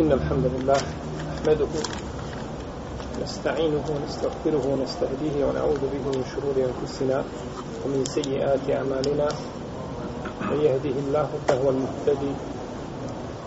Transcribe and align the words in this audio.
إن 0.00 0.12
الحمد 0.12 0.46
لله 0.46 0.80
نحمده 1.28 1.72
نستعينه 3.22 3.84
ونستغفره 3.92 4.64
ونستهديه 4.72 5.44
ونعوذ 5.44 5.82
به 5.92 6.04
من 6.16 6.24
شرور 6.32 6.56
أنفسنا 6.56 7.24
ومن 7.84 8.04
سيئات 8.04 8.70
أعمالنا. 8.70 9.28
من 10.50 10.58
يهده 10.64 10.96
الله 11.04 11.28
فهو 11.48 11.70
المهتدي 11.70 12.34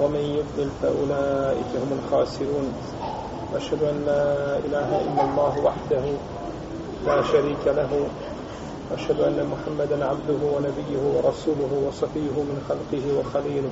ومن 0.02 0.24
يضلل 0.38 0.70
فأولئك 0.82 1.72
هم 1.82 1.92
الخاسرون. 2.00 2.68
أشهد 3.56 3.84
أن 3.84 3.98
لا 4.06 4.58
إله 4.58 4.90
إلا 5.02 5.24
الله 5.26 5.54
وحده 5.66 6.06
لا 7.06 7.24
شريك 7.24 7.64
له. 7.66 7.92
أشهد 8.94 9.20
أن 9.22 9.50
محمدا 9.50 10.06
عبده 10.06 10.40
ونبيه 10.54 11.02
ورسوله 11.16 11.72
وصفيه 11.88 12.36
من 12.50 12.58
خلقه 12.70 13.06
وخليله. 13.20 13.72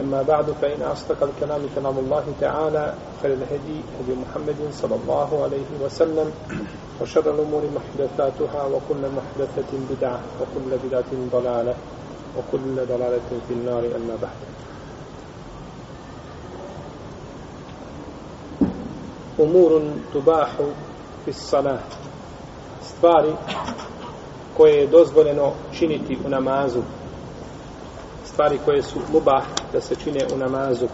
أما 0.00 0.22
بعد 0.22 0.50
فإن 0.50 0.82
أصدق 0.82 1.22
الكلام 1.22 1.60
كلام 1.74 1.98
الله 1.98 2.24
تعالى 2.40 2.94
خير 3.22 3.32
الهدي 3.32 3.78
هدي 4.00 4.14
محمد 4.14 4.56
صلى 4.72 4.94
الله 4.94 5.42
عليه 5.44 5.70
وسلم 5.84 6.30
وشر 7.00 7.34
الأمور 7.34 7.62
محدثاتها 7.76 8.64
وكل 8.64 9.02
محدثة 9.16 9.70
بدعة 9.90 10.20
وكل 10.40 10.76
بدعة 10.84 11.10
ضلالة 11.32 11.74
وكل 12.38 12.74
ضلالة 12.88 13.28
في 13.48 13.54
النار 13.54 13.78
أما 13.96 14.16
بعد 14.22 14.40
أمور 19.40 19.82
تباح 20.14 20.50
في 21.24 21.28
الصلاة 21.30 21.78
stvari 22.86 23.32
koje 24.56 24.72
je 24.74 24.86
dozvoljeno 24.86 25.52
činiti 25.78 26.18
u 26.26 26.28
namazu 26.28 26.80
stvari 28.41 28.59
koje 28.65 28.83
su 28.83 28.99
mubah 29.13 29.43
da 29.73 29.81
se 29.81 29.95
čine 29.95 30.25
u 30.33 30.37
namazu. 30.37 30.87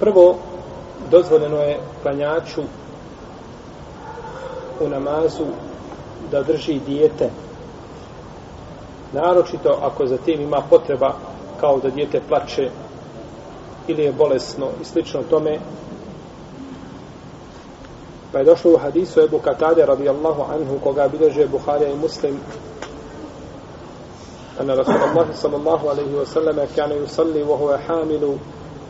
Prvo 0.00 0.38
dozvoljeno 1.10 1.56
je 1.56 1.78
klanjaču 2.02 2.62
u 4.80 4.88
namazu 4.88 5.44
da 6.30 6.42
drži 6.42 6.80
dijete. 6.86 7.30
Naročito 9.12 9.78
ako 9.82 10.06
za 10.06 10.16
tim 10.16 10.40
ima 10.40 10.62
potreba 10.70 11.14
kao 11.60 11.78
da 11.78 11.90
dijete 11.90 12.20
plače 12.28 12.70
ili 13.88 14.02
je 14.02 14.12
bolesno 14.12 14.66
i 14.82 14.84
slično 14.84 15.22
tome. 15.30 15.58
Pa 18.32 18.38
je 18.38 18.44
došlo 18.44 18.72
u 18.72 18.78
hadisu 18.78 19.20
Ebu 19.20 19.38
Katade 19.38 19.86
radijallahu 19.86 20.42
anhu 20.42 20.78
koga 20.82 21.08
bilože 21.08 21.46
Buharija 21.46 21.90
i 21.90 21.96
Muslim 21.96 22.40
أن 24.61 24.71
رسول 24.71 24.95
الله 24.95 25.25
صلى 25.33 25.55
الله 25.55 25.89
عليه 25.89 26.15
وسلم 26.15 26.67
كان 26.77 26.91
يصلي 27.03 27.43
وهو 27.43 27.77
حامل 27.77 28.37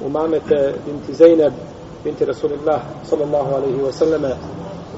أمامة 0.05 0.73
بنت 0.88 1.11
زينب 1.11 1.53
بنت 2.05 2.23
رسول 2.23 2.53
الله 2.53 2.83
صلى 3.05 3.23
الله 3.23 3.55
عليه 3.55 3.83
وسلم 3.83 4.38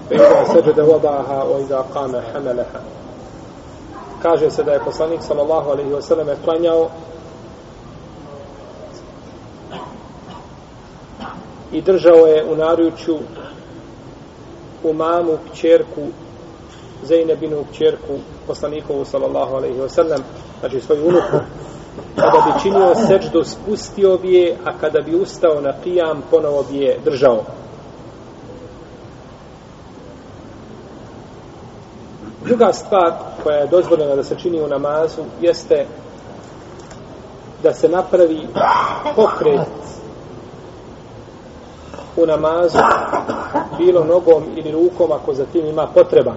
فإذا 0.10 0.44
سجد 0.54 0.80
وضعها 0.80 1.44
وإذا 1.44 1.86
قام 1.96 2.22
حملها 2.34 2.82
kaže 4.24 4.50
se 4.52 4.64
da 4.64 4.72
je 4.72 4.80
poslanik 4.80 5.22
sallallahu 5.22 5.70
alaihi 5.72 5.90
wasallam 5.90 6.28
klanjao 6.46 6.90
i 11.72 11.82
držao 11.82 12.28
je 12.28 12.46
u 12.46 12.56
naručju 12.56 13.18
u 14.84 14.94
mamu 14.94 15.38
kćerku 15.52 16.02
Zeynebinu 17.04 17.64
kćerku 17.72 18.14
poslanikovu 18.48 19.06
sallallahu 19.06 19.56
alaihi 19.56 19.80
wa 19.80 19.90
sallam 19.90 20.24
znači 20.63 20.81
svoju 20.81 21.09
unuku 21.09 21.37
kada 22.17 22.39
bi 22.47 22.63
činio 22.63 22.95
seđdu 22.95 23.45
spustio 23.45 24.19
bi 24.19 24.35
je 24.35 24.57
a 24.65 24.79
kada 24.81 25.01
bi 25.01 25.15
ustao 25.15 25.61
na 25.61 25.73
kijam 25.85 26.23
ponovo 26.31 26.65
bi 26.71 26.79
je 26.79 26.99
držao 27.05 27.45
druga 32.45 32.73
stvar 32.73 33.13
koja 33.43 33.57
je 33.57 33.67
dozvoljena 33.67 34.17
da 34.17 34.23
se 34.23 34.39
čini 34.39 34.63
u 34.63 34.69
namazu 34.69 35.23
jeste 35.41 35.87
da 37.63 37.75
se 37.75 37.89
napravi 37.89 38.47
pokret 39.17 39.69
u 42.17 42.27
namazu 42.27 42.79
bilo 43.79 44.05
nogom 44.05 44.45
ili 44.57 44.73
rukom 44.73 45.13
ako 45.13 45.35
za 45.35 45.45
tim 45.45 45.67
ima 45.67 45.87
potreba. 45.95 46.35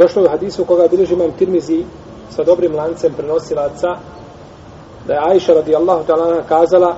Došlo 0.00 0.22
je 0.22 0.28
u 0.28 0.30
hadisu 0.30 0.64
koga 0.64 0.88
bilježi 0.88 1.14
imam 1.14 1.32
Tirmizi 1.38 1.84
sa 2.30 2.44
dobrim 2.44 2.74
lancem 2.74 3.12
prenosilaca 3.12 3.88
da 5.06 5.14
je 5.14 5.20
Aisha 5.30 5.52
radijallahu 5.52 6.04
ta'ala 6.06 6.42
kazala 6.48 6.96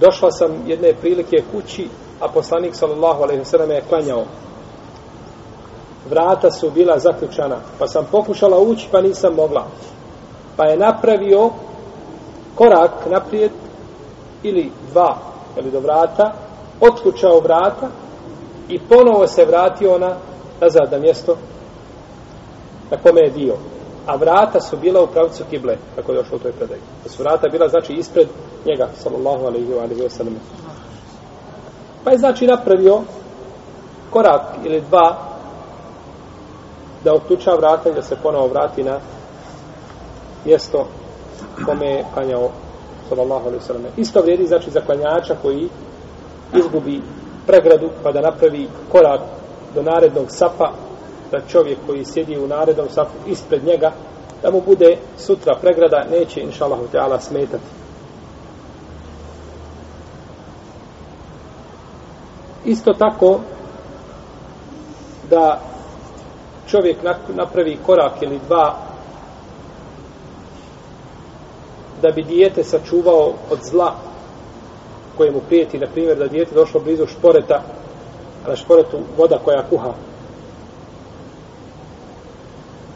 došla 0.00 0.30
sam 0.30 0.50
jedne 0.66 0.94
prilike 1.00 1.36
kući 1.52 1.88
a 2.20 2.28
poslanik 2.28 2.74
sallallahu 2.74 3.22
alaihi 3.22 3.40
wa 3.40 3.44
sallam 3.44 3.70
je 3.70 3.82
klanjao. 3.88 4.24
Vrata 6.10 6.50
su 6.50 6.70
bila 6.70 6.98
zaključana 6.98 7.56
pa 7.78 7.86
sam 7.86 8.06
pokušala 8.10 8.58
ući 8.58 8.88
pa 8.90 9.00
nisam 9.00 9.34
mogla. 9.34 9.66
Pa 10.56 10.64
je 10.64 10.76
napravio 10.76 11.50
korak 12.54 13.06
naprijed 13.10 13.50
ili 14.42 14.70
dva 14.90 15.16
ili 15.58 15.70
do 15.70 15.80
vrata, 15.80 16.32
otkućao 16.80 17.40
vrata 17.40 17.88
i 18.68 18.78
ponovo 18.78 19.26
se 19.26 19.44
vratio 19.44 19.98
na 19.98 20.16
nazad 20.60 20.92
na 20.92 20.98
mjesto 20.98 21.36
na 22.90 22.96
kome 22.96 23.20
je 23.20 23.30
dio. 23.30 23.54
A 24.06 24.16
vrata 24.16 24.60
su 24.60 24.76
bila 24.76 25.02
u 25.02 25.06
pravcu 25.06 25.44
kible, 25.50 25.76
kako 25.96 26.12
je 26.12 26.18
došlo 26.18 26.36
u 26.36 26.40
toj 26.40 26.52
predaji. 26.52 26.80
Da 27.04 27.10
su 27.10 27.22
vrata 27.22 27.48
bila, 27.48 27.68
znači, 27.68 27.92
ispred 27.92 28.28
njega, 28.66 28.88
sallallahu 28.94 29.46
alaihi 29.46 29.66
wa 29.66 30.08
sallam. 30.08 30.34
Pa 32.04 32.10
je, 32.10 32.18
znači, 32.18 32.46
napravio 32.46 33.00
korak 34.10 34.42
ili 34.64 34.80
dva 34.80 35.16
da 37.04 37.14
otkuća 37.14 37.54
vrata 37.54 37.90
i 37.90 37.94
da 37.94 38.02
se 38.02 38.16
ponovo 38.22 38.46
vrati 38.46 38.82
na 38.82 38.98
mjesto 40.44 40.86
kome 41.66 41.86
je 41.86 42.04
klanjao 42.14 42.50
sallallahu 43.08 43.46
alaihi 43.46 43.64
sallam. 43.64 43.82
Isto 43.96 44.20
vrijedi 44.20 44.46
znači 44.46 44.70
za 44.70 44.80
klanjača 44.80 45.34
koji 45.42 45.68
izgubi 46.54 47.02
pregradu 47.46 47.90
pa 48.02 48.12
da 48.12 48.20
napravi 48.20 48.68
korak 48.92 49.20
do 49.74 49.82
narednog 49.82 50.26
sapa 50.28 50.72
da 51.30 51.40
čovjek 51.48 51.78
koji 51.86 52.04
sjedi 52.04 52.38
u 52.38 52.46
narednom 52.46 52.88
sapu 52.88 53.12
ispred 53.26 53.64
njega 53.64 53.92
da 54.42 54.50
mu 54.50 54.60
bude 54.60 54.96
sutra 55.18 55.56
pregrada 55.60 56.04
neće 56.10 56.40
inša 56.40 56.64
Allah 56.64 56.78
teala 56.92 57.20
smetati. 57.20 57.64
Isto 62.64 62.92
tako 62.92 63.40
da 65.30 65.60
čovjek 66.66 66.96
napravi 67.28 67.78
korak 67.86 68.22
ili 68.22 68.40
dva 68.46 68.76
da 72.02 72.10
bi 72.10 72.22
dijete 72.22 72.64
sačuvao 72.64 73.32
od 73.50 73.58
zla 73.62 73.94
koje 75.16 75.30
mu 75.30 75.40
prijeti, 75.48 75.78
na 75.78 75.86
primjer, 75.86 76.18
da 76.18 76.26
dijete 76.26 76.54
došlo 76.54 76.80
blizu 76.80 77.06
šporeta, 77.06 77.62
na 78.48 78.56
šporetu 78.56 78.98
voda 79.16 79.38
koja 79.44 79.62
kuha 79.70 79.92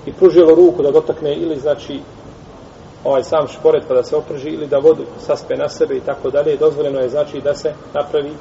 i 0.06 0.12
pružilo 0.12 0.55
ruku 0.55 0.83
da 0.83 0.91
dotakne 0.91 1.35
ili 1.35 1.56
znači 1.56 2.00
ovaj 3.05 3.25
sam 3.25 3.49
šporet 3.49 3.85
pa 3.89 3.95
da 3.95 4.03
se 4.03 4.17
oprži 4.17 4.49
ili 4.49 4.67
da 4.67 4.79
vodu 4.79 5.05
saspe 5.27 5.56
na 5.56 5.69
sebe 5.69 5.97
i 5.97 6.00
tako 6.00 6.31
dalje, 6.31 6.56
dozvoljeno 6.56 7.00
je 7.00 7.09
znači 7.09 7.41
da 7.41 7.55
se 7.55 7.73
napravi 7.95 8.33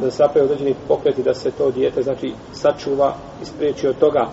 da 0.00 0.10
se 0.10 0.22
napravi 0.22 0.44
određeni 0.44 0.74
pokret 0.88 1.18
i 1.18 1.22
da 1.22 1.34
se 1.34 1.50
to 1.50 1.70
dijete 1.70 2.02
znači 2.02 2.34
sačuva 2.52 3.14
i 3.42 3.44
spriječi 3.44 3.88
od 3.88 3.98
toga. 3.98 4.26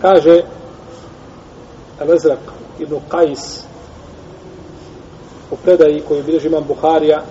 Kaže 0.00 0.42
Al-Azraq 2.00 2.44
ibn 2.78 2.96
Qais 3.10 3.64
u 5.50 5.56
predaji 5.56 6.02
koju 6.08 6.22
bilježi 6.22 6.48
imam 6.48 6.64
Buharija 6.68 7.22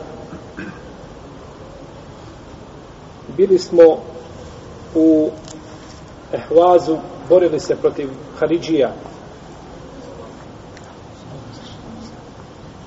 bili 3.37 3.59
smo 3.59 3.83
u 4.95 5.29
Ehvazu 6.33 6.97
borili 7.29 7.59
se 7.59 7.75
protiv 7.75 8.09
Haridžija 8.39 8.93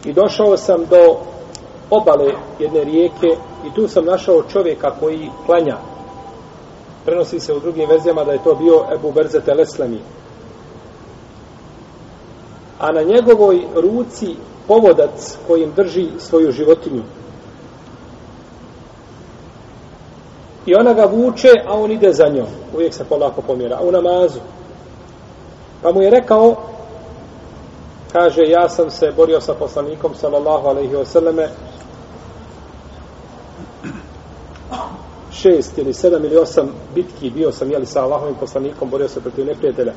I 0.07 0.13
došao 0.13 0.57
sam 0.57 0.87
do 0.91 1.17
obale 1.91 2.33
jedne 2.59 2.85
rijeke 2.85 3.27
i 3.67 3.75
tu 3.75 3.89
sam 3.89 4.05
našao 4.05 4.43
čovjeka 4.43 4.91
koji 5.01 5.31
klanja. 5.47 5.77
Prenosi 7.05 7.41
se 7.41 7.55
u 7.55 7.61
drugim 7.61 7.89
verzijama 7.89 8.25
da 8.25 8.33
je 8.33 8.45
to 8.45 8.55
bio 8.55 8.85
Ebu 8.95 9.13
Berze 9.13 9.41
Teleslami. 9.41 10.01
A 12.79 12.93
na 12.93 13.03
njegovoj 13.03 13.63
ruci 13.75 14.35
povodac 14.69 15.39
kojim 15.47 15.73
drži 15.77 16.09
svoju 16.19 16.53
životinju. 16.53 17.03
I 20.67 20.75
ona 20.75 20.93
ga 20.95 21.07
vuče, 21.07 21.53
a 21.67 21.73
on 21.73 21.91
ide 21.91 22.13
za 22.13 22.29
njom. 22.29 22.47
Uvijek 22.75 22.95
se 22.95 23.05
polako 23.05 23.43
pomjera. 23.43 23.81
U 23.81 23.93
namazu. 23.93 24.41
Pa 25.83 25.93
mu 25.93 26.03
je 26.03 26.11
rekao, 26.11 26.57
kaže, 28.13 28.43
ja 28.47 28.69
sam 28.69 28.91
se 28.91 29.13
borio 29.17 29.41
sa 29.41 29.55
poslanikom, 29.55 30.15
sallallahu 30.15 30.69
alaihi 30.69 30.95
wasallame, 30.95 31.49
šest 35.31 35.79
ili 35.79 35.95
sedam 35.95 36.25
ili 36.25 36.37
osam 36.37 36.69
bitki 36.95 37.31
bio 37.31 37.53
sam, 37.53 37.71
jeli, 37.71 37.87
sa 37.87 38.03
Allahovim 38.03 38.35
poslanikom, 38.35 38.91
borio 38.91 39.09
se 39.09 39.21
protiv 39.21 39.47
neprijatelja. 39.47 39.93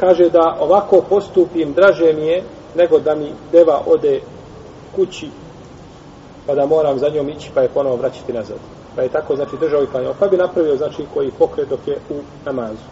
Kaže 0.00 0.30
da 0.30 0.56
ovako 0.60 1.02
postupim 1.08 1.72
draže 1.72 2.12
mi 2.12 2.26
je 2.26 2.42
nego 2.76 2.98
da 2.98 3.14
mi 3.14 3.32
deva 3.52 3.82
ode 3.86 4.20
kući 4.96 5.30
pa 6.46 6.54
da 6.54 6.66
moram 6.66 6.98
za 6.98 7.08
njom 7.08 7.28
ići 7.28 7.50
pa 7.54 7.60
je 7.60 7.68
ponovo 7.68 7.96
vraćati 7.96 8.32
nazad. 8.32 8.56
Pa 8.96 9.02
je 9.02 9.08
tako 9.08 9.36
znači 9.36 9.56
držao 9.60 9.82
i 9.82 9.86
klanjao. 9.86 10.14
Pa 10.20 10.28
bi 10.28 10.36
napravio 10.36 10.76
znači 10.76 11.04
koji 11.14 11.30
pokret 11.30 11.68
dok 11.68 11.80
je 11.86 11.98
u 12.10 12.14
namazu. 12.44 12.86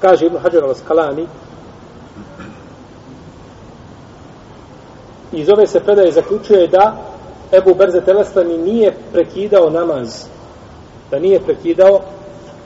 Kaže 0.00 0.26
Ibn 0.26 0.36
Hajar 0.36 0.64
al-Skalani 0.64 1.26
iz 5.32 5.48
ove 5.50 5.66
se 5.66 5.80
predaje 5.80 6.12
zaključuje 6.12 6.66
da 6.66 6.96
Ebu 7.52 7.74
Berze 7.74 8.00
Telestani 8.00 8.58
nije 8.58 8.94
prekidao 9.12 9.70
namaz. 9.70 10.24
Da 11.10 11.18
nije 11.18 11.40
prekidao 11.40 12.00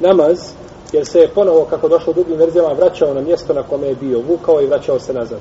namaz 0.01 0.53
jer 0.93 1.07
se 1.07 1.19
je 1.19 1.29
ponovo, 1.29 1.65
kako 1.71 1.89
došlo 1.89 2.11
u 2.11 2.15
drugim 2.15 2.37
verzijama, 2.37 2.73
vraćao 2.73 3.15
na 3.15 3.21
mjesto 3.21 3.55
na 3.55 3.63
kome 3.63 3.87
je 3.87 3.95
bio, 3.95 4.21
vukao 4.29 4.61
i 4.61 4.67
vraćao 4.67 4.99
se 4.99 5.13
nazad. 5.13 5.39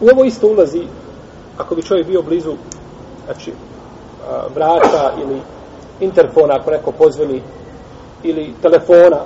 U 0.00 0.08
ovo 0.12 0.24
isto 0.24 0.46
ulazi, 0.46 0.82
ako 1.58 1.74
bi 1.74 1.82
čovjek 1.82 2.06
bio 2.06 2.22
blizu 2.22 2.52
znači, 3.26 3.52
vrata 4.54 5.12
ili 5.22 5.40
interfona, 6.00 6.54
ako 6.54 6.70
neko 6.70 6.92
pozvoni, 6.92 7.42
ili 8.22 8.54
telefona, 8.62 9.20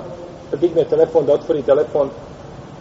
da 0.51 0.57
digne 0.57 0.83
telefon, 0.83 1.25
da 1.25 1.33
otvori 1.33 1.61
telefon, 1.61 2.09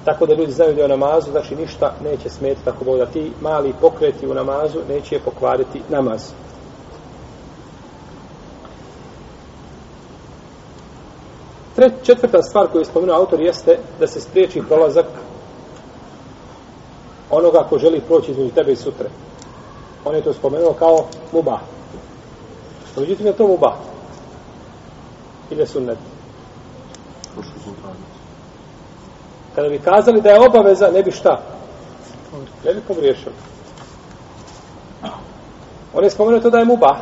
tako 0.05 0.27
da 0.27 0.35
ljudi 0.35 0.53
znaju 0.53 0.75
da 0.75 0.81
je 0.81 0.85
u 0.85 0.89
namazu, 0.89 1.31
znači 1.31 1.57
ništa 1.57 1.93
neće 2.05 2.29
smetiti, 2.29 2.65
tako 2.65 2.97
da 2.97 3.07
ti 3.07 3.33
mali 3.41 3.75
pokreti 3.81 4.27
u 4.27 4.35
namazu 4.35 4.79
neće 4.89 5.21
pokvariti 5.25 5.83
namaz. 5.89 6.33
Treć, 11.79 11.93
četvrta 12.03 12.43
stvar 12.43 12.67
koju 12.67 12.81
je 12.81 12.85
spomenuo 12.85 13.17
autor 13.17 13.41
jeste 13.41 13.79
da 14.01 14.07
se 14.07 14.21
spriječi 14.21 14.63
prolazak 14.69 15.07
onoga 17.31 17.67
ko 17.71 17.79
želi 17.79 18.01
proći 18.01 18.31
između 18.31 18.51
tebe 18.51 18.73
i 18.73 18.77
sutre. 18.77 19.09
On 20.05 20.15
je 20.15 20.23
to 20.23 20.33
spomenuo 20.33 20.73
kao 20.73 21.07
muba. 21.33 21.59
No, 22.97 23.01
međutim 23.03 23.27
je 23.27 23.33
to 23.33 23.47
muba. 23.47 23.77
Ili 25.51 25.61
je 25.61 25.67
sunnet. 25.67 25.99
Kada 29.55 29.69
bi 29.69 29.79
kazali 29.79 30.21
da 30.21 30.31
je 30.31 30.47
obaveza, 30.47 30.91
ne 30.91 31.03
bi 31.03 31.11
šta? 31.11 31.43
Ne 32.65 32.75
bi 32.75 32.81
pogriješili. 32.81 33.35
On 35.95 36.05
je 36.05 36.11
spomenuo 36.11 36.41
to 36.41 36.51
da 36.51 36.59
je 36.59 36.65
muba. 36.65 36.97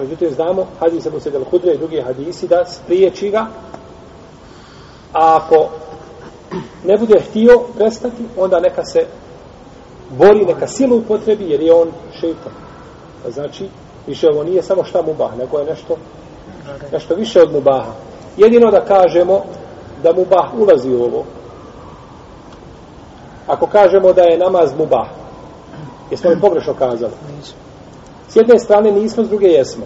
Međutim, 0.00 0.30
znamo, 0.30 0.66
hadis 0.80 1.06
Abu 1.06 1.20
Sedel 1.20 1.44
Hudre 1.44 1.74
i 1.74 1.78
drugi 1.78 2.00
hadisi, 2.00 2.48
da 2.48 2.64
spriječi 2.64 3.30
ga 3.30 3.46
A 5.12 5.36
ako 5.36 5.68
ne 6.84 6.98
bude 6.98 7.20
htio 7.20 7.60
prestati, 7.76 8.24
onda 8.36 8.60
neka 8.60 8.84
se 8.84 9.06
bori, 10.10 10.44
neka 10.44 10.66
silu 10.66 10.96
upotrebi, 10.96 11.50
jer 11.50 11.60
je 11.60 11.74
on 11.74 11.88
šeitan. 12.20 12.52
Pa 13.24 13.30
znači, 13.30 13.68
više 14.06 14.28
ovo 14.32 14.44
nije 14.44 14.62
samo 14.62 14.84
šta 14.84 15.02
mubah, 15.02 15.38
nego 15.38 15.58
je 15.58 15.64
nešto, 15.64 15.96
nešto 16.92 17.14
više 17.14 17.42
od 17.42 17.52
mubaha. 17.52 17.92
Jedino 18.36 18.70
da 18.70 18.84
kažemo 18.84 19.42
da 20.02 20.12
mubah 20.12 20.54
ulazi 20.58 20.94
u 20.94 21.02
ovo. 21.02 21.24
Ako 23.46 23.66
kažemo 23.66 24.12
da 24.12 24.22
je 24.22 24.38
namaz 24.38 24.74
mubah, 24.78 25.06
jesmo 26.10 26.30
li 26.30 26.40
pogrešno 26.40 26.74
kazali? 26.74 27.12
S 28.28 28.36
jedne 28.36 28.58
strane 28.58 28.92
nismo, 28.92 29.24
s 29.24 29.28
druge 29.28 29.46
jesmo. 29.46 29.84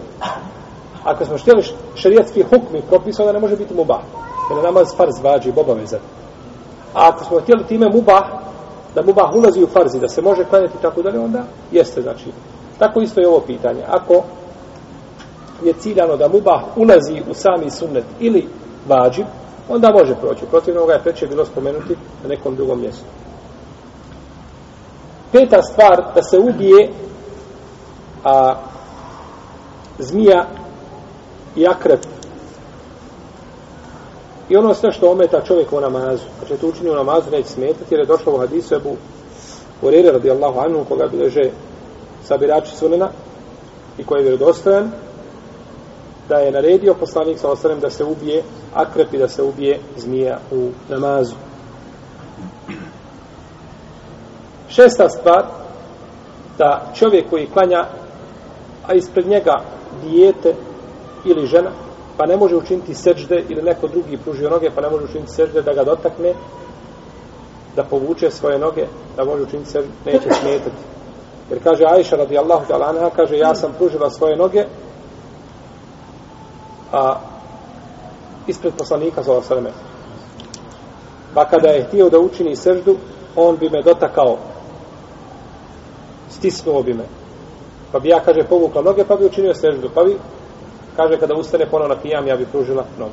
Ako 1.05 1.25
smo 1.25 1.39
štjeli 1.39 1.65
šarijatski 1.95 2.43
hukmi 2.43 2.83
propisao 2.89 3.27
da 3.27 3.33
ne 3.33 3.39
može 3.41 3.57
biti 3.57 3.75
mubah 3.75 4.01
jer 4.51 4.63
namaz 4.63 4.97
farz 4.97 5.15
vađi 5.23 5.53
obavezan. 5.57 6.01
A 6.95 7.09
ako 7.09 7.25
smo 7.25 7.41
htjeli 7.41 7.65
time 7.65 7.89
mubah, 7.89 8.23
da 8.95 9.03
mubah 9.03 9.35
ulazi 9.35 9.63
u 9.63 9.67
farzi, 9.67 10.01
da 10.01 10.09
se 10.09 10.23
može 10.23 10.45
klanjati 10.45 10.83
tako 10.83 11.03
dalje, 11.03 11.21
onda 11.21 11.45
jeste, 11.73 12.03
znači. 12.03 12.25
Tako 12.79 13.01
isto 13.01 13.21
je 13.21 13.29
ovo 13.29 13.41
pitanje. 13.41 13.83
Ako 13.89 14.23
je 15.65 15.73
ciljano 15.73 16.17
da 16.17 16.29
mubah 16.29 16.63
ulazi 16.77 17.23
u 17.31 17.35
sami 17.35 17.71
sunnet 17.71 18.05
ili 18.21 18.49
vađi, 18.89 19.25
onda 19.69 19.91
može 19.91 20.15
proći. 20.15 20.47
Protiv 20.51 20.77
ovoga 20.77 20.93
je 20.93 21.03
preče 21.03 21.27
bilo 21.27 21.45
spomenuti 21.45 21.97
na 22.23 22.29
nekom 22.29 22.57
drugom 22.57 22.81
mjestu. 22.81 23.05
Peta 25.33 25.63
stvar, 25.63 26.05
da 26.15 26.23
se 26.23 26.39
ubije 26.39 26.91
a, 28.25 28.55
zmija 29.99 30.47
i 31.57 31.67
akrep 31.67 32.01
I 34.49 34.57
ono 34.57 34.75
sve 34.75 34.93
što 34.93 35.11
ometa 35.11 35.45
čovjek 35.45 35.73
u 35.73 35.81
namazu, 35.81 36.25
znači 36.39 36.61
to 36.61 36.69
učini 36.69 36.91
u 36.91 36.95
namazu, 36.95 37.31
neće 37.31 37.49
smetati, 37.49 37.95
jer 37.95 38.01
je 38.01 38.07
došlo 38.07 38.35
u 38.35 38.39
hadisu 38.39 38.75
Ebu 38.75 38.97
Urere 39.83 40.13
radijallahu 40.13 40.61
anhu, 40.61 40.85
koga 40.89 41.07
bileže 41.07 41.51
sabirači 42.25 42.77
sunena 42.77 43.09
i 43.99 44.05
koji 44.05 44.19
je 44.19 44.23
vjerodostojan, 44.23 44.91
da 46.29 46.37
je 46.37 46.53
naredio 46.53 46.95
poslanik 46.95 47.39
sa 47.39 47.49
osanem 47.49 47.81
da 47.81 47.91
se 47.91 48.05
ubije 48.05 48.43
akrep 48.75 49.15
i 49.15 49.19
da 49.19 49.29
se 49.29 49.43
ubije 49.43 49.79
zmija 49.97 50.39
u 50.53 50.71
namazu. 50.89 51.35
Šesta 54.69 55.09
stvar, 55.09 55.45
da 56.59 56.93
čovjek 56.95 57.31
koji 57.31 57.47
klanja, 57.47 57.85
a 58.87 58.95
ispred 58.95 59.27
njega 59.27 59.55
dijete 60.03 60.55
ili 61.25 61.47
žena, 61.47 61.71
pa 62.17 62.27
ne 62.27 62.37
može 62.37 62.57
učiniti 62.57 62.95
sežde 62.95 63.45
ili 63.49 63.63
neko 63.63 63.89
drugi 63.89 64.17
pružio 64.17 64.51
noge, 64.51 64.71
pa 64.75 64.81
ne 64.81 64.91
može 64.91 65.05
učiniti 65.05 65.33
sežde 65.33 65.63
da 65.63 65.73
ga 65.73 65.85
dotakne, 65.85 66.35
da 67.77 67.85
povuče 67.85 68.31
svoje 68.31 68.59
noge, 68.59 68.87
da 69.17 69.25
može 69.25 69.43
učiniti 69.43 69.71
sežde, 69.71 69.91
neće 70.07 70.31
smetati. 70.41 70.83
Jer 71.51 71.63
kaže 71.63 71.85
Ajša 71.89 72.17
radijallahu 72.17 72.65
ta'ala 72.69 72.89
anha, 72.89 73.11
kaže 73.17 73.39
ja 73.39 73.55
sam 73.55 73.73
pružila 73.79 74.11
svoje 74.11 74.37
noge, 74.37 74.65
a 76.93 77.21
ispred 78.47 78.75
poslanika 78.79 79.23
za 79.23 79.33
osreme. 79.33 79.71
Pa 81.35 81.45
kada 81.45 81.69
je 81.69 81.85
htio 81.85 82.11
da 82.11 82.19
učini 82.19 82.57
seždu, 82.57 82.97
on 83.37 83.57
bi 83.57 83.71
me 83.71 83.83
dotakao, 83.83 84.39
stisnuo 86.31 86.83
bi 86.83 86.95
me. 86.95 87.05
Pa 87.93 87.99
bi 87.99 88.09
ja, 88.09 88.21
kaže, 88.21 88.43
povukla 88.49 88.83
noge, 88.83 89.05
pa 89.05 89.17
bi 89.17 89.27
učinio 89.27 89.55
seždu. 89.55 89.91
Pa 89.95 90.05
bi 90.05 90.17
kaže 90.97 91.19
kada 91.21 91.35
ustane 91.35 91.67
ponovno 91.71 91.95
na 91.95 92.01
pijam, 92.01 92.27
ja 92.27 92.37
bi 92.37 92.47
pružila 92.47 92.85
nogu. 92.99 93.13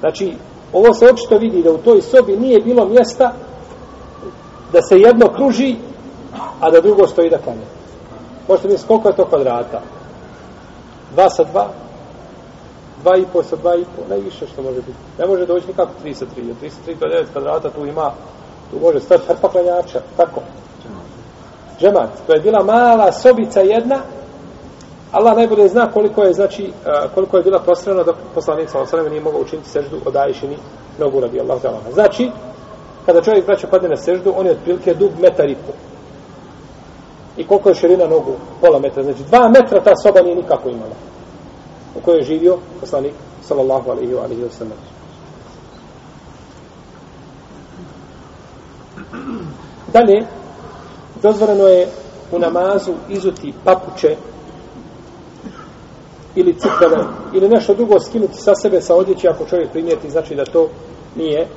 Znači, 0.00 0.34
ovo 0.72 0.94
se 0.94 1.06
očito 1.06 1.38
vidi 1.38 1.62
da 1.62 1.72
u 1.72 1.78
toj 1.78 2.02
sobi 2.02 2.36
nije 2.36 2.60
bilo 2.60 2.84
mjesta 2.84 3.32
da 4.72 4.82
se 4.82 4.98
jedno 4.98 5.26
kruži, 5.28 5.76
a 6.60 6.70
da 6.70 6.80
drugo 6.80 7.06
stoji 7.06 7.30
da 7.30 7.38
klanja. 7.38 7.66
Možete 8.48 8.68
misliti 8.68 8.88
koliko 8.88 9.08
je 9.08 9.16
to 9.16 9.24
kvadrata? 9.24 9.80
Dva 11.14 11.30
sa 11.30 11.44
dva? 11.44 11.68
Dva 13.02 13.16
i 13.16 13.24
po 13.32 13.42
sa 13.42 13.56
dva 13.56 13.76
i 13.76 13.84
po? 13.84 14.02
Najviše 14.08 14.46
što 14.46 14.62
može 14.62 14.76
biti. 14.76 14.98
Ne 15.18 15.26
može 15.26 15.46
doći 15.46 15.66
nikako 15.66 15.92
tri 16.02 16.14
sa 16.14 16.26
tri. 16.34 16.54
Tri 16.60 16.70
sa 16.70 16.76
tri, 16.84 16.96
to 16.96 17.06
je 17.06 17.10
devet 17.10 17.32
kvadrata, 17.32 17.70
tu 17.70 17.86
ima, 17.86 18.12
tu 18.70 18.80
može 18.80 19.00
stati 19.00 19.26
hrpa 19.26 19.48
klanjača. 19.48 20.00
Tako. 20.16 20.40
Džemat. 21.80 22.10
To 22.26 22.32
je 22.34 22.40
bila 22.40 22.64
mala 22.64 23.12
sobica 23.12 23.60
jedna, 23.60 24.00
Allah 25.12 25.36
najbolje 25.36 25.68
zna 25.68 25.90
koliko 25.92 26.22
je 26.22 26.32
znači 26.32 26.72
koliko 27.14 27.36
je 27.36 27.42
bila 27.42 27.58
prostrana 27.58 28.02
dok 28.02 28.16
poslanik 28.34 28.70
sallallahu 28.70 28.96
alejhi 28.96 29.10
nije 29.10 29.22
mogao 29.22 29.40
učiniti 29.40 29.70
seždu 29.70 29.96
od 30.06 30.16
Ajšini 30.16 30.56
nogu 30.98 31.20
radi 31.20 31.40
Allah 31.40 31.62
ta'ala. 31.62 31.92
Znači 31.92 32.30
kada 33.06 33.22
čovjek 33.22 33.46
braća 33.46 33.66
padne 33.66 33.88
na 33.88 33.96
seždu, 33.96 34.34
on 34.36 34.46
je 34.46 34.52
otprilike 34.52 34.94
dug 34.94 35.10
metar 35.20 35.48
i 35.48 35.54
pol. 35.54 35.74
I 37.36 37.46
koliko 37.46 37.68
je 37.68 37.74
širina 37.74 38.06
nogu? 38.06 38.32
Pola 38.60 38.78
metra. 38.78 39.02
Znači 39.02 39.22
dva 39.22 39.48
metra 39.48 39.80
ta 39.80 39.96
soba 39.96 40.20
nije 40.20 40.36
nikako 40.36 40.68
imala. 40.68 40.94
u 41.94 42.00
kojoj 42.00 42.18
je 42.18 42.24
živio 42.24 42.58
poslanik 42.80 43.12
sallallahu 43.42 43.90
alaihi 43.90 44.12
wa 44.14 44.24
alaihi 44.24 44.42
wa 44.42 44.50
sallam. 44.50 44.78
Dalje, 49.92 50.26
dozvoreno 51.22 51.66
je 51.66 51.88
u 52.32 52.38
namazu 52.38 52.92
izuti 53.08 53.54
papuče 53.64 54.16
ili 56.40 56.54
cipele 56.54 57.04
ili 57.34 57.48
nešto 57.48 57.74
drugo 57.74 58.00
skinuti 58.00 58.34
sa 58.34 58.54
sebe 58.54 58.80
sa 58.80 58.94
odjeće 58.94 59.28
ako 59.28 59.44
čovjek 59.44 59.70
primijeti 59.70 60.10
znači 60.10 60.34
da 60.34 60.44
to 60.44 60.68
nije 61.16 61.48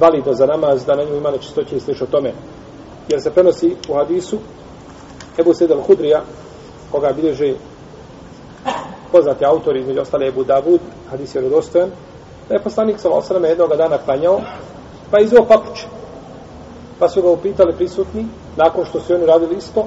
valido 0.00 0.32
za 0.32 0.46
namaz 0.46 0.84
da 0.86 0.96
na 0.96 1.02
njemu 1.02 1.16
ima 1.16 1.30
nečistoće 1.30 1.76
i 1.76 1.80
sliš 1.80 2.02
o 2.02 2.06
tome. 2.06 2.32
Jer 3.08 3.22
se 3.22 3.30
prenosi 3.30 3.76
u 3.88 3.94
hadisu 3.94 4.38
Ebu 5.38 5.54
Sejid 5.54 5.70
al-Hudrija 5.70 6.20
koga 6.92 7.12
bilježe 7.12 7.54
poznati 9.12 9.44
autor 9.44 9.76
između 9.76 10.00
ostale 10.00 10.28
Ebu 10.28 10.44
Davud 10.44 10.80
hadis 11.10 11.34
je 11.34 11.40
rodostojan 11.40 11.90
da 12.48 12.54
je 12.54 12.62
poslanik 12.62 13.00
sa 13.00 13.10
osrame 13.10 13.48
jednog 13.48 13.76
dana 13.76 13.98
klanjao 13.98 14.40
pa 15.10 15.18
je 15.18 15.24
izveo 15.24 15.44
papuče 15.44 15.86
pa 16.98 17.08
su 17.08 17.22
ga 17.22 17.30
upitali 17.30 17.76
prisutni 17.76 18.26
nakon 18.56 18.84
što 18.84 19.00
su 19.00 19.14
oni 19.14 19.26
radili 19.26 19.56
isto 19.56 19.86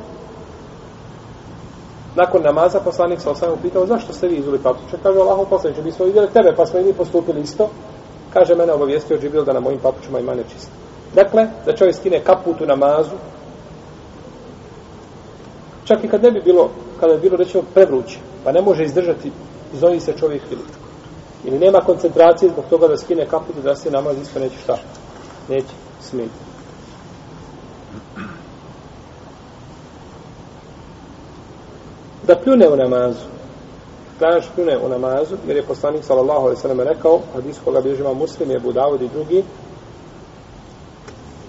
nakon 2.16 2.42
namaza 2.44 2.80
poslanik 2.80 3.22
sa 3.22 3.32
osam 3.32 3.54
upitao 3.54 3.86
zašto 3.86 4.14
ste 4.14 4.28
vi 4.28 4.36
izuli 4.36 4.60
papuče 4.60 4.98
kaže 5.04 5.20
Allahom 5.20 5.46
poslaniče 5.50 5.82
mi 5.82 5.92
smo 5.92 6.06
vidjeli 6.06 6.28
tebe 6.28 6.54
pa 6.56 6.66
smo 6.66 6.80
i 6.80 6.84
mi 6.84 6.94
postupili 6.94 7.42
isto. 7.42 7.70
Kaže 8.34 8.56
mene 8.56 8.74
obavijestio 8.74 9.18
Džibril 9.18 9.44
da 9.44 9.54
na 9.54 9.60
mojim 9.60 9.80
papučima 9.80 10.20
ima 10.20 10.36
nečisto. 10.36 10.72
Dakle 11.16 11.48
da 11.66 11.76
čovjek 11.76 11.96
skine 11.96 12.24
kaput 12.24 12.62
u 12.62 12.66
namazu 12.66 13.16
čak 15.86 16.04
i 16.04 16.08
kad 16.08 16.24
ne 16.24 16.32
bi 16.32 16.42
bilo 16.42 16.70
kada 17.00 17.14
bi 17.14 17.22
bilo 17.22 17.38
rečeno 17.38 17.64
prevruće 17.74 18.20
pa 18.44 18.52
ne 18.52 18.62
može 18.62 18.84
izdržati 18.84 19.32
zoni 19.74 20.00
se 20.00 20.14
čovjek 20.18 20.42
ili 20.52 20.62
ili 21.44 21.60
nema 21.60 21.80
koncentracije 21.80 22.52
zbog 22.52 22.66
toga 22.70 22.88
da 22.88 22.98
skine 22.98 23.26
kaput 23.26 23.56
da 23.64 23.76
se 23.76 23.92
namaz 23.92 24.18
isto 24.22 24.40
neće 24.40 24.58
šta? 24.64 24.78
Neće 25.50 25.74
smijeti 26.02 26.52
da 32.32 32.40
pljune 32.40 32.70
u 32.70 32.76
namazu. 32.76 33.26
Klanjač 34.20 34.46
pljune 34.56 34.78
u 34.78 34.90
namazu, 34.90 35.36
jer 35.48 35.58
je 35.58 35.64
poslanik 35.64 36.04
sallallahu 36.04 36.42
alaihi 36.42 36.62
sallam 36.62 36.80
rekao, 36.80 37.20
hadis 37.34 37.60
koga 37.66 37.82
bilježima 37.82 38.14
muslim 38.14 38.52
je 38.52 38.60
Budavod 38.60 39.02
i 39.02 39.08
drugi, 39.08 39.44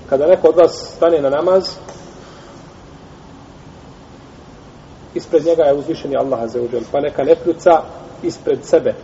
kada 0.09 0.27
neko 0.27 0.49
od 0.49 0.57
vas 0.57 0.93
stane 0.97 1.21
na 1.21 1.31
namaz, 1.31 1.65
ispred 5.15 5.45
njega 5.45 5.62
je 5.62 5.75
uzvišeni 5.75 6.17
Allah 6.17 6.43
azzawajal, 6.43 6.83
pa 6.93 7.01
neka 7.01 7.23
ne 7.23 7.35
pljuca 7.35 7.83
ispred 8.23 8.59
sebe. 8.65 8.95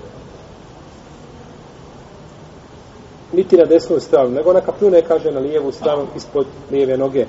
Niti 3.32 3.56
na 3.56 3.64
desnu 3.64 4.00
stranu, 4.00 4.30
nego 4.30 4.52
neka 4.52 4.72
pljune, 4.72 5.02
kaže, 5.02 5.30
na 5.30 5.40
lijevu 5.40 5.72
stranu 5.72 6.06
ispod 6.16 6.46
lijeve 6.70 6.96
noge. 6.96 7.26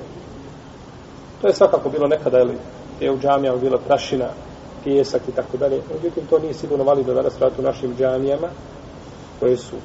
To 1.42 1.48
je 1.48 1.54
svakako 1.54 1.90
bilo 1.90 2.08
nekada, 2.08 2.40
ili 2.40 2.58
je 3.00 3.12
u 3.12 3.20
džamijama 3.20 3.58
bila 3.58 3.78
prašina, 3.78 4.26
pijesak 4.84 5.22
i 5.28 5.32
tako 5.32 5.58
dalje. 5.58 5.82
Međutim, 5.94 6.26
to 6.30 6.40
nije 6.40 6.54
sigurno 6.54 6.84
valido 6.84 7.14
danas 7.14 7.40
raditi 7.40 7.62
u 7.62 7.64
našim 7.64 7.96
džamijama, 7.98 8.48
koje 9.40 9.58
su 9.58 9.76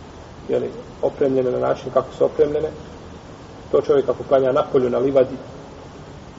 jeli, 0.48 0.70
opremljene 1.02 1.50
na 1.50 1.58
način 1.58 1.90
kako 1.94 2.14
su 2.18 2.24
opremljene. 2.24 2.68
To 3.70 3.80
čovjek 3.80 4.08
ako 4.08 4.24
klanja 4.28 4.52
na 4.52 4.62
polju, 4.72 4.90
na 4.90 4.98
livadi, 4.98 5.36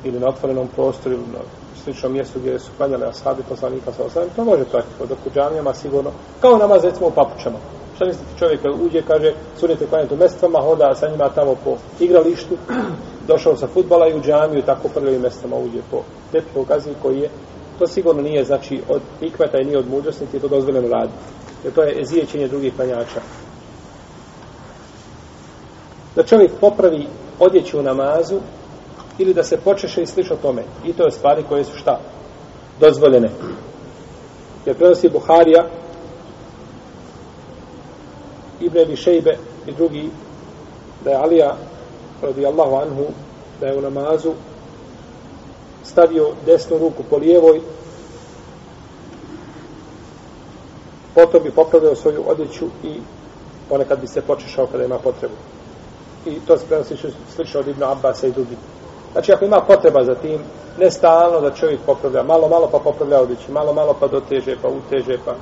ili 0.03 0.20
na 0.20 0.27
otvorenom 0.27 0.67
prostoru, 0.67 1.15
ili 1.15 1.24
na 1.34 1.39
sličnom 1.84 2.13
mjestu 2.13 2.39
gdje 2.39 2.60
su 2.60 2.72
klanjale 2.77 3.08
ashabi 3.08 3.44
poslanika 3.50 3.91
sa 3.91 4.03
osadom, 4.03 4.29
to 4.36 4.44
može 4.44 4.65
pratiti. 4.65 5.08
Dok 5.10 5.17
u 5.25 5.29
džamijama 5.29 5.74
sigurno, 5.74 6.12
kao 6.41 6.58
namaz 6.58 6.84
recimo 6.84 7.08
u 7.08 7.12
papučama. 7.12 7.58
Šta 7.96 8.05
mislite, 8.05 8.29
čovjek 8.39 8.62
uđe, 8.82 9.01
kaže, 9.01 9.34
sunete 9.60 9.88
klanjati 9.88 10.13
u 10.13 10.17
mestvama, 10.17 10.60
hoda 10.60 10.96
sa 10.96 11.08
njima 11.08 11.29
tamo 11.29 11.55
po 11.63 11.77
igralištu, 12.00 12.58
došao 13.27 13.58
sa 13.58 13.67
futbala 13.67 14.08
i 14.08 14.13
u 14.13 14.22
džamiju, 14.22 14.62
tako 14.62 14.89
prvim 14.89 15.22
mestama 15.22 15.55
uđe 15.55 15.82
po 15.91 16.01
tepihu 16.32 16.63
gazi 16.63 16.89
koji 17.01 17.20
je, 17.20 17.29
to 17.79 17.88
sigurno 17.88 18.22
nije, 18.22 18.44
znači, 18.44 18.82
od 18.89 19.01
ikmeta 19.22 19.58
i 19.60 19.65
nije 19.65 19.79
od 19.79 19.89
mudrosti, 19.89 20.24
niti 20.24 20.38
je 20.38 20.41
to 20.41 20.48
dozvoljeno 20.48 20.88
raditi. 20.88 21.17
Jer 21.63 21.74
to 21.74 21.84
je 21.84 22.01
ezijećenje 22.01 22.48
drugih 22.48 22.74
panjača 22.77 23.22
Da 26.15 26.24
čovjek 26.24 26.51
popravi 26.62 27.08
odjeću 27.39 27.79
u 27.79 27.84
namazu, 27.84 28.39
ili 29.17 29.34
da 29.34 29.44
se 29.44 29.58
počeše 29.58 30.01
i 30.01 30.05
sliša 30.05 30.36
tome. 30.36 30.63
I 30.86 30.94
to 30.94 31.05
je 31.05 31.12
stvari 31.12 31.44
koje 31.50 31.63
su 31.63 31.77
šta? 31.77 32.00
Dozvoljene. 32.79 33.29
Jer 34.65 34.77
prenosi 34.77 35.10
Buharija, 35.10 35.65
Ibn 38.60 38.77
Ebi 38.77 38.96
Šejbe 38.96 39.38
i 39.67 39.72
drugi, 39.72 40.10
da 41.03 41.10
je 41.10 41.17
Alija 41.17 41.55
radi 42.25 42.46
Allahu 42.46 42.75
anhu 42.75 43.05
da 43.60 43.67
je 43.67 43.77
u 43.77 43.82
namazu 43.82 44.32
stavio 45.84 46.27
desnu 46.46 46.77
ruku 46.77 47.03
po 47.10 47.17
lijevoj 47.17 47.62
potom 51.15 51.44
bi 51.44 51.51
popravio 51.51 51.96
svoju 51.96 52.24
odjeću 52.27 52.65
i 52.84 53.00
ponekad 53.70 54.01
bi 54.01 54.08
se 54.08 54.22
počešao 54.22 54.67
kada 54.67 54.86
ima 54.86 55.00
potrebu. 55.00 55.34
I 56.25 56.39
to 56.48 56.58
se 56.58 56.65
prenosi 56.65 56.96
slično 57.36 57.60
od 57.60 57.67
Ibn 57.67 57.84
Abbasa 57.84 58.27
i 58.27 58.32
drugi 58.32 58.55
znači 59.12 59.34
ako 59.34 59.46
ima 59.46 59.62
potreba 59.67 60.03
za 60.03 60.15
tim 60.15 60.39
ne 60.79 60.91
stalno 60.91 61.41
da 61.41 61.51
čovjek 61.51 61.79
popravlja 61.86 62.24
malo 62.24 62.48
malo 62.50 62.70
pa 62.72 62.79
popravlja 62.79 63.22
odjeću 63.22 63.51
malo 63.51 63.74
malo 63.74 63.96
pa 64.00 64.08
doteže 64.08 64.55
pa 64.62 64.67
uteže 64.67 65.17
pa 65.25 65.36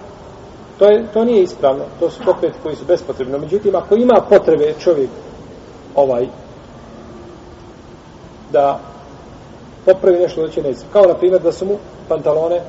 to, 0.80 0.86
je, 0.86 1.06
to 1.14 1.24
nije 1.24 1.44
ispravno 1.44 1.84
to 2.00 2.10
su 2.10 2.24
pokreti 2.26 2.58
koji 2.64 2.76
su 2.76 2.86
bespotrebni. 2.86 3.40
Međutim 3.40 3.76
ako 3.76 3.96
ima 3.96 4.22
potrebe 4.30 4.74
čovjek 4.80 5.10
ovaj 5.96 6.28
da 8.54 8.80
popravi 9.86 10.18
nešto 10.18 10.42
da 10.42 10.50
će 10.50 10.62
ne 10.62 10.74
Kao 10.94 11.06
na 11.08 11.14
primjer 11.14 11.42
da 11.42 11.52
su 11.52 11.66
mu 11.66 11.78
pantalone 12.08 12.62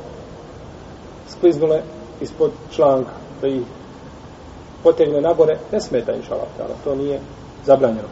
skliznule 1.28 1.82
ispod 2.20 2.50
članka, 2.70 3.10
da 3.40 3.48
ih 3.48 3.62
potegne 4.82 5.20
nagore, 5.20 5.58
ne 5.72 5.80
smeta 5.80 6.12
inša 6.12 6.34
Allah, 6.34 6.76
to 6.84 6.94
nije 6.94 7.20
zabranjeno. 7.66 8.08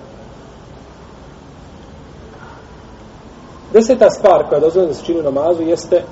Deseta 3.73 4.11
stvar 4.11 4.49
koja 4.49 4.61
dozvoljena 4.61 4.93
da 4.93 4.95
se 4.95 5.05
čini 5.05 5.21
u 5.21 5.23
namazu 5.23 5.63
jeste 5.63 6.03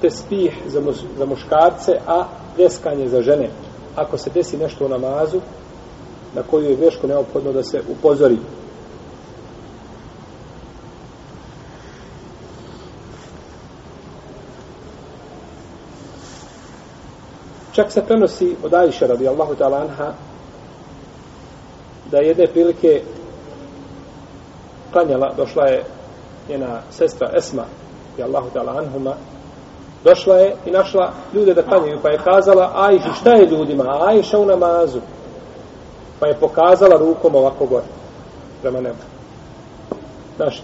tespih 0.00 0.62
za, 0.66 0.80
muš, 0.80 0.96
za 1.18 1.26
muškarce, 1.26 1.92
a 2.06 2.24
pljeskanje 2.56 3.08
za 3.08 3.22
žene. 3.22 3.50
Ako 3.96 4.18
se 4.18 4.30
desi 4.30 4.56
nešto 4.56 4.86
u 4.86 4.88
namazu, 4.88 5.40
na 6.34 6.42
koju 6.50 6.70
je 6.70 6.76
greško 6.76 7.06
neophodno 7.06 7.52
da 7.52 7.62
se 7.62 7.82
upozori. 7.88 8.38
Čak 17.72 17.92
se 17.92 18.02
prenosi 18.06 18.56
od 18.64 18.74
Ajša 18.74 19.06
radi 19.06 19.28
Allahu 19.28 19.54
ta'ala 19.54 19.80
anha 19.80 20.12
da 22.10 22.18
je 22.18 22.28
jedne 22.28 22.46
prilike 22.46 23.02
klanjala, 24.92 25.32
došla 25.36 25.66
je 25.66 25.84
njena 26.48 26.80
sestra 26.90 27.30
Esma 27.36 27.64
i 28.18 28.22
Allahu 28.22 28.50
ta'ala 28.54 28.78
anhuma 28.78 29.14
došla 30.04 30.36
je 30.36 30.56
i 30.66 30.70
našla 30.70 31.12
ljude 31.34 31.54
da 31.54 31.62
klanjaju 31.62 31.98
pa 32.02 32.10
je 32.10 32.18
kazala 32.18 32.72
Ajši 32.74 33.08
šta 33.20 33.30
je 33.30 33.46
ljudima? 33.46 33.84
Ajša 34.06 34.38
u 34.38 34.46
namazu. 34.46 35.00
Pa 36.20 36.26
je 36.26 36.34
pokazala 36.40 36.96
rukom 36.96 37.34
ovako 37.34 37.66
gore 37.66 37.86
prema 38.62 38.80
nebu. 38.80 38.98
Znaš 40.36 40.62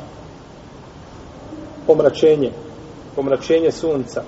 pomračenje 1.87 2.53
pomračenje 3.17 3.73
sunca. 3.73 4.23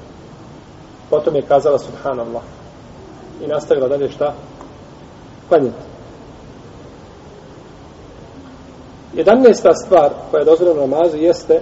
Potom 1.10 1.36
je 1.36 1.42
kazala 1.42 1.78
subhanallah 1.78 2.42
i 3.44 3.46
nastavila 3.46 3.88
dalje 3.88 4.08
šta? 4.08 4.34
Klanjati. 5.48 5.90
Jedanesta 9.14 9.74
stvar 9.74 10.10
koja 10.30 10.40
je 10.40 10.44
dozvoljena 10.44 10.80
namazu 10.80 11.16
jeste 11.16 11.60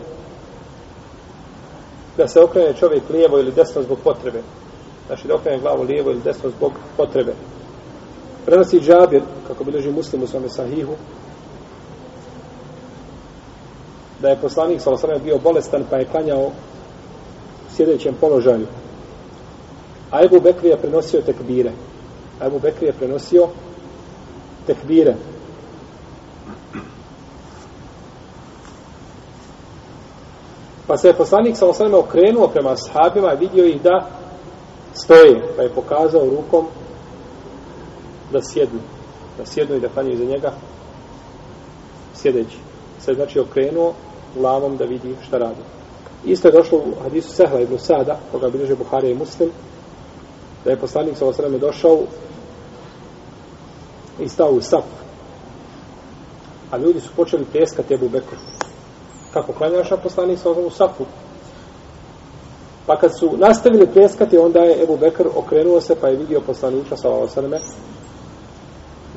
da 2.16 2.28
se 2.28 2.40
okrene 2.40 2.75
čovjek 2.75 3.02
lijevo 3.11 3.38
ili 3.38 3.52
desno 3.52 3.82
zbog 3.82 3.99
potrebe. 4.04 4.42
Znači 5.06 5.28
da 5.28 5.35
okrene 5.35 5.58
glavu 5.58 5.82
lijevo 5.82 6.11
ili 6.11 6.20
desno 6.25 6.50
zbog 6.50 6.73
potrebe. 6.97 7.32
Prenosi 8.47 8.80
džabir, 8.80 9.23
kako 9.47 9.64
bilježi 9.64 9.90
muslim 9.90 10.23
u 10.23 10.26
svome 10.26 10.49
sahihu, 10.49 10.92
da 14.20 14.28
je 14.28 14.40
poslanik 14.40 14.80
sa 14.80 14.90
bio 15.25 15.38
bolestan 15.38 15.85
pa 15.90 15.97
je 15.97 16.04
klanjao 16.04 16.40
u 16.40 16.52
sjedećem 17.76 18.14
položaju. 18.20 18.66
A 20.11 20.25
Ebu 20.25 20.41
Bekri 20.41 20.69
je 20.69 20.77
prenosio 20.77 21.21
tekbire. 21.21 21.73
A 22.41 22.47
Ebu 22.47 22.59
Bekri 22.59 22.87
je 22.87 22.93
prenosio 22.93 23.49
tekbire. 24.67 25.17
Pa 30.87 30.97
se 30.97 31.09
je 31.09 31.15
poslanik 31.15 31.57
sa 31.57 31.67
osanima 31.67 31.99
okrenuo 31.99 32.49
prema 32.49 32.77
sahabima 32.77 33.33
i 33.33 33.37
vidio 33.37 33.65
ih 33.65 33.83
da 33.83 34.07
stoje, 34.95 35.43
pa 35.57 35.62
je 35.62 35.69
pokazao 35.69 36.25
rukom 36.25 36.67
da 38.33 38.38
sjednu. 38.43 38.81
Da 39.38 39.47
sjednu 39.47 39.77
i 39.77 39.81
da 39.81 39.88
klanjaju 39.88 40.15
iza 40.15 40.25
njega 40.25 40.53
sjedeći. 42.15 42.57
Sad 42.99 43.15
znači 43.15 43.41
okrenuo 43.41 43.95
glavom 44.35 44.77
da 44.77 44.85
vidi 44.85 45.15
šta 45.27 45.38
radi. 45.38 45.61
Isto 46.25 46.49
je 46.49 46.53
došlo 46.53 46.79
u 46.79 47.03
hadisu 47.03 47.31
Sehla 47.31 47.61
ibn 47.61 47.79
Sada, 47.79 48.19
koga 48.33 48.49
bilježe 48.49 48.77
Buharija 48.77 49.12
i 49.12 49.19
Muslim, 49.19 49.50
da 50.68 50.72
je 50.72 50.80
poslanik 50.80 51.16
sa 51.16 51.26
osreme 51.26 51.58
došao 51.58 51.98
i 54.20 54.28
stao 54.28 54.50
u 54.50 54.60
saf. 54.60 54.84
A 56.70 56.76
ljudi 56.76 57.00
su 57.00 57.08
počeli 57.16 57.44
pljeskati 57.44 57.94
Ebu 57.94 58.08
Bekru. 58.08 58.37
Kako 59.32 59.52
klanjaš, 59.52 59.92
a 59.92 59.96
poslanik 59.96 60.38
sa 60.38 60.50
u 60.50 60.70
safu? 60.70 61.04
Pa 62.87 62.96
kad 62.96 63.18
su 63.18 63.37
nastavili 63.37 63.92
pljeskati, 63.92 64.38
onda 64.38 64.60
je 64.60 64.82
Ebu 64.82 64.96
Bekr 64.96 65.26
okrenuo 65.37 65.80
se, 65.80 65.96
pa 66.00 66.08
je 66.08 66.16
vidio 66.16 66.40
poslanika 66.40 66.96
sa 66.96 67.08
osreme 67.08 67.58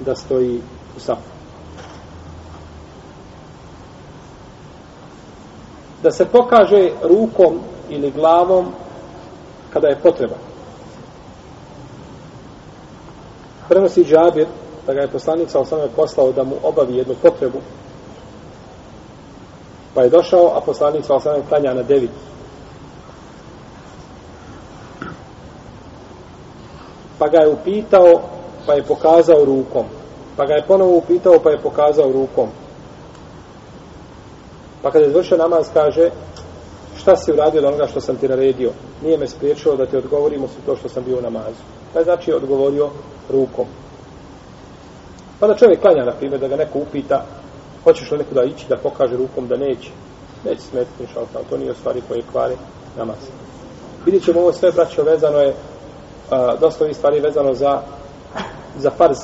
da 0.05 0.15
stoji 0.15 0.62
u 0.98 1.00
safu. 1.00 1.29
Da 6.03 6.12
se 6.12 6.25
pokaže 6.25 6.89
rukom 7.03 7.60
ili 7.89 8.12
glavom 8.12 8.72
kada 9.74 9.88
je 9.88 10.00
potreba. 10.03 10.50
Prenosi 13.72 14.04
Džabir, 14.04 14.48
da 14.88 14.94
ga 14.94 15.01
je 15.01 15.08
poslanik 15.08 15.50
sa 15.50 15.63
poslao 15.96 16.32
da 16.32 16.44
mu 16.44 16.56
obavi 16.63 16.98
jednu 16.98 17.16
potrebu, 17.22 17.58
pa 19.94 20.04
je 20.04 20.10
došao, 20.10 20.51
a 20.58 20.62
poslanik 20.62 21.06
sa 21.06 21.20
klanja 21.50 21.74
na 21.74 21.84
devi. 21.84 22.10
pa 27.22 27.28
ga 27.28 27.38
je 27.38 27.50
upitao, 27.50 28.22
pa 28.66 28.74
je 28.74 28.84
pokazao 28.84 29.46
rukom. 29.46 29.86
Pa 30.38 30.46
ga 30.46 30.54
je 30.54 30.63
ponovo 30.68 30.98
upitao, 30.98 31.40
pa 31.44 31.50
je 31.50 31.62
pokazao 31.62 32.12
rukom. 32.12 32.50
Pa 34.82 34.92
kada 34.92 35.06
je 35.06 35.12
završio 35.12 35.38
namaz, 35.38 35.70
kaže, 35.74 36.10
šta 36.98 37.16
si 37.16 37.32
uradio 37.32 37.62
od 37.62 37.66
onoga 37.66 37.88
što 37.88 38.01
sam 38.01 38.16
ti 38.16 38.28
naredio? 38.28 38.72
Nije 39.04 39.18
me 39.18 39.28
spriječilo 39.28 39.75
da 39.75 39.86
ti 39.86 39.98
odgovorimo 39.98 40.48
su 40.48 40.66
to 40.66 40.75
što 40.75 40.90
sam 40.90 41.04
bio 41.04 41.18
u 41.18 41.22
namazu. 41.22 41.81
Pa 41.94 42.00
je 42.00 42.06
znači 42.06 42.34
odgovorio 42.34 42.90
rukom. 43.30 43.66
Pa 45.40 45.48
da 45.48 45.56
čovjek 45.56 45.82
klanja, 45.82 46.06
na 46.06 46.12
primjer, 46.12 46.40
da 46.40 46.48
ga 46.48 46.56
neko 46.56 46.80
upita, 46.80 47.26
hoćeš 47.84 48.12
li 48.12 48.18
nekuda 48.18 48.44
ići 48.44 48.66
da 48.70 48.78
pokaže 48.78 49.18
rukom 49.18 49.48
da 49.48 49.58
neće? 49.58 49.90
Neće 50.46 50.62
smetiti, 50.62 51.04
ništa, 51.04 51.22
to 51.50 51.58
nije 51.58 51.74
stvari 51.74 52.02
koje 52.08 52.22
kvare 52.32 52.56
namaz. 52.98 53.18
Vidjet 54.06 54.24
ćemo 54.24 54.40
ovo 54.40 54.54
sve, 54.54 54.72
braćo, 54.72 55.04
vezano 55.04 55.38
je 55.38 55.54
a, 56.32 56.56
dosta 56.56 56.84
ovih 56.84 56.98
stvari 56.98 57.20
vezano 57.20 57.54
za 57.54 57.82
za 58.78 58.90
farz 58.90 59.18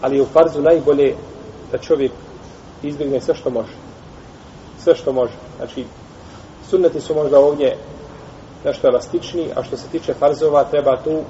ali 0.00 0.20
u 0.20 0.26
farzu 0.26 0.62
najbolje 0.62 1.14
da 1.72 1.78
čovjek 1.78 2.12
izbjegne 2.82 3.20
sve 3.20 3.34
što 3.34 3.50
može 3.50 3.72
sve 4.78 4.94
što 4.94 5.12
može 5.12 5.32
znači 5.56 5.84
sunneti 6.70 7.00
su 7.00 7.14
možda 7.14 7.38
ovdje 7.38 7.76
nešto 8.64 8.88
elastični 8.88 9.48
a 9.56 9.62
što 9.62 9.76
se 9.76 9.88
tiče 9.88 10.14
farzova 10.14 10.64
treba 10.64 10.96
tu 10.96 11.22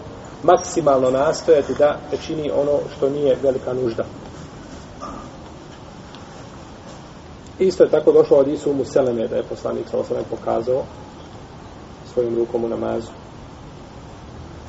maksimalno 0.44 1.10
nastojati 1.10 1.74
da 1.78 1.98
čini 2.26 2.50
ono 2.50 2.78
što 2.96 3.10
nije 3.10 3.36
velika 3.42 3.72
nužda. 3.72 4.04
Isto 7.58 7.84
je 7.84 7.90
tako 7.90 8.12
došlo 8.12 8.36
od 8.36 8.48
Isu 8.48 8.72
Museleme 8.72 9.28
da 9.28 9.36
je 9.36 9.42
poslanik 9.42 9.88
sa 9.90 9.98
osnovem 9.98 10.24
pokazao 10.30 10.82
svojim 12.14 12.36
rukom 12.36 12.64
u 12.64 12.68
namazu. 12.68 13.10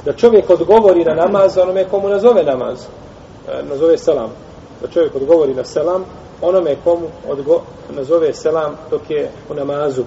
Da 0.06 0.14
čovjek 0.14 0.50
odgovori 0.50 1.04
na 1.04 1.14
namaz 1.14 1.58
onome 1.58 1.86
komu 1.90 2.10
nazove 2.10 2.44
namaz 2.44 2.80
e, 3.48 3.64
nazove 3.70 3.98
selam. 3.98 4.30
Da 4.82 4.88
čovjek 4.88 5.16
odgovori 5.16 5.54
na 5.54 5.64
selam 5.64 6.06
onome 6.42 6.76
komu 6.84 7.08
odgo, 7.28 7.62
nazove 7.90 8.34
selam 8.34 8.76
dok 8.90 9.02
je 9.10 9.32
u 9.50 9.54
namazu. 9.54 10.04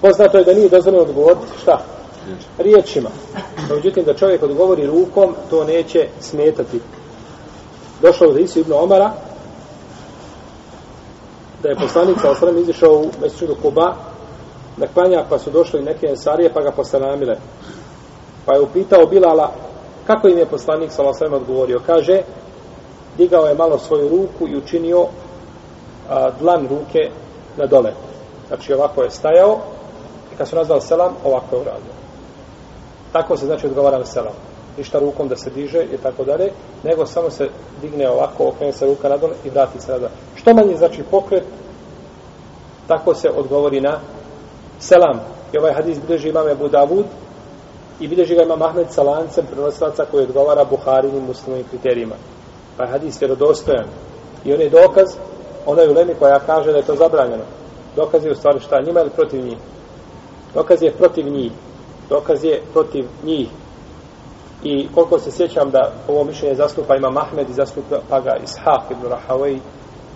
Poznato 0.00 0.38
je 0.38 0.44
da 0.44 0.54
nije 0.54 0.68
dozvoljeno 0.68 1.04
odgovoriti 1.04 1.46
šta? 1.62 1.97
Riječima 2.58 3.10
međutim 3.74 4.04
da 4.04 4.14
čovjek 4.14 4.42
odgovori 4.42 4.86
rukom 4.86 5.34
to 5.50 5.64
neće 5.64 6.08
smetati 6.20 6.80
došao 8.02 8.32
za 8.32 8.40
Isu 8.40 8.58
ibn 8.58 8.72
Omara 8.72 9.12
da 11.62 11.68
je 11.68 11.76
poslanik 11.76 12.20
sa 12.20 12.30
osram 12.30 12.58
izišao 12.58 12.92
u 12.92 13.10
mesečidu 13.20 13.56
Kuba 13.62 13.94
da 14.76 14.86
klanja, 14.86 15.24
pa 15.28 15.38
su 15.38 15.50
došli 15.50 15.82
neke 15.82 16.06
ensarije, 16.06 16.52
pa 16.54 16.60
ga 16.62 16.70
postanamile. 16.70 17.36
Pa 18.46 18.54
je 18.54 18.60
upitao 18.60 19.06
Bilala, 19.06 19.52
kako 20.06 20.28
im 20.28 20.38
je 20.38 20.46
poslanik 20.46 20.92
sa 20.92 21.02
osram 21.02 21.32
odgovorio? 21.32 21.80
Kaže, 21.86 22.22
digao 23.16 23.46
je 23.46 23.54
malo 23.54 23.78
svoju 23.78 24.08
ruku 24.08 24.48
i 24.48 24.56
učinio 24.56 25.06
a, 26.08 26.30
dlan 26.40 26.68
ruke 26.68 27.10
na 27.56 27.66
dole. 27.66 27.92
Znači, 28.48 28.72
ovako 28.72 29.02
je 29.02 29.10
stajao 29.10 29.58
i 30.34 30.36
kad 30.36 30.48
su 30.48 30.56
nazvali 30.56 30.80
selam, 30.80 31.14
ovako 31.24 31.56
je 31.56 31.60
uradio. 31.60 31.97
Tako 33.12 33.36
se 33.36 33.46
znači 33.46 33.66
odgovara 33.66 33.98
na 33.98 34.04
selam. 34.04 34.34
Ništa 34.78 34.98
rukom 34.98 35.28
da 35.28 35.36
se 35.36 35.50
diže 35.50 35.82
i 35.82 35.96
tako 36.02 36.24
dalje, 36.24 36.52
nego 36.84 37.06
samo 37.06 37.30
se 37.30 37.48
digne 37.82 38.10
ovako, 38.10 38.48
okrene 38.48 38.72
se 38.72 38.86
ruka 38.86 39.08
na 39.08 39.16
dole 39.16 39.34
i 39.44 39.50
vrati 39.50 39.80
se 39.80 39.92
nadol. 39.92 40.08
Što 40.34 40.54
manje 40.54 40.76
znači 40.76 41.02
pokret, 41.10 41.44
tako 42.88 43.14
se 43.14 43.30
odgovori 43.36 43.80
na 43.80 44.00
selam. 44.78 45.20
I 45.52 45.58
ovaj 45.58 45.72
hadis 45.72 45.98
bilježi 46.06 46.28
imam 46.28 46.48
Ebu 46.48 46.68
Davud 46.68 47.04
i 48.00 48.08
bilježi 48.08 48.34
ga 48.34 48.42
imam 48.42 48.62
Ahmed 48.62 48.86
sa 48.90 49.02
lancem 49.02 49.46
prenosilaca 49.46 50.04
koji 50.10 50.24
odgovara 50.24 50.64
Buharinim 50.64 51.24
muslimovim 51.24 51.66
kriterijima. 51.70 52.14
Pa 52.76 52.84
je 52.84 52.90
hadis 52.90 53.20
vjerodostojan. 53.20 53.86
I 54.44 54.54
on 54.54 54.60
je 54.60 54.70
dokaz 54.70 55.16
onaj 55.66 55.88
ulemi 55.88 56.14
koja 56.18 56.38
kaže 56.38 56.72
da 56.72 56.78
je 56.78 56.86
to 56.86 56.94
zabranjeno. 56.94 57.44
Dokaz 57.96 58.24
je 58.24 58.32
u 58.32 58.34
stvari 58.34 58.60
šta? 58.60 58.82
Njima 58.86 59.00
ili 59.00 59.10
protiv 59.10 59.44
njih? 59.44 59.58
Dokaz 60.54 60.82
je 60.82 60.92
protiv 60.92 61.28
njih. 61.28 61.52
Dokaz 62.08 62.44
je 62.44 62.62
protiv 62.72 63.06
njih. 63.24 63.48
I 64.62 64.88
koliko 64.94 65.18
se 65.18 65.30
sjećam 65.30 65.70
da 65.70 65.92
ovo 66.08 66.24
mišljenje 66.24 66.54
zastupa 66.54 66.96
ima 66.96 67.10
Mahmed 67.10 67.50
i 67.50 67.52
zastupa 67.52 68.20
ga 68.20 68.36
Ishaq 68.44 68.82
ibn 68.90 69.06
Rahavej 69.08 69.58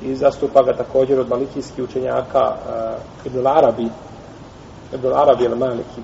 i 0.03 0.15
zastupa 0.15 0.63
ga 0.63 0.77
također 0.77 1.21
od 1.21 1.29
malikijskih 1.29 1.85
učenjaka 1.85 2.41
uh, 2.43 3.27
ibn 3.27 3.47
Arabi 3.47 3.89
Ibn 4.95 5.13
Arabi 5.13 5.45
ili 5.45 5.57
Maliki. 5.57 6.01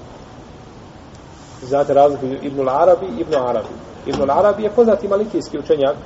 Znate 1.62 1.94
razliku 1.94 2.26
Ibn 2.42 2.68
Arabi 2.68 3.06
i 3.06 3.20
Ibn 3.20 3.34
Arabi. 3.34 3.68
Ibn 4.06 4.30
Arabi 4.30 4.62
je 4.62 4.70
poznati 4.70 5.08
malikijski 5.08 5.58
učenjak 5.58 5.96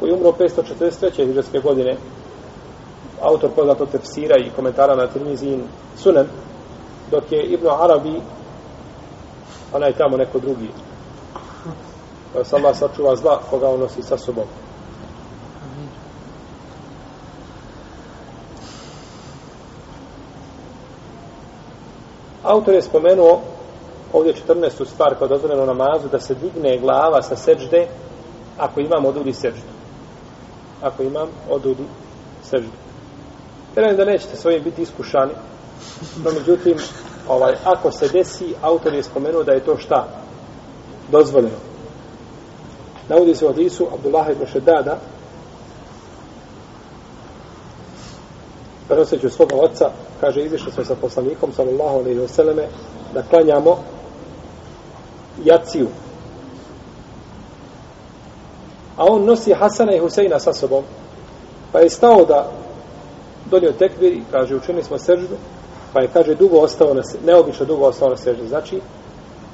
koji 0.00 0.12
umro 0.12 0.32
543. 0.32 1.26
hiđarske 1.26 1.58
godine. 1.58 1.96
Autor 3.22 3.50
poznato 3.56 3.86
tefsira 3.86 4.36
i 4.38 4.50
komentara 4.56 4.96
na 4.96 5.06
Tirmizin 5.06 5.62
Sunan. 5.96 6.26
Dok 7.10 7.32
je 7.32 7.42
Ibn 7.42 7.66
Arabi 7.66 8.20
onaj 9.72 9.92
tamo 9.92 10.16
neko 10.16 10.38
drugi. 10.38 10.70
Pa 12.34 12.44
se 12.44 12.56
Allah 12.56 12.76
sačuva 12.76 13.16
zla 13.16 13.40
koga 13.50 13.68
on 13.68 13.80
nosi 13.80 14.02
sa 14.02 14.18
sobom. 14.18 14.44
Autor 22.42 22.74
je 22.74 22.82
spomenuo 22.82 23.40
ovdje 24.12 24.34
14. 24.48 24.86
stvar 24.86 25.14
koja 25.14 25.26
je 25.26 25.28
dozvoljena 25.28 25.64
namazu 25.64 26.08
da 26.08 26.20
se 26.20 26.34
digne 26.34 26.78
glava 26.78 27.22
sa 27.22 27.36
seđde 27.36 27.86
ako 28.58 28.80
imam 28.80 29.04
odudi 29.04 29.32
seđdu. 29.32 29.70
Ako 30.82 31.02
imam 31.02 31.28
odudi 31.50 31.84
seđdu. 32.42 32.70
Vjerujem 33.74 33.96
da 33.96 34.04
nećete 34.04 34.36
svojim 34.36 34.62
biti 34.62 34.82
iskušani, 34.82 35.32
no 36.24 36.30
međutim, 36.32 36.78
ovaj, 37.28 37.54
ako 37.64 37.90
se 37.90 38.08
desi, 38.08 38.54
autor 38.62 38.94
je 38.94 39.02
spomenuo 39.02 39.42
da 39.42 39.52
je 39.52 39.64
to 39.64 39.78
šta? 39.78 40.08
Dozvoljeno. 41.10 41.56
Navodi 43.08 43.34
se 43.34 43.46
u 43.46 43.60
Isu, 43.60 43.88
Abdullah 43.94 44.30
ibn 44.30 44.46
Šedada, 44.46 44.98
prenoseću 48.88 49.30
svoga 49.30 49.56
oca, 49.56 49.90
kaže, 50.20 50.44
izišli 50.44 50.72
smo 50.72 50.84
sa 50.84 50.94
poslanikom, 50.94 51.52
sallallahu 51.52 51.98
alaihi 51.98 52.18
wa 52.18 52.28
sallame, 52.28 52.68
da 53.14 53.22
klanjamo 53.22 53.78
jaciju. 55.44 55.88
A 58.96 59.04
on 59.04 59.24
nosi 59.24 59.52
Hasana 59.52 59.94
i 59.94 59.98
Huseina 59.98 60.38
sa 60.38 60.52
sobom, 60.52 60.84
pa 61.72 61.78
je 61.78 61.90
stao 61.90 62.24
da 62.24 62.50
donio 63.50 63.72
tekbir 63.72 64.12
i 64.12 64.22
kaže, 64.30 64.56
učinili 64.56 64.84
smo 64.84 64.98
seždu, 64.98 65.36
pa 65.96 66.02
je, 66.02 66.08
kaže, 66.12 66.34
dugo 66.34 66.58
ostao 66.58 66.94
na 66.94 67.02
se, 67.02 67.18
neobično 67.26 67.66
dugo 67.66 67.86
ostao 67.86 68.08
na 68.08 68.16
seždi. 68.16 68.48
Znači, 68.48 68.80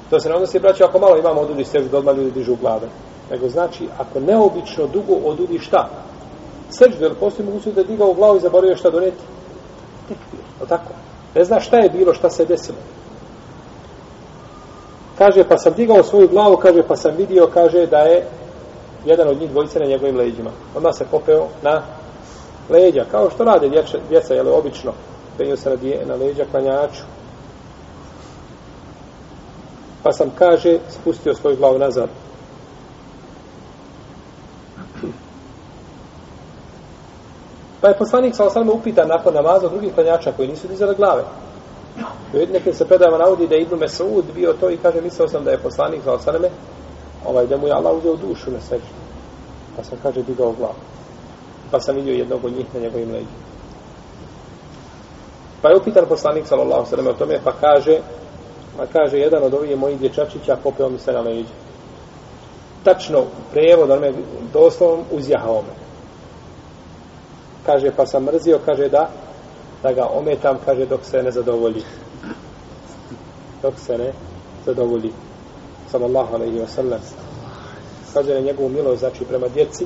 to 0.09 0.19
se 0.19 0.29
ne 0.29 0.35
odnosi, 0.35 0.59
braći, 0.59 0.83
ako 0.83 0.99
malo 0.99 1.17
imamo 1.17 1.41
odudi 1.41 1.63
seždu, 1.63 1.97
odmah 1.97 2.15
ljudi 2.17 2.31
dižu 2.31 2.55
glave. 2.61 2.87
Nego 3.31 3.49
znači, 3.49 3.87
ako 3.97 4.19
neobično 4.19 4.87
dugo 4.87 5.13
odudi 5.25 5.59
šta? 5.59 5.89
Seždu, 6.69 7.03
jer 7.03 7.13
postoji 7.19 7.45
mogućnost 7.45 7.75
da 7.75 7.81
je 7.81 7.87
digao 7.87 8.09
u 8.09 8.13
glavu 8.13 8.37
i 8.37 8.39
zaboravio 8.39 8.75
šta 8.75 8.89
doneti? 8.89 9.23
Tekbir, 10.07 10.39
O 10.61 10.65
tako? 10.65 10.91
Ne 11.35 11.43
zna 11.43 11.59
šta 11.59 11.77
je 11.77 11.89
bilo, 11.89 12.13
šta 12.13 12.29
se 12.29 12.45
desilo. 12.45 12.77
Kaže, 15.17 15.43
pa 15.43 15.57
sam 15.57 15.73
digao 15.73 16.03
svoju 16.03 16.27
glavu, 16.27 16.57
kaže, 16.57 16.83
pa 16.87 16.95
sam 16.95 17.15
vidio, 17.17 17.47
kaže, 17.53 17.87
da 17.87 17.97
je 17.97 18.27
jedan 19.05 19.27
od 19.27 19.39
njih 19.39 19.51
dvojice 19.51 19.79
na 19.79 19.85
njegovim 19.85 20.17
leđima. 20.17 20.51
Onda 20.75 20.93
se 20.93 21.05
popeo 21.11 21.47
na 21.61 21.81
leđa, 22.69 23.05
kao 23.11 23.29
što 23.29 23.43
rade 23.43 23.69
djeca, 23.69 23.97
djeca 24.09 24.33
jel, 24.33 24.55
obično, 24.55 24.93
penio 25.37 25.57
se 25.57 25.69
na, 25.69 25.75
dje, 25.75 26.05
na 26.05 26.15
leđa 26.15 26.45
klanjaču. 26.51 27.03
Pa 30.03 30.13
sam, 30.13 30.31
kaže, 30.37 30.79
spustio 30.89 31.35
svoju 31.35 31.57
glavu 31.57 31.79
nazad. 31.79 32.09
Pa 37.81 37.87
je 37.87 37.97
poslanik 37.97 38.35
sa 38.35 38.45
osam 38.45 38.69
upita 38.69 39.05
nakon 39.05 39.33
namaza 39.33 39.69
drugih 39.69 39.93
klanjača 39.93 40.31
koji 40.31 40.47
nisu 40.47 40.67
dizali 40.67 40.95
glave. 40.95 41.23
I 42.33 42.45
neke 42.53 42.73
se 42.73 42.87
predava 42.87 43.17
navodi 43.17 43.47
da 43.47 43.55
je 43.55 43.61
Ibnu 43.61 43.77
Mesaud 43.77 44.25
bio 44.35 44.53
to 44.53 44.69
i 44.69 44.77
kaže, 44.77 45.01
mislio 45.01 45.27
sam 45.27 45.43
da 45.43 45.51
je 45.51 45.57
poslanik 45.57 46.03
sa 46.03 46.13
osam 46.13 46.35
ovaj, 47.25 47.47
da 47.47 47.57
mu 47.57 47.67
je 47.67 47.73
Allah 47.73 47.97
uzeo 47.97 48.15
dušu 48.15 48.51
na 48.51 48.61
sebi. 48.61 48.83
Pa 49.75 49.83
sam, 49.83 49.97
kaže, 50.03 50.23
digao 50.23 50.51
glavu. 50.51 50.79
Pa 51.71 51.79
sam 51.79 51.95
vidio 51.95 52.13
jednog 52.13 52.45
od 52.45 52.53
njih 52.53 52.65
na 52.73 52.79
njegovim 52.79 53.11
leđima. 53.11 53.52
Pa 55.63 55.69
je 55.69 55.77
upitan 55.77 56.05
poslanik 56.05 56.47
sallallahu 56.47 56.85
sallam 56.85 57.07
o 57.07 57.13
tome, 57.13 57.39
pa 57.43 57.51
kaže, 57.51 57.99
pa 58.77 58.85
kaže, 58.85 59.17
jedan 59.17 59.43
od 59.43 59.53
ovih 59.53 59.77
mojih 59.77 59.99
dječačića 59.99 60.57
popeo 60.63 60.89
mi 60.89 60.99
se 60.99 61.11
na 61.11 61.21
leđe. 61.21 61.53
Tačno, 62.83 63.23
prevod, 63.51 63.91
on 63.91 63.99
me 63.99 64.13
doslovom 64.53 65.05
uzjahao 65.11 65.61
me. 65.61 65.73
Kaže, 67.65 67.91
pa 67.95 68.05
sam 68.05 68.23
mrzio, 68.23 68.59
kaže 68.65 68.89
da, 68.89 69.09
da 69.83 69.93
ga 69.93 70.07
ometam, 70.13 70.57
kaže, 70.65 70.85
dok 70.85 71.05
se 71.05 71.23
ne 71.23 71.31
zadovolji. 71.31 71.83
Dok 73.61 73.79
se 73.79 73.97
ne 73.97 74.13
zadovolji. 74.65 75.13
Sallallahu 75.91 76.35
alaihi 76.35 76.59
wa 76.59 76.67
sallam. 76.67 76.99
Kaže 78.13 78.33
na 78.33 78.39
njegovu 78.39 78.69
milost, 78.69 78.99
znači 78.99 79.25
prema 79.25 79.47
djeci, 79.47 79.85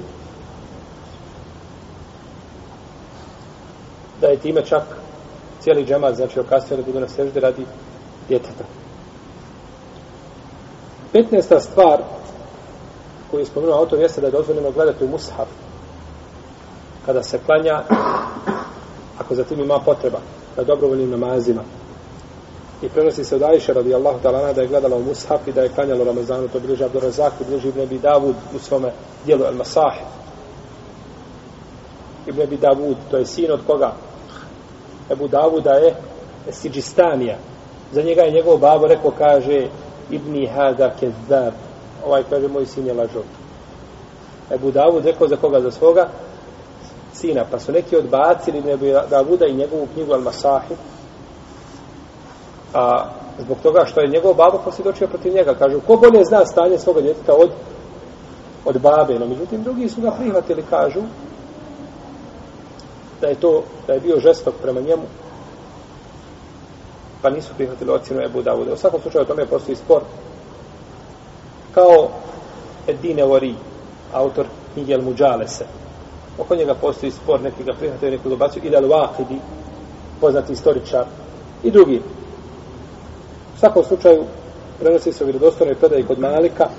da 4.22 4.28
je 4.28 4.40
time 4.40 4.66
čak 4.66 5.07
cijeli 5.68 5.86
džemat, 5.86 6.16
znači 6.16 6.40
okasnio 6.40 6.78
da 6.78 6.84
budu 6.84 7.00
na 7.00 7.08
sežde 7.08 7.40
radi 7.40 7.66
djeteta. 8.30 8.64
15. 11.14 11.60
stvar 11.60 12.02
koju 13.32 13.40
je 13.40 13.46
spomenuo 13.46 13.78
autor 13.78 14.00
jeste 14.00 14.22
da 14.22 14.28
je 14.28 14.32
dozvoljeno 14.32 14.72
gledati 14.72 15.04
u 15.04 15.08
mushaf 15.08 15.48
kada 17.06 17.24
se 17.24 17.40
klanja 17.46 17.84
ako 19.20 19.36
za 19.36 19.44
tim 19.44 19.60
ima 19.60 19.80
potreba 19.86 20.20
na 20.58 20.64
dobrovoljnim 20.64 21.10
namazima 21.10 21.62
i 22.82 22.90
prenosi 22.90 23.24
se 23.24 23.36
od 23.36 23.44
Ajše 23.44 23.74
radijallahu 23.74 24.20
talana 24.20 24.54
da 24.54 24.62
je 24.62 24.68
gledala 24.68 24.96
u 24.96 25.04
mushaf 25.04 25.48
i 25.48 25.52
da 25.52 25.62
je 25.62 25.70
klanjalo 25.70 26.04
Ramazanu 26.04 26.48
to 26.48 26.60
bliže 26.60 26.86
Abdur 26.86 27.04
Razak 27.04 27.34
i 27.42 27.50
bliže 27.50 27.70
Ibn 27.70 27.82
Abi 27.82 28.00
Davud 28.00 28.36
u 28.56 28.60
svome 28.60 28.92
dijelu 29.26 29.44
El 29.44 29.56
Masahid 29.56 30.08
Ibn 32.28 32.42
Abi 32.42 32.58
Davud 32.58 32.98
to 33.12 33.18
je 33.18 33.26
sin 33.26 33.52
od 33.52 33.60
koga 33.68 34.07
Ebu 35.12 35.28
Davuda 35.28 35.72
je 35.72 35.96
Siđistanija. 36.52 37.38
Za 37.92 38.02
njega 38.02 38.22
je 38.22 38.32
njegov 38.32 38.58
babo 38.58 38.88
rekao, 38.88 39.12
kaže, 39.12 39.68
Ibni 40.10 40.46
Hada 40.46 40.92
Kezzab. 41.00 41.54
Ovaj 42.06 42.24
kaže, 42.30 42.48
moj 42.48 42.66
sin 42.66 42.88
je 42.88 42.94
lažov. 42.94 43.24
Ebu 44.52 44.72
Davud 44.72 45.06
rekao 45.06 45.28
za 45.28 45.36
koga? 45.36 45.60
Za 45.60 45.72
svoga 45.72 46.10
sina. 47.14 47.46
Pa 47.52 47.60
su 47.60 47.72
neki 47.72 47.96
odbacili 47.96 48.72
Ebu 48.72 48.86
Davuda 49.10 49.46
i 49.46 49.56
njegovu 49.56 49.88
knjigu 49.94 50.14
Al-Masahi. 50.14 50.76
A 52.74 53.10
zbog 53.40 53.58
toga 53.64 53.86
što 53.86 54.02
je 54.02 54.08
njegov 54.08 54.34
babo 54.34 54.62
posvjedočio 54.66 55.08
protiv 55.08 55.34
njega. 55.34 55.54
Kažu, 55.54 55.80
ko 55.88 55.96
bolje 55.96 56.24
zna 56.24 56.46
stanje 56.46 56.78
svoga 56.78 57.02
djeteta 57.02 57.34
od, 57.34 57.50
od 58.66 58.82
babe? 58.82 59.20
No, 59.20 59.28
međutim, 59.28 59.64
drugi 59.64 59.90
su 59.90 60.02
ga 60.02 60.12
prihvatili, 60.12 60.64
kažu, 60.70 61.02
da 63.22 63.28
je 63.28 63.36
to 63.36 63.64
da 63.88 63.94
je 63.94 64.00
bio 64.00 64.20
žestok 64.20 64.54
prema 64.62 64.82
njemu 64.82 65.04
pa 67.22 67.30
nisu 67.30 67.54
prihvatili 67.56 67.92
ocjenu 67.92 68.22
Ebu 68.22 68.42
Davuda. 68.42 68.74
U 68.74 68.78
svakom 68.78 69.02
slučaju 69.02 69.22
o 69.22 69.26
tome 69.28 69.46
postoji 69.46 69.76
spor. 69.76 70.02
Kao 71.74 72.10
Edine 72.88 73.24
Ori, 73.24 73.56
autor 74.14 74.46
knjige 74.74 74.94
El 74.94 75.02
Muđalese. 75.02 75.66
Oko 76.38 76.56
njega 76.56 76.74
postoji 76.74 77.12
spor 77.12 77.42
neki 77.42 77.64
ga 77.64 77.74
prihvatili, 77.74 78.12
neki 78.12 78.30
ga 78.30 78.36
bacio 78.36 78.62
ili 78.64 78.76
Al-Waqidi 78.76 79.40
poznati 80.22 80.54
istoričar 80.54 81.06
i 81.64 81.72
drugi. 81.72 82.02
U 83.56 83.60
svakom 83.60 83.84
slučaju 83.84 84.24
prenosi 84.80 85.14
se 85.14 85.24
u 85.24 85.28
vjerodostojnoj 85.28 85.76
predaji 85.76 86.04
kod 86.04 86.20
Malika 86.20 86.70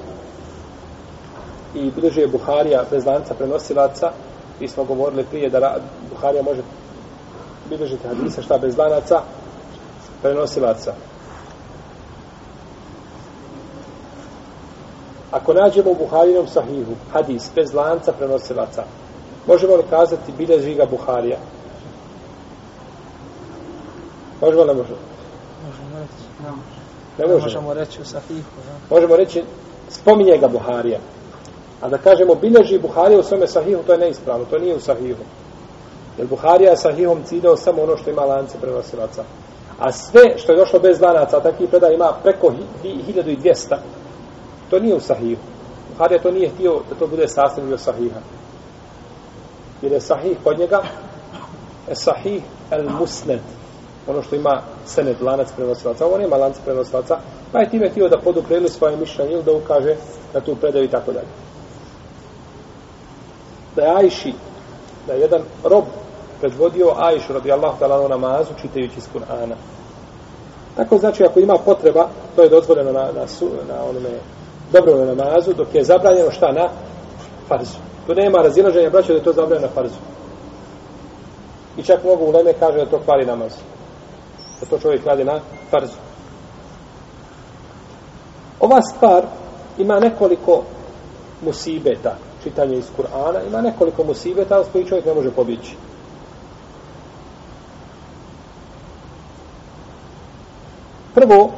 i 1.75 1.91
bilježi 1.91 2.21
je 2.21 2.29
Buharija 2.29 2.85
bez 2.91 3.07
lanca 3.07 3.35
prenosilaca 3.35 4.13
mi 4.61 4.69
smo 4.69 4.85
govorili 4.85 5.25
prije 5.25 5.51
da 5.51 5.77
Buharija 6.11 6.43
može 6.43 6.63
bilježiti 7.69 8.09
hadise 8.09 8.43
šta 8.43 8.59
bez 8.59 8.79
lanaca 8.79 9.21
prenosilaca. 10.23 10.93
Ako 15.31 15.53
nađemo 15.53 15.91
u 15.91 15.95
Buharinom 15.95 16.47
sahihu 16.49 16.93
hadis 17.13 17.51
bez 17.55 17.75
lanca 17.75 18.13
prenosilaca 18.13 18.85
možemo 19.47 19.77
li 19.77 19.83
kazati 19.91 20.33
bilježi 20.39 20.75
ga 20.75 20.87
Buharija? 20.87 21.39
Možemo 24.41 24.63
li 24.63 24.69
ne 24.69 24.75
možemo 24.75 24.99
ne 27.19 27.27
možemo. 27.27 27.43
Možemo 27.43 27.75
reći 27.75 28.03
u 28.03 28.05
sahihu 28.05 28.51
možemo 28.91 29.17
reći 29.17 29.45
spominje 29.89 30.39
ga 30.39 30.49
Buharija 30.49 30.99
A 31.81 31.89
da 31.89 31.99
kažemo 31.99 32.35
bilježi 32.35 32.79
Buharija 32.79 33.21
u 33.21 33.23
svome 33.23 33.47
sahihu, 33.47 33.83
to 33.87 33.93
je 33.93 33.99
neispravno, 33.99 34.45
to 34.45 34.59
nije 34.59 34.77
u 34.77 34.81
sahihu. 34.81 35.23
Jer 36.19 36.27
Buharija 36.27 36.71
je 36.71 36.77
sahihom 36.77 37.23
ciljao 37.25 37.57
samo 37.57 37.83
ono 37.83 37.97
što 37.97 38.11
ima 38.11 38.23
lance 38.23 38.59
prenosilaca. 38.61 39.25
A 39.79 39.93
sve 39.93 40.39
što 40.39 40.53
je 40.53 40.59
došlo 40.59 40.79
bez 40.79 41.01
lanaca, 41.01 41.37
a 41.37 41.41
takvih 41.41 41.69
predaj 41.69 41.95
ima 41.95 42.13
preko 42.23 42.53
1200, 42.85 43.77
to 44.71 44.79
nije 44.79 44.95
u 44.95 45.01
sahihu. 45.01 45.41
Buharija 45.91 46.23
to 46.23 46.31
nije 46.31 46.49
htio 46.49 46.81
da 46.89 46.95
to 46.99 47.07
bude 47.07 47.29
sastavljeno 47.29 47.69
dio 47.69 47.79
sahiha. 47.79 48.21
Jer 49.83 49.93
je 49.93 50.01
sahih 50.01 50.37
kod 50.45 50.59
njega, 50.59 50.83
je 51.89 51.95
sahih 51.95 52.43
el 52.71 52.91
musned, 53.01 53.41
ono 54.07 54.23
što 54.23 54.37
ima 54.37 54.63
sened, 54.87 55.23
lanac 55.23 55.49
prenosilaca. 55.57 56.07
Ovo 56.07 56.19
nema 56.19 56.37
lanac 56.37 56.57
prenosilaca, 56.65 57.19
pa 57.53 57.61
je 57.61 57.71
time 57.71 57.89
htio 57.89 58.09
da 58.09 58.21
podupreli 58.25 58.69
svoje 58.69 58.97
mišljenje 58.97 59.33
ili 59.33 59.43
da 59.43 59.53
ukaže 59.53 59.97
na 60.35 60.41
tu 60.41 60.57
predaju 60.57 60.85
i 60.85 60.91
tako 60.91 61.13
dalje 61.13 61.29
da 63.79 63.85
je 63.85 63.97
Ajši, 63.97 64.33
da 65.07 65.13
je 65.13 65.21
jedan 65.21 65.43
rob 65.65 65.85
predvodio 66.41 66.93
Ajšu 66.97 67.33
radijallahu 67.33 67.79
ta'ala 67.81 68.05
u 68.05 68.09
namazu 68.09 68.51
čitajući 68.61 68.99
iz 68.99 69.09
Kur'ana. 69.15 69.55
Tako 70.77 70.99
znači, 70.99 71.25
ako 71.25 71.41
ima 71.41 71.59
potreba, 71.65 72.09
to 72.37 72.43
je 72.43 72.49
dozvoljeno 72.49 72.93
na, 72.93 73.13
na, 73.13 73.27
su, 73.27 73.49
na 73.69 73.85
onome 73.85 74.09
dobrovnom 74.73 75.17
namazu, 75.17 75.53
dok 75.53 75.75
je 75.75 75.85
zabranjeno 75.85 76.31
šta 76.31 76.53
na 76.53 76.69
farzu. 77.49 77.79
Tu 78.07 78.15
nema 78.15 78.39
razilaženja, 78.39 78.91
braćo, 78.91 79.13
da 79.13 79.19
je 79.19 79.25
to 79.25 79.33
zabranjeno 79.33 79.67
na 79.67 79.75
farzu. 79.75 80.01
I 81.77 81.83
čak 81.83 82.05
mogu 82.05 82.25
u 82.25 82.31
Leme 82.31 82.53
kaže 82.53 82.79
da 82.79 82.87
to 82.87 83.01
kvari 83.05 83.27
namaz. 83.27 83.53
Da 84.61 84.67
to 84.67 84.79
čovjek 84.79 85.07
radi 85.07 85.25
na 85.25 85.41
farzu. 85.71 85.99
Ova 88.61 88.83
stvar 88.83 89.23
ima 89.79 90.01
nekoliko 90.01 90.63
musibeta 91.45 92.28
čitanje 92.49 92.77
iz 92.77 92.85
Kur'ana, 92.97 93.41
ima 93.49 93.61
nekoliko 93.61 94.05
musibeta 94.05 94.65
s 94.65 94.73
koji 94.73 94.85
čovjek 94.85 95.07
ne 95.07 95.15
može 95.15 95.31
pobjeći. 95.31 95.77
Prvo, 101.15 101.51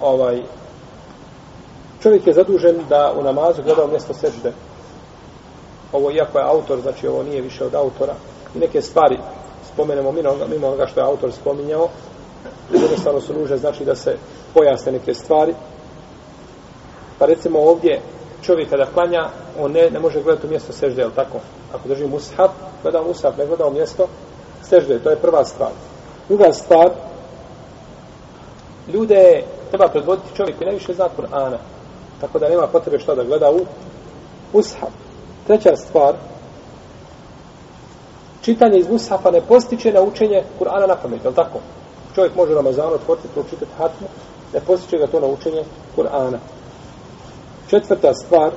ovaj, 0.00 0.42
čovjek 2.02 2.26
je 2.26 2.32
zadužen 2.32 2.76
da 2.88 3.12
u 3.18 3.22
namazu 3.22 3.62
gleda 3.62 3.84
u 3.84 3.88
mjesto 3.88 4.14
sežde. 4.14 4.52
Ovo, 5.92 6.10
iako 6.10 6.38
je 6.38 6.44
autor, 6.44 6.80
znači 6.80 7.06
ovo 7.06 7.22
nije 7.22 7.40
više 7.40 7.64
od 7.64 7.74
autora, 7.74 8.14
i 8.54 8.58
neke 8.58 8.82
stvari 8.82 9.18
spomenemo 9.72 10.12
mimo, 10.12 10.34
mimo 10.50 10.66
onoga 10.66 10.86
što 10.86 11.00
je 11.00 11.06
autor 11.06 11.32
spominjao, 11.32 11.88
jednostavno 12.72 13.20
su 13.20 13.34
nužne, 13.34 13.56
znači 13.56 13.84
da 13.84 13.94
se 13.94 14.16
pojasne 14.54 14.92
neke 14.92 15.14
stvari, 15.14 15.54
Pa 17.18 17.26
recimo 17.26 17.58
ovdje 17.58 18.00
čovjek 18.42 18.70
kada 18.70 18.86
klanja, 18.86 19.28
on 19.60 19.72
ne, 19.72 19.90
ne 19.90 20.00
može 20.00 20.22
gledati 20.22 20.46
u 20.46 20.50
mjesto 20.50 20.72
sežde, 20.72 21.02
je 21.02 21.14
tako? 21.14 21.38
Ako 21.74 21.88
drži 21.88 22.06
mushaf, 22.06 22.50
gleda 22.82 23.02
mushaf, 23.02 23.36
ne 23.38 23.46
gleda 23.46 23.66
u 23.66 23.72
mjesto 23.72 24.08
sežde, 24.62 24.98
to 24.98 25.10
je 25.10 25.16
prva 25.16 25.44
stvar. 25.44 25.70
Druga 26.28 26.52
stvar, 26.52 26.90
ljude 28.92 29.42
treba 29.68 29.88
predvoditi 29.88 30.36
čovjek 30.36 30.58
koji 30.58 30.66
najviše 30.66 30.94
zna 30.94 31.08
Kur'ana, 31.18 31.56
tako 32.20 32.38
da 32.38 32.48
nema 32.48 32.66
potrebe 32.66 32.98
što 32.98 33.14
da 33.14 33.24
gleda 33.24 33.50
u 33.50 33.60
mushaf. 34.52 34.92
Treća 35.46 35.76
stvar, 35.76 36.14
čitanje 38.42 38.78
iz 38.78 38.88
mushafa 38.90 39.30
ne 39.30 39.40
postiče 39.40 39.92
na 39.92 40.02
učenje 40.02 40.42
Kur'ana 40.60 40.86
na 40.88 40.96
pamet, 40.96 41.24
je 41.24 41.34
tako? 41.34 41.58
čovjek 42.14 42.34
može 42.36 42.54
Ramazanu 42.54 42.94
otvoriti, 42.94 43.28
pročitati 43.34 43.72
hatmu, 43.78 44.06
ne 44.54 44.60
postiče 44.60 44.98
ga 44.98 45.06
to 45.06 45.20
na 45.20 45.26
učenje 45.26 45.64
Kur'ana. 45.96 46.38
Četvrta 47.72 48.14
stvar, 48.14 48.50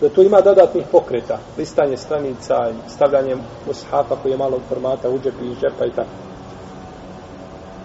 da 0.00 0.08
tu 0.08 0.22
ima 0.22 0.40
dodatnih 0.40 0.84
pokreta, 0.92 1.38
listanje 1.58 1.96
stranica, 1.96 2.54
stavljanje 2.88 3.36
mushafa 3.66 4.16
koji 4.22 4.32
je 4.32 4.38
malog 4.38 4.60
formata 4.68 5.10
u 5.10 5.18
džep 5.18 5.34
i 5.42 5.54
džepa 5.54 5.86
i 5.86 5.90
tako. 5.90 6.08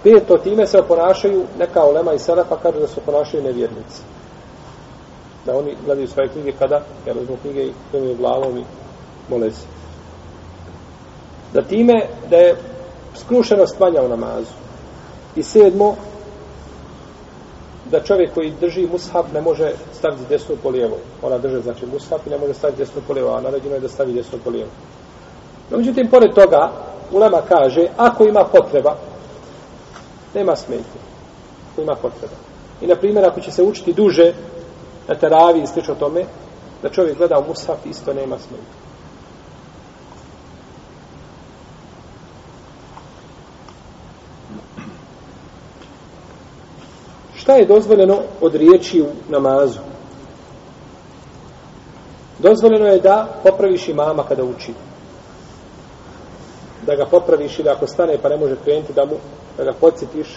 Peto, 0.03 0.37
time 0.37 0.65
se 0.65 0.79
oponašaju 0.79 1.43
neka 1.59 1.83
olema 1.83 2.13
i 2.13 2.19
sarafa 2.19 2.55
kaže 2.55 2.79
da 2.79 2.87
se 2.87 2.99
oponašaju 2.99 3.43
nevjernici. 3.43 4.01
Da 5.45 5.57
oni 5.57 5.75
gledaju 5.85 6.07
svoje 6.07 6.29
knjige 6.29 6.51
kada, 6.51 6.81
jel 7.05 7.17
uzmu 7.21 7.37
knjige 7.41 7.63
i 7.63 7.73
krenu 7.91 8.15
glavom 8.15 8.57
i 8.57 8.63
mole 9.29 9.51
se. 9.51 9.65
Da 11.53 11.61
time, 11.61 11.93
da 12.29 12.37
je 12.37 12.55
skrušenost 13.15 13.79
manja 13.79 14.01
u 14.01 14.07
namazu. 14.07 14.53
I 15.35 15.43
sedmo, 15.43 15.95
da 17.91 18.03
čovjek 18.03 18.33
koji 18.33 18.53
drži 18.61 18.87
mushaf 18.91 19.25
ne 19.33 19.41
može 19.41 19.71
staviti 19.93 20.23
desnu 20.29 20.55
po 20.63 20.69
lijevo. 20.69 20.97
Ona 21.21 21.37
drže, 21.37 21.61
znači, 21.61 21.85
mushaf 21.85 22.27
i 22.27 22.29
ne 22.29 22.37
može 22.37 22.53
staviti 22.53 22.79
desnu 22.79 23.01
po 23.07 23.13
lijevo, 23.13 23.35
a 23.35 23.41
naređeno 23.41 23.75
je 23.75 23.81
da 23.81 23.87
stavi 23.87 24.13
desnu 24.13 24.39
po 24.43 24.49
lijevo. 24.49 24.69
No, 25.71 25.77
međutim, 25.77 26.09
pored 26.09 26.33
toga, 26.33 26.71
Ulema 27.11 27.41
kaže, 27.49 27.87
ako 27.97 28.23
ima 28.23 28.43
potreba, 28.43 28.95
nema 30.33 30.55
smetnje. 30.55 31.01
Ako 31.71 31.81
ima 31.81 31.95
potreba. 31.95 32.35
I, 32.81 32.87
na 32.87 32.95
primjer, 32.95 33.25
ako 33.25 33.41
će 33.41 33.51
se 33.51 33.63
učiti 33.63 33.93
duže 33.93 34.33
na 35.07 35.15
teravi 35.15 35.61
i 35.61 35.67
slično 35.67 35.95
tome, 35.95 36.25
da 36.81 36.89
čovjek 36.89 37.17
gleda 37.17 37.39
u 37.39 37.47
mushaf, 37.47 37.85
isto 37.85 38.13
nema 38.13 38.37
smetnje. 38.37 38.87
Šta 47.47 47.55
je 47.55 47.65
dozvoljeno 47.65 48.19
od 48.41 48.55
riječi 48.55 49.01
u 49.01 49.05
namazu? 49.29 49.79
Dozvoljeno 52.39 52.85
je 52.85 52.99
da 52.99 53.27
popraviš 53.43 53.87
imama 53.87 54.23
kada 54.23 54.43
uči. 54.43 54.73
Da 56.85 56.95
ga 56.95 57.05
popraviš 57.05 57.59
ili 57.59 57.69
ako 57.69 57.87
stane 57.87 58.17
pa 58.21 58.29
ne 58.29 58.37
može 58.37 58.55
krenuti 58.63 58.93
da 58.93 59.05
mu, 59.05 59.15
da 59.57 59.63
ga 59.63 59.73
podsjetiš. 59.73 60.27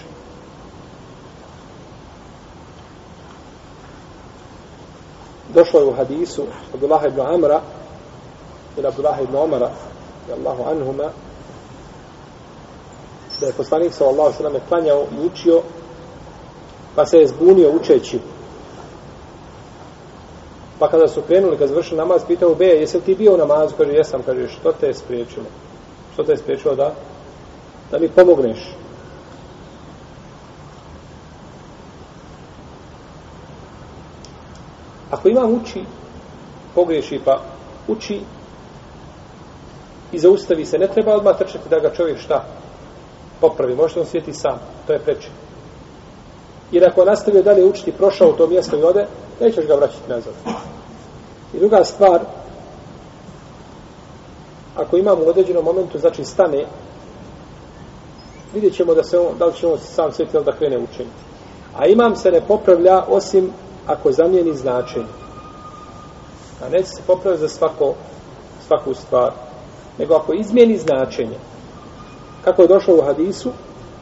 Došlo 5.54 5.80
je 5.80 5.86
u 5.86 5.92
hadisu 5.92 6.42
Abdullah 6.74 7.02
ibn 7.06 7.20
Amra 7.20 7.60
ili 8.76 8.86
Abdullah 8.86 9.22
ibn 9.22 9.36
Omara 9.36 9.70
Allahu 10.38 10.70
anhuma 10.70 11.10
da 13.40 13.46
je 13.46 13.52
poslanik 13.52 13.92
sallallahu 13.92 14.36
sallam 14.36 14.60
klanjao 14.68 15.02
i 15.02 15.26
učio 15.26 15.62
pa 17.00 17.06
se 17.06 17.18
je 17.18 17.26
zbunio 17.26 17.70
učeći. 17.70 18.18
Pa 20.78 20.88
kada 20.88 21.08
su 21.08 21.22
krenuli, 21.22 21.56
kad 21.56 21.68
završili 21.68 21.98
namaz, 21.98 22.22
pitao 22.26 22.54
Be, 22.54 22.64
jesi 22.64 23.00
ti 23.00 23.14
bio 23.14 23.34
u 23.34 23.36
namazu? 23.36 23.74
Kaže, 23.76 23.92
jesam. 23.92 24.22
Kaže, 24.22 24.48
što 24.48 24.72
te 24.72 24.86
je 24.86 24.94
spriječilo? 24.94 25.46
Što 26.12 26.22
te 26.22 26.32
je 26.32 26.36
spriječilo 26.36 26.74
da? 26.74 26.94
Da 27.90 27.98
mi 27.98 28.08
pomogneš. 28.08 28.58
Ako 35.10 35.28
imam 35.28 35.54
uči, 35.54 35.84
pogreši 36.74 37.20
pa 37.24 37.42
uči 37.88 38.20
i 40.12 40.18
zaustavi 40.18 40.64
se, 40.64 40.78
ne 40.78 40.88
treba 40.88 41.14
odmah 41.14 41.38
trčati 41.38 41.68
da 41.68 41.78
ga 41.78 41.94
čovjek 41.94 42.18
šta 42.18 42.44
popravi. 43.40 43.74
Možete 43.74 44.00
on 44.00 44.06
sjeti 44.06 44.32
sam. 44.32 44.58
To 44.86 44.92
je 44.92 44.98
preče. 44.98 45.28
Jer 46.72 46.88
ako 46.88 47.04
nastavio 47.04 47.42
dalje 47.42 47.64
učiti, 47.64 47.92
prošao 47.92 48.28
u 48.28 48.32
to 48.32 48.46
mjesto 48.46 48.78
i 48.78 48.82
ode, 48.82 49.06
nećeš 49.40 49.66
ga 49.66 49.74
vraćati 49.74 50.08
nazad. 50.08 50.32
I 51.54 51.58
druga 51.58 51.84
stvar, 51.84 52.20
ako 54.76 54.96
imamo 54.96 55.24
u 55.24 55.28
određenom 55.28 55.64
momentu, 55.64 55.98
znači 55.98 56.24
stane, 56.24 56.66
vidjet 58.54 58.74
ćemo 58.74 58.94
da, 58.94 59.04
se 59.04 59.18
on, 59.18 59.38
da 59.38 59.46
li 59.46 59.54
će 59.54 59.66
on 59.66 59.78
sam 59.78 60.12
sveti 60.12 60.38
da 60.44 60.52
krene 60.52 60.78
učenje. 60.78 61.10
A 61.76 61.86
imam 61.86 62.16
se 62.16 62.30
ne 62.30 62.40
popravlja 62.40 63.04
osim 63.08 63.50
ako 63.86 64.12
zamijeni 64.12 64.54
značenje. 64.54 65.06
A 66.64 66.68
neće 66.68 66.88
se 66.88 67.02
popravlja 67.06 67.38
za 67.38 67.48
svako, 67.48 67.94
svaku 68.66 68.94
stvar. 68.94 69.32
Nego 69.98 70.14
ako 70.14 70.34
izmijeni 70.34 70.78
značenje. 70.78 71.38
Kako 72.44 72.62
je 72.62 72.68
došlo 72.68 72.94
u 72.94 73.02
hadisu, 73.02 73.50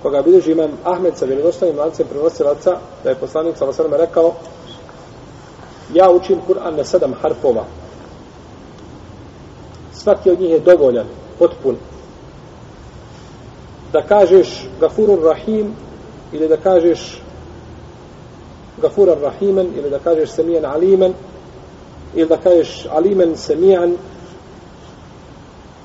koga 0.02 0.22
bilježi 0.22 0.52
imam 0.52 0.70
Ahmed 0.84 1.16
sa 1.16 1.24
vjerodostavim 1.24 1.78
lancem 1.78 2.06
prenosilaca, 2.10 2.78
da 3.04 3.10
je 3.10 3.16
poslanik 3.16 3.56
sa 3.56 3.64
vasarama 3.64 3.96
rekao 3.96 4.32
ja 5.94 6.10
učim 6.10 6.38
Kur'an 6.46 6.76
na 6.76 6.84
sedam 6.84 7.14
harpova. 7.22 7.64
Svaki 9.92 10.30
od 10.30 10.40
njih 10.40 10.50
je 10.50 10.60
dovoljan, 10.60 11.06
potpun. 11.38 11.76
Da 13.92 14.02
kažeš 14.02 14.68
Gafurur 14.80 15.22
Rahim 15.22 15.74
ili 16.32 16.48
da 16.48 16.56
kažeš 16.56 17.22
Gafuran 18.82 19.20
Rahimen 19.20 19.66
ili 19.76 19.90
da 19.90 19.98
kažeš 19.98 20.30
Semijan 20.30 20.64
Alimen 20.64 21.12
ili 22.14 22.28
da 22.28 22.36
kažeš 22.36 22.86
Alimen 22.90 23.36
Semijan 23.36 23.96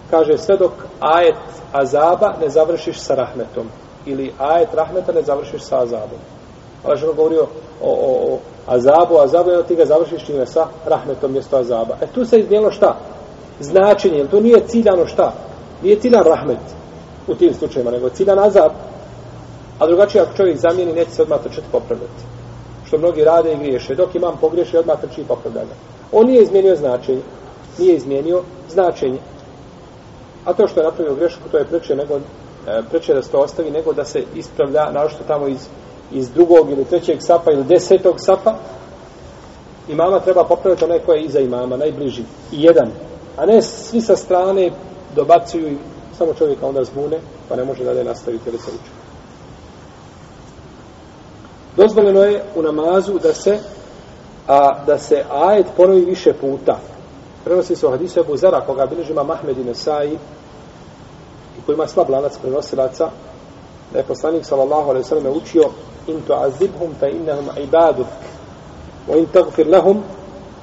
kaže 0.09 0.37
sve 0.37 0.57
dok 0.57 0.71
ajet 0.99 1.35
azaba 1.71 2.33
ne 2.41 2.49
završiš 2.49 2.99
sa 2.99 3.15
rahmetom 3.15 3.67
ili 4.05 4.33
ajet 4.37 4.73
rahmeta 4.73 5.11
ne 5.11 5.21
završiš 5.21 5.61
sa 5.61 5.81
azabom. 5.81 6.19
Ovaj 6.83 6.93
Allah 6.93 6.97
što 6.99 7.13
govorio 7.13 7.47
o, 7.81 7.91
o, 7.91 8.33
o 8.33 8.39
azabu, 8.67 9.19
azabu, 9.19 9.49
jedno 9.49 9.63
ti 9.63 9.75
ga 9.75 9.85
završiš 9.85 10.25
čime 10.25 10.45
sa 10.45 10.67
rahmetom 10.85 11.31
mjesto 11.31 11.57
azaba. 11.57 11.97
E 12.01 12.07
tu 12.07 12.25
se 12.25 12.39
izmijelo 12.39 12.71
šta? 12.71 12.97
Značenje, 13.59 14.27
to 14.31 14.39
nije 14.39 14.67
ciljano 14.67 15.05
šta? 15.05 15.33
Nije 15.83 15.99
ciljan 15.99 16.23
rahmet 16.23 16.59
u 17.27 17.35
tim 17.35 17.53
slučajima, 17.53 17.91
nego 17.91 18.09
ciljan 18.09 18.39
azab. 18.39 18.71
A 19.79 19.87
drugačije, 19.87 20.21
ako 20.21 20.37
čovjek 20.37 20.57
zamijeni, 20.57 20.93
neće 20.93 21.11
se 21.11 21.21
odmah 21.21 21.39
trčati 21.43 21.67
popravljati. 21.71 22.23
Što 22.85 22.97
mnogi 22.97 23.23
rade 23.23 23.53
i 23.53 23.57
griješe. 23.57 23.95
Dok 23.95 24.15
imam 24.15 24.37
pogriješi, 24.41 24.77
odmah 24.77 25.01
trči 25.01 25.21
i 25.21 25.25
popravljanja. 25.25 25.75
On 26.11 26.25
nije 26.25 26.43
izmijenio 26.43 26.75
značenje. 26.75 27.21
Nije 27.77 27.95
izmijenio 27.95 28.41
značenje. 28.69 29.19
A 30.45 30.53
to 30.53 30.67
što 30.67 30.79
je 30.79 30.85
napravio 30.85 31.15
grešku, 31.15 31.49
to 31.51 31.57
je 31.57 31.65
preče 31.65 31.95
nego 31.95 32.19
E, 32.67 32.81
preče 32.89 33.13
da 33.13 33.21
se 33.21 33.31
to 33.31 33.37
ostavi 33.37 33.71
nego 33.71 33.93
da 33.93 34.05
se 34.05 34.23
ispravlja 34.35 34.91
našto 34.91 35.23
tamo 35.27 35.47
iz, 35.47 35.67
iz 36.11 36.29
drugog 36.29 36.71
ili 36.71 36.85
trećeg 36.85 37.21
sapa 37.21 37.51
ili 37.51 37.63
desetog 37.63 38.15
sapa. 38.17 38.55
Imama 39.89 40.19
treba 40.19 40.43
popraviti 40.43 40.83
onaj 40.83 40.99
koji 40.99 41.19
je 41.19 41.25
iza 41.25 41.39
imama, 41.39 41.77
najbliži. 41.77 42.21
I 42.51 42.63
jedan, 42.63 42.91
a 43.37 43.45
ne 43.45 43.61
svi 43.61 44.01
sa 44.01 44.15
strane 44.15 44.71
dobacuju 45.15 45.67
i 45.67 45.77
samo 46.17 46.33
čovjeka 46.33 46.67
onda 46.67 46.83
zbune 46.83 47.19
pa 47.49 47.55
ne 47.55 47.63
može 47.63 47.83
dalje 47.83 48.03
nastaviti 48.03 48.49
ili 48.49 48.57
se 48.57 48.71
uči. 48.71 48.91
Dozvoljeno 51.77 52.23
je 52.23 52.43
u 52.55 52.61
namazu 52.61 53.19
da 53.19 53.33
se 53.33 53.59
a 54.47 54.83
da 54.85 54.97
se 54.97 55.23
ajet 55.31 55.67
ponovi 55.77 56.05
više 56.05 56.33
puta. 56.33 56.79
Prenosi 57.43 57.75
se 57.75 57.87
u 57.87 57.91
hadisu 57.91 58.19
Ebu 58.19 58.37
Zara 58.37 58.61
koga 58.61 58.85
bilježi 58.85 59.13
Mahmed 59.13 59.57
i 59.57 59.63
Nesai 59.63 60.17
koji 61.65 61.73
ima 61.73 61.87
slab 61.87 62.09
lanac 62.09 62.37
prenosilaca, 62.37 63.09
da 63.93 63.99
je 63.99 64.05
poslanik 64.05 64.45
sallallahu 64.45 64.89
alaihi 64.89 65.07
sallam 65.07 65.37
učio 65.37 65.69
in 66.07 66.21
tu'azibhum 66.27 66.93
fa 66.99 67.07
innahum 67.07 67.49
ibaduk 67.63 68.07
wa 69.07 69.17
in 69.17 69.25
tagfir 69.25 69.67
lahum 69.67 70.03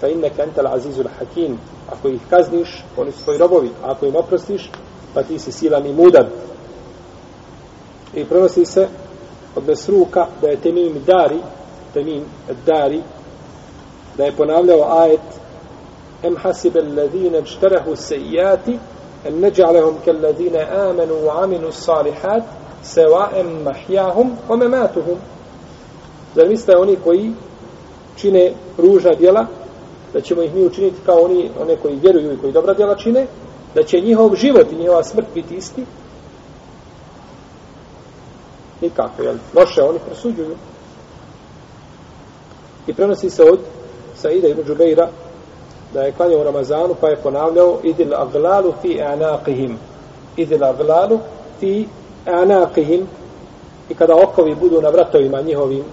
fa 0.00 0.08
innaka 0.08 0.42
antal 0.42 0.66
azizul 0.66 1.08
hakim. 1.18 1.58
Ako 1.92 2.08
ih 2.08 2.20
kazniš, 2.30 2.84
oni 2.96 3.12
su 3.12 3.24
tvoji 3.24 3.38
robovi 3.38 3.70
a 3.82 3.90
ako 3.90 4.06
im 4.06 4.16
oprostiš, 4.16 4.70
pa 5.14 5.22
ti 5.22 5.38
si 5.38 5.52
silan 5.52 5.86
i 5.86 5.92
mudan. 5.92 6.26
I 8.14 8.24
prenosi 8.24 8.64
se 8.64 8.88
od 9.56 9.66
Mesruka 9.66 10.26
da 10.42 10.48
je 10.48 10.56
temim 10.56 11.02
dari 11.06 11.40
temim 11.94 12.24
dari 12.66 13.02
da 14.16 14.24
je 14.24 14.32
ponavljao 14.32 14.98
ajet 15.02 15.20
em 16.22 16.36
hasibe 16.36 16.80
alladhina 16.80 17.42
čterehu 17.42 17.96
sejati 17.96 18.78
en 19.24 19.40
neđalehum 19.40 19.94
kellezine 20.04 20.66
amenu 20.70 21.14
u 21.14 21.30
aminu 21.30 21.72
salihat 21.72 22.42
se 22.82 23.04
em 23.36 23.62
mahjahum 23.62 24.36
o 24.48 24.56
mematuhum. 24.56 25.18
Zar 26.34 26.48
misle 26.48 26.76
oni 26.76 26.96
koji 27.04 27.32
čine 28.16 28.52
ružna 28.78 29.10
djela, 29.18 29.46
da 30.12 30.20
ćemo 30.20 30.42
ih 30.42 30.54
mi 30.54 30.66
učiniti 30.66 30.96
kao 31.06 31.16
oni, 31.16 31.50
one 31.60 31.76
koji 31.76 31.96
vjeruju 31.96 32.32
i 32.32 32.38
koji 32.38 32.52
dobra 32.52 32.74
djela 32.74 32.96
čine, 32.96 33.26
da 33.74 33.82
će 33.82 34.00
njihov 34.00 34.34
život 34.34 34.72
i 34.72 34.76
njihova 34.76 35.02
smrt 35.02 35.26
biti 35.34 35.54
isti? 35.54 35.84
Nikako, 38.80 39.22
jel? 39.22 39.34
Loše 39.54 39.82
oni 39.82 39.98
presuđuju. 40.06 40.56
I 42.86 42.94
prenosi 42.94 43.30
se 43.30 43.42
od 43.42 43.58
Saida 44.16 44.48
ibn 44.48 44.62
Džubeira, 44.62 45.08
da 45.94 46.02
je 46.02 46.12
klanjao 46.12 46.40
u 46.40 46.44
Ramazanu 46.44 46.94
pa 47.00 47.08
je 47.08 47.16
ponavljao 47.16 47.78
idil 47.82 48.14
aglalu 48.14 48.72
fi 48.82 49.00
anaqihim. 49.00 49.74
Idil 50.36 50.64
aglalu 50.64 51.18
fi 51.60 51.88
anaqihim. 52.26 53.04
I 53.88 53.94
kada 53.94 54.14
okovi 54.14 54.54
budu 54.54 54.80
na 54.80 54.88
vratovima 54.88 55.40
njihovim 55.40 55.84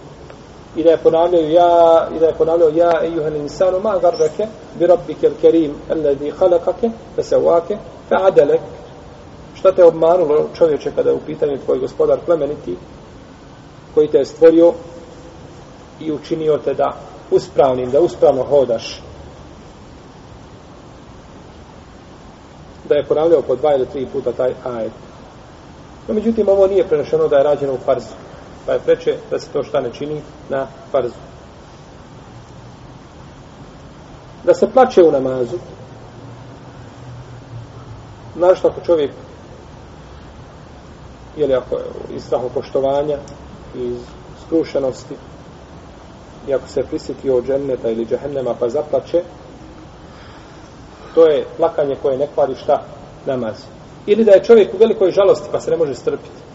i 0.77 0.83
da 0.83 0.91
je 0.91 0.97
ponavljao 0.97 1.41
ja 1.41 2.07
i 2.15 2.19
da 2.19 2.25
je 2.25 2.33
ponavljao 2.33 2.69
ja 2.69 3.03
ejuhan 3.03 3.35
insanu 3.35 3.79
ma 3.79 3.97
garrake 3.97 4.47
bi 4.79 4.87
rabbike 4.87 5.29
kerim 5.41 5.73
alladhi 5.91 6.31
khalaqake 6.39 6.89
fasawake 7.15 7.77
fa'adalak 8.09 8.59
šta 9.55 9.71
te 9.71 9.83
obmanulo 9.83 10.49
čovječe 10.57 10.91
kada 10.95 11.09
je 11.09 11.15
u 11.15 11.19
pitanju 11.25 11.57
tvoj 11.65 11.79
gospodar 11.79 12.19
plemeniti 12.25 12.77
koji 13.95 14.07
te 14.07 14.17
je 14.17 14.25
stvorio 14.25 14.73
i 15.99 16.11
učinio 16.11 16.57
te 16.57 16.73
da 16.73 16.93
uspravnim, 17.31 17.91
da 17.91 17.99
uspravno 17.99 18.43
hodaš? 18.43 19.01
Da 22.89 22.95
je 22.95 23.05
ponavljao 23.05 23.41
po 23.41 23.55
dva 23.55 23.75
ili 23.75 23.85
tri 23.85 24.07
puta 24.13 24.31
taj 24.31 24.53
ajet 24.65 24.91
no 26.07 26.13
međutim 26.13 26.49
ovo 26.49 26.67
nije 26.67 26.87
prenošeno 26.87 27.27
da 27.27 27.37
je 27.37 27.43
rađeno 27.43 27.73
u 27.73 27.77
farzu 27.77 28.27
pa 28.67 28.73
je 28.73 28.79
preče 28.79 29.17
da 29.31 29.39
se 29.39 29.47
to 29.53 29.63
šta 29.63 29.81
ne 29.81 29.93
čini 29.93 30.21
na 30.49 30.67
farzu. 30.91 31.13
Da 34.43 34.53
se 34.53 34.71
plače 34.73 35.03
u 35.03 35.11
namazu, 35.11 35.57
znaš 38.35 38.65
ako 38.65 38.81
čovjek 38.85 39.11
ili 41.37 41.53
ako 41.53 41.75
je 41.75 41.83
iz 42.15 42.23
strahu 42.23 42.49
poštovanja 42.53 43.17
iz 43.75 43.97
skrušenosti 44.45 45.15
i 46.47 46.53
ako 46.53 46.67
se 46.67 46.83
prisjetio 46.83 47.37
od 47.37 47.47
dženneta 47.47 47.89
ili 47.89 48.05
džahennema 48.05 48.53
pa 48.59 48.69
zaplače 48.69 49.23
to 51.17 51.25
je 51.25 51.45
plakanje 51.57 51.95
koje 52.01 52.17
ne 52.17 52.27
kvari 52.33 52.55
šta 52.55 52.83
namaz 53.25 53.55
ili 54.05 54.23
da 54.23 54.31
je 54.31 54.43
čovjek 54.43 54.73
u 54.73 54.77
velikoj 54.77 55.11
žalosti 55.11 55.49
pa 55.51 55.59
se 55.59 55.71
ne 55.71 55.77
može 55.77 55.95
strpiti 55.95 56.47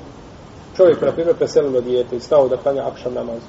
čovjek, 0.76 1.02
na 1.02 1.12
primjer, 1.12 1.36
preselilo 1.36 1.80
dijete 1.80 2.16
i 2.16 2.20
stao 2.20 2.48
da 2.48 2.56
klanja 2.56 2.82
akšam 2.86 3.14
namaz. 3.14 3.40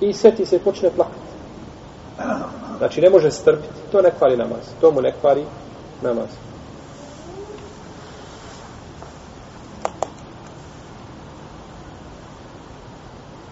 I 0.00 0.12
seti 0.12 0.46
se 0.46 0.56
i 0.56 0.58
počne 0.58 0.90
plakati. 0.90 1.30
Znači, 2.78 3.00
ne 3.00 3.10
može 3.10 3.30
strpiti. 3.30 3.74
To 3.92 4.02
ne 4.02 4.10
kvari 4.18 4.36
namaz. 4.36 4.60
To 4.80 4.90
mu 4.90 5.00
ne 5.00 5.12
kvari 5.20 5.44
namaz. 6.02 6.28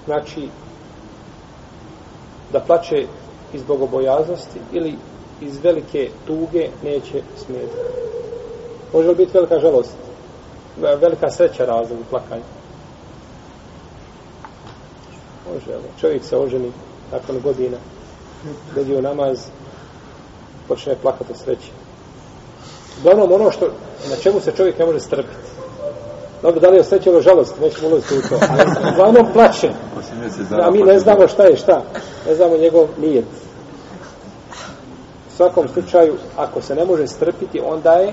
Znači, 0.06 0.48
da 2.52 2.60
plaće 2.60 3.06
iz 3.52 3.62
bogobojaznosti 3.62 4.60
ili 4.72 4.98
iz 5.40 5.58
velike 5.62 6.10
tuge 6.26 6.68
neće 6.82 7.22
smijeti. 7.36 7.76
Može 8.92 9.08
li 9.08 9.14
biti 9.14 9.32
velika 9.34 9.58
žalost? 9.58 9.94
velika 10.80 11.30
sreća 11.30 11.64
razlog 11.64 12.00
u 12.00 12.10
plakanju. 12.10 12.42
Može, 15.54 15.72
evo, 15.72 15.82
čovjek 16.00 16.24
se 16.24 16.36
oženi 16.36 16.72
nakon 17.12 17.40
godina, 17.40 17.76
dođe 18.74 18.96
u 18.96 19.02
namaz, 19.02 19.38
počne 20.68 20.96
plakati 21.02 21.32
od 21.32 21.38
sreće. 21.38 21.70
Uglavnom, 23.00 23.32
ono 23.32 23.50
što, 23.50 23.66
na 24.10 24.16
čemu 24.16 24.40
se 24.40 24.52
čovjek 24.56 24.78
ne 24.78 24.86
može 24.86 25.00
strpiti. 25.00 25.48
Dobro, 26.42 26.60
da 26.60 26.68
li 26.68 26.76
je 26.76 26.84
sreće 26.84 27.10
ili 27.10 27.22
žalost, 27.22 27.54
nećemo 27.60 27.88
ulaziti 27.88 28.14
u 28.14 28.20
to. 28.28 28.38
Ali 28.50 28.70
uglavnom 28.92 29.32
plaće. 29.32 29.70
A 30.62 30.70
mi 30.70 30.82
ne 30.82 30.98
znamo 30.98 31.28
šta 31.28 31.42
je 31.42 31.56
šta. 31.56 31.82
Ne 32.26 32.34
znamo 32.34 32.56
njegov 32.56 32.88
nijet. 32.98 33.24
Svakom 35.38 35.68
slučaju, 35.68 36.14
ako 36.36 36.62
se 36.62 36.74
ne 36.74 36.84
može 36.84 37.06
strpiti, 37.06 37.60
onda 37.60 37.92
je 37.92 38.12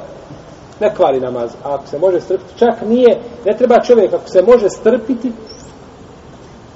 ne 0.79 0.95
kvari 0.95 1.19
namaz. 1.19 1.51
A 1.63 1.73
ako 1.73 1.87
se 1.87 1.99
može 1.99 2.21
strpiti, 2.21 2.59
čak 2.59 2.81
nije, 2.87 3.19
ne 3.45 3.57
treba 3.57 3.79
čovjek, 3.79 4.13
ako 4.13 4.29
se 4.29 4.41
može 4.41 4.69
strpiti, 4.69 5.31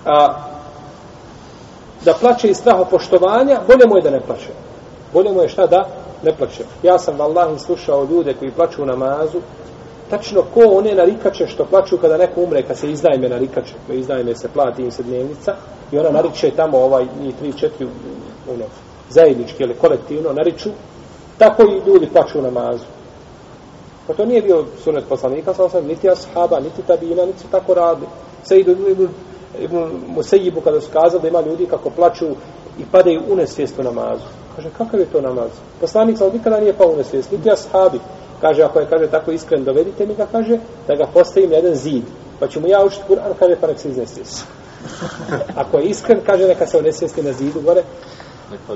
a, 0.05 0.27
da 2.05 2.13
plaće 2.13 2.49
iz 2.49 2.57
straha 2.57 2.85
poštovanja, 2.85 3.59
bolje 3.67 3.88
mu 3.88 3.97
je 3.97 4.01
da 4.01 4.09
ne 4.09 4.21
plaće. 4.21 4.49
Bolje 5.13 5.31
mu 5.31 5.41
je 5.41 5.49
šta 5.49 5.67
da 5.67 5.88
ne 6.23 6.33
plaće. 6.33 6.63
Ja 6.83 6.99
sam 6.99 7.19
vallahi 7.19 7.59
slušao 7.59 8.07
ljude 8.12 8.33
koji 8.33 8.51
plaću 8.51 8.81
u 8.81 8.85
namazu, 8.85 9.41
tačno 10.09 10.41
ko 10.53 10.59
one 10.59 10.95
narikače 10.95 11.47
što 11.47 11.65
plaću 11.65 11.97
kada 11.97 12.17
neko 12.17 12.41
umre, 12.41 12.63
kad 12.63 12.77
se 12.77 12.91
izdajme 12.91 13.29
narikače, 13.29 13.73
ko 13.88 13.93
izdajme 13.93 14.35
se 14.35 14.47
plati 14.53 14.81
im 14.81 14.91
se 14.91 15.03
dnevnica, 15.03 15.55
i 15.91 15.99
ona 15.99 16.09
nariče 16.09 16.51
tamo 16.51 16.77
ovaj, 16.77 17.05
njih 17.21 17.35
tri, 17.35 17.53
četiri, 17.53 17.85
u 17.85 17.89
zajednički 19.10 19.63
ili 19.63 19.74
kolektivno 19.74 20.34
nariču, 20.34 20.69
tako 21.38 21.63
i 21.63 21.89
ljudi 21.89 22.10
plaću 22.13 22.39
u 22.39 22.41
namazu. 22.41 22.86
Pa 24.08 24.13
to 24.13 24.26
nije 24.26 24.41
bio 24.41 24.65
sunet 24.84 25.04
poslanika, 25.10 25.54
sa 25.54 25.63
osam, 25.63 25.86
niti 25.86 26.10
ashaba, 26.10 26.60
niti 26.60 26.82
tabina, 26.88 27.26
niti 27.26 27.39
su 27.39 27.48
tako 27.52 27.74
radili. 27.74 28.08
Sejdu 28.43 28.72
ibn, 28.72 29.08
ibn 29.60 29.89
Musejibu 30.08 30.62
kada 30.62 30.82
su 30.82 30.88
kazali 30.93 31.22
da 31.22 31.28
ima 31.28 31.41
ljudi 31.41 31.65
kako 31.65 31.89
plaću 31.89 32.26
i 32.80 32.86
padaju 32.91 33.22
u 33.30 33.36
nesvijest 33.36 33.80
u 33.80 33.84
namazu. 33.84 34.24
Kaže, 34.56 34.69
kakav 34.78 35.00
je 35.00 35.06
to 35.06 35.22
namaz? 35.22 35.50
Poslanik 35.82 36.17
sa 36.17 36.30
nikada 36.34 36.60
nije 36.60 36.74
pao 36.74 36.88
u 36.88 36.98
nesvijest, 36.98 37.32
niti 37.32 37.52
ashabi. 37.52 38.00
Kaže, 38.41 38.63
ako 38.63 38.80
je 38.80 38.88
kaže 38.89 39.08
tako 39.08 39.32
iskren, 39.32 39.63
dovedite 39.63 40.06
mi 40.06 40.15
ga, 40.15 40.26
kaže, 40.32 40.60
da 40.88 40.95
ga 40.95 41.08
postavim 41.13 41.50
na 41.50 41.56
jedan 41.56 41.76
zid. 41.76 42.04
Pa 42.39 42.48
ću 42.48 42.60
mu 42.60 42.67
ja 42.67 42.86
učiti 42.86 43.04
Kur'an, 43.08 43.34
kaže, 43.39 43.56
pa 43.62 43.67
nek 43.67 43.80
se 43.80 43.89
iznesvijest. 43.89 44.45
Ako 45.56 45.78
je 45.78 45.86
iskren, 45.86 46.19
kaže, 46.26 46.48
neka 46.48 46.67
se 46.67 46.78
unesvijesti 46.78 47.24
na 47.24 47.34
zidu 47.34 47.62
gore. 47.62 47.84
Dakle, 48.49 48.75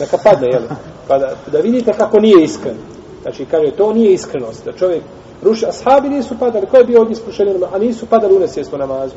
Neka 0.00 0.18
padne, 0.24 0.48
jel? 0.48 0.62
Pa 1.08 1.18
da, 1.18 1.32
da 1.52 1.58
vidite 1.58 1.92
kako 1.92 2.20
nije 2.20 2.44
iskren. 2.44 2.76
Znači, 3.22 3.46
kaže, 3.50 3.70
to 3.70 3.92
nije 3.92 4.12
iskrenost. 4.12 4.64
Da 4.64 4.72
čovjek 4.72 5.02
ruši, 5.42 5.66
ashabi 5.66 6.08
nisu 6.08 6.38
padali, 6.38 6.66
ko 6.66 6.76
je 6.76 6.84
bio 6.84 7.00
od 7.00 7.08
njih 7.08 7.18
a 7.72 7.78
nisu 7.78 8.06
padali 8.06 8.36
u 8.36 8.40
nesvjesno 8.40 8.78
namazu. 8.78 9.14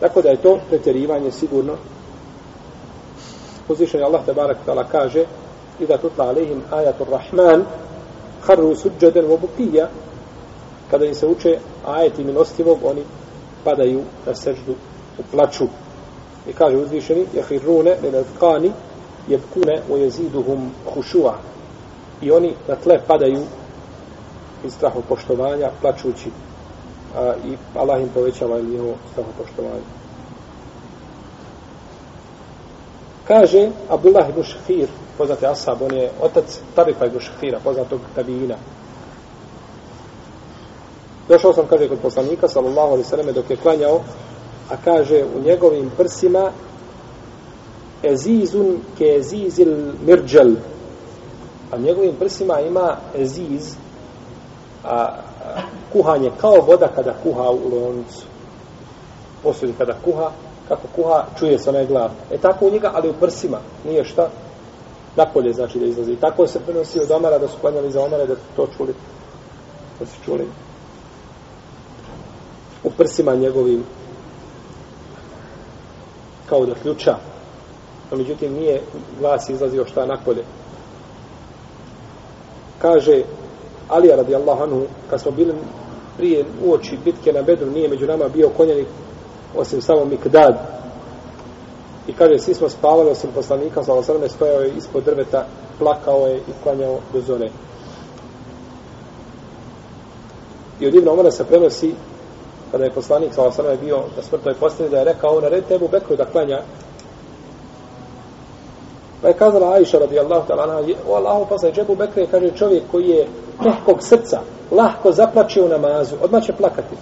Tako 0.00 0.22
da 0.22 0.28
je 0.28 0.42
to 0.42 0.58
pretjerivanje 0.68 1.32
sigurno. 1.32 1.76
Uzvišen 3.68 4.00
je 4.00 4.06
Allah, 4.06 4.24
te 4.26 4.32
barak 4.32 4.56
tala, 4.66 4.84
kaže, 4.84 5.24
i 5.80 5.86
da 5.86 5.98
tutla 5.98 6.24
alihim 6.24 6.62
ajatul 6.70 7.06
rahman, 7.10 7.64
harru 8.46 8.76
suđaden 8.76 9.26
vobukija, 9.26 9.88
kada 10.90 11.04
im 11.04 11.14
se 11.14 11.26
uče 11.26 11.58
ajeti 11.86 12.24
milostivog, 12.24 12.78
oni 12.84 13.02
padaju 13.64 14.02
na 14.26 14.34
seždu 14.34 14.74
u 15.18 15.22
plaču. 15.32 15.66
I 16.48 16.52
kaže 16.52 16.76
uzvišeni, 16.76 17.26
jahirrune, 17.34 17.96
ne 18.02 18.70
jebkune, 19.28 19.82
u 19.90 19.96
jeziduhum 19.96 20.70
hušua 20.94 21.34
i 22.22 22.30
oni 22.30 22.54
na 22.68 22.76
tle 22.76 23.00
padaju 23.06 23.42
iz 24.64 24.72
strahu 24.72 25.02
poštovanja, 25.08 25.70
plačući 25.80 26.30
a, 27.16 27.32
i 27.46 27.56
Allah 27.78 28.02
im 28.02 28.08
povećava 28.08 28.60
njihovo 28.60 28.94
strahu 29.12 29.28
poštovanja. 29.38 29.84
Kaže 33.26 33.70
Abdullah 33.88 34.28
ibn 34.28 34.42
Šafir, 34.42 34.88
poznati 35.18 35.46
Asab, 35.46 35.82
on 35.82 35.94
je 35.94 36.10
otac 36.22 36.60
Tarifa 36.74 37.06
ibn 37.06 37.20
Šafira, 37.20 37.58
poznatog 37.64 38.00
tabijina. 38.14 38.54
Došao 41.28 41.52
sam, 41.52 41.66
kaže, 41.66 41.88
kod 41.88 41.98
poslanika, 41.98 42.48
sallallahu 42.48 42.88
alaihi 42.88 43.08
sallam, 43.08 43.32
dok 43.34 43.50
je 43.50 43.56
klanjao, 43.56 44.00
a 44.70 44.76
kaže, 44.84 45.24
u 45.36 45.40
njegovim 45.40 45.90
prsima 45.96 46.50
ezizun 48.02 48.78
ke 48.98 49.04
ezizil 49.04 49.76
mirđel, 50.06 50.54
a 51.72 51.76
njegovim 51.78 52.14
prsima 52.18 52.60
ima 52.60 52.96
eziz, 53.14 53.74
a, 54.84 54.94
a 54.94 55.16
kuhanje 55.92 56.30
kao 56.40 56.60
voda 56.66 56.88
kada 56.88 57.14
kuha 57.22 57.50
u 57.50 57.68
loncu. 57.74 58.26
Posudi 59.42 59.74
kada 59.78 59.94
kuha, 60.04 60.30
kako 60.68 60.88
kuha, 60.94 61.24
čuje 61.38 61.58
se 61.58 61.70
onaj 61.70 61.86
glav. 61.86 62.10
E 62.30 62.38
tako 62.38 62.66
u 62.66 62.70
njega, 62.70 62.90
ali 62.94 63.10
u 63.10 63.14
prsima, 63.20 63.58
nije 63.84 64.04
šta, 64.04 64.28
napolje 65.16 65.52
znači 65.52 65.78
da 65.78 65.86
izlazi. 65.86 66.12
I 66.12 66.16
tako 66.16 66.46
se 66.46 66.60
prenosi 66.60 67.00
od 67.00 67.10
Omara, 67.10 67.38
da 67.38 67.48
su 67.48 67.54
klanjali 67.60 67.92
za 67.92 68.02
Omara, 68.02 68.26
da 68.26 68.34
to 68.56 68.68
čuli. 68.76 68.94
Da 70.00 70.06
su 70.06 70.24
čuli. 70.24 70.48
U 72.84 72.90
prsima 72.90 73.34
njegovim, 73.34 73.84
kao 76.48 76.66
da 76.66 76.74
ključa. 76.74 77.16
No, 78.10 78.16
međutim, 78.16 78.52
nije 78.52 78.80
glas 79.20 79.48
izlazio 79.48 79.86
šta 79.86 80.06
napolje 80.06 80.44
kaže 82.82 83.22
Alija 83.88 84.16
radijallahu 84.16 84.62
anhu, 84.62 84.82
kad 85.10 85.20
smo 85.20 85.30
bili 85.30 85.54
prije 86.16 86.44
uoči 86.64 86.98
bitke 87.04 87.32
na 87.32 87.42
Bedru, 87.42 87.70
nije 87.70 87.88
među 87.88 88.06
nama 88.06 88.28
bio 88.28 88.48
konjenik 88.48 88.86
osim 89.56 89.82
samo 89.82 90.04
Mikdad. 90.04 90.76
I 92.06 92.12
kaže, 92.12 92.38
svi 92.38 92.54
smo 92.54 92.68
spavali 92.68 93.10
osim 93.10 93.30
poslanika, 93.34 93.82
sa 93.82 93.92
osrme 93.92 94.28
stojao 94.28 94.60
je 94.60 94.72
ispod 94.76 95.04
drveta, 95.04 95.46
plakao 95.78 96.26
je 96.26 96.36
i 96.36 96.52
klanjao 96.62 96.98
do 97.12 97.20
zore. 97.20 97.50
I 100.80 100.86
od 100.86 100.94
Ibn 100.94 101.08
Omara 101.08 101.30
se 101.30 101.44
prenosi, 101.44 101.94
kada 102.72 102.84
je 102.84 102.90
poslanik 102.90 103.34
sa 103.34 103.42
osrme 103.42 103.76
bio 103.76 103.96
na 104.16 104.22
smrtnoj 104.22 104.54
postavi, 104.54 104.90
da 104.90 104.98
je 104.98 105.04
rekao, 105.04 105.40
naredite 105.40 105.74
Ebu 105.74 105.88
Bekru 105.88 106.16
da 106.16 106.24
klanja 106.24 106.60
Pa 109.22 109.28
je 109.28 109.34
kazala 109.34 109.74
Aisha 109.74 109.98
radijallahu 109.98 110.48
ta'ala, 110.48 110.84
o 111.08 111.14
Allahu 111.14 111.46
poslanik, 111.48 111.78
Ebu 111.78 111.94
Bekru 111.94 112.22
je, 112.22 112.26
kaže 112.26 112.50
čovjek 112.50 112.82
koji 112.90 113.08
je 113.08 113.26
lahkog 113.66 114.02
srca, 114.02 114.40
lahko 114.70 115.12
zaplače 115.12 115.62
u 115.62 115.68
namazu, 115.68 116.16
odmah 116.22 116.42
će 116.42 116.52
plakati. 116.52 116.96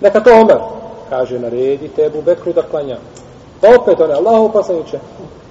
Neka 0.00 0.20
to 0.20 0.30
Omer, 0.40 0.58
kaže, 1.08 1.38
naredite 1.38 2.06
Ebu 2.06 2.22
Bekru 2.22 2.52
da 2.52 2.62
klanja. 2.62 2.96
Pa 3.60 3.68
opet 3.80 4.00
on 4.00 4.10
je 4.10 4.16
Allahu 4.16 4.52
poslaniče. 4.52 4.98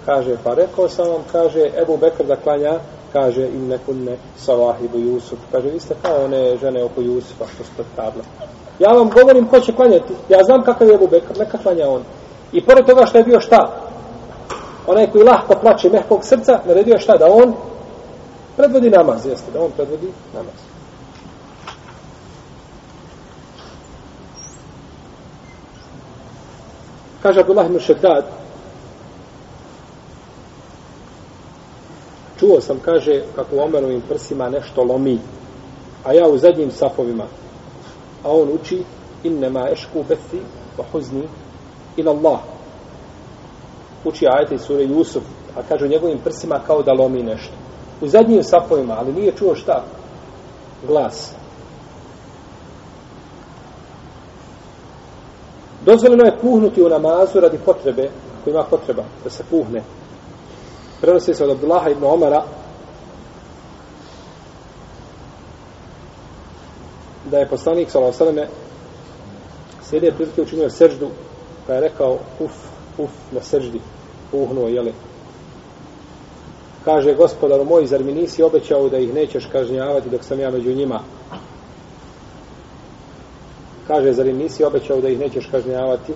Kaže, 0.05 0.35
pa 0.43 0.53
rekao 0.53 0.89
sam 0.89 1.07
vam, 1.07 1.21
kaže, 1.31 1.69
Ebu 1.81 1.97
Bekr 1.97 2.23
da 2.23 2.35
klanja, 2.35 2.79
kaže, 3.13 3.47
im 3.47 3.67
nekunne 3.67 4.17
savahibu 4.37 4.97
Jusuf. 4.97 5.39
Kaže, 5.51 5.69
vi 5.69 5.79
ste 5.79 5.95
kao 6.01 6.25
one 6.25 6.57
žene 6.57 6.83
oko 6.83 7.01
Jusufa, 7.01 7.45
što 7.55 7.63
ste 7.63 7.83
tabla. 7.95 8.23
Ja 8.79 8.89
vam 8.89 9.09
govorim 9.09 9.47
ko 9.47 9.59
će 9.59 9.73
klanjati. 9.73 10.13
Ja 10.29 10.43
znam 10.43 10.63
kakav 10.63 10.87
je 10.87 10.95
Ebu 10.95 11.07
Bekr, 11.07 11.39
neka 11.39 11.57
klanja 11.57 11.89
on. 11.89 12.03
I 12.51 12.61
pored 12.65 12.85
toga 12.85 13.05
što 13.05 13.17
je 13.17 13.23
bio 13.23 13.39
šta? 13.39 13.81
Onaj 14.87 15.11
koji 15.11 15.23
lahko 15.23 15.55
plaće 15.61 15.89
mehkog 15.89 16.25
srca, 16.25 16.59
naredio 16.65 16.93
je 16.93 16.99
šta? 16.99 17.17
Da 17.17 17.27
on 17.31 17.53
predvodi 18.57 18.89
namaz, 18.89 19.25
jeste, 19.25 19.51
da 19.51 19.61
on 19.61 19.71
predvodi 19.71 20.11
namaz. 20.33 20.53
Kaže 27.23 27.39
Abdullah 27.39 27.65
ibn 27.65 27.79
Šeddad, 27.79 28.25
čuo 32.43 32.61
sam, 32.61 32.79
kaže, 32.85 33.21
kako 33.35 33.55
u 33.55 33.59
Omerovim 33.59 34.01
prsima 34.09 34.49
nešto 34.49 34.83
lomi, 34.83 35.19
a 36.03 36.13
ja 36.13 36.27
u 36.27 36.37
zadnjim 36.37 36.71
safovima, 36.71 37.23
a 38.23 38.31
on 38.31 38.49
uči, 38.53 38.83
innema 39.23 39.69
ešku 39.71 40.03
bethi, 40.09 40.41
wa 40.77 40.83
huzni, 40.91 41.23
ila 41.97 42.11
Allah. 42.11 42.39
Uči 44.05 44.27
ajete 44.27 44.55
iz 44.55 44.61
sure 44.61 44.83
Jusuf, 44.83 45.23
a 45.55 45.61
kaže 45.69 45.85
u 45.85 45.87
njegovim 45.87 46.17
prsima 46.23 46.59
kao 46.67 46.83
da 46.83 46.93
lomi 46.93 47.23
nešto. 47.23 47.53
U 48.01 48.07
zadnjim 48.07 48.43
safovima, 48.43 48.95
ali 48.99 49.13
nije 49.13 49.31
čuo 49.37 49.55
šta? 49.55 49.83
Glas. 50.87 51.33
Dozvoljeno 55.85 56.25
je 56.25 56.39
puhnuti 56.41 56.83
u 56.83 56.89
namazu 56.89 57.39
radi 57.39 57.57
potrebe, 57.65 58.09
koji 58.43 58.53
ima 58.53 58.63
potreba, 58.63 59.03
da 59.23 59.29
se 59.29 59.43
puhne. 59.49 59.83
Prenosi 61.03 61.33
se 61.33 61.43
od 61.43 61.49
Abdullaha 61.49 61.89
ibn 61.89 62.03
Omara, 62.03 62.43
da 67.31 67.37
je 67.37 67.47
poslanik, 67.47 67.91
s.a.v. 67.91 68.47
alejhi 69.91 70.15
prilike 70.15 70.41
učinio 70.41 70.69
seždu, 70.69 71.09
pa 71.67 71.73
je 71.73 71.81
rekao, 71.81 72.19
uf, 72.39 72.51
uf, 72.97 73.09
na 73.31 73.41
seždi, 73.41 73.81
puhnuo, 74.31 74.67
jeli. 74.67 74.93
Kaže, 76.85 77.13
gospodaru 77.13 77.65
moj, 77.65 77.85
zar 77.85 78.03
mi 78.03 78.13
nisi 78.13 78.43
obećao 78.43 78.89
da 78.89 78.97
ih 78.97 79.13
nećeš 79.13 79.45
kažnjavati 79.51 80.09
dok 80.09 80.23
sam 80.23 80.39
ja 80.39 80.51
među 80.51 80.73
njima? 80.73 80.99
Kaže, 83.87 84.13
zar 84.13 84.27
im 84.27 84.37
nisi 84.37 84.63
obećao 84.63 85.01
da 85.01 85.09
ih 85.09 85.19
nećeš 85.19 85.47
kažnjavati? 85.51 86.13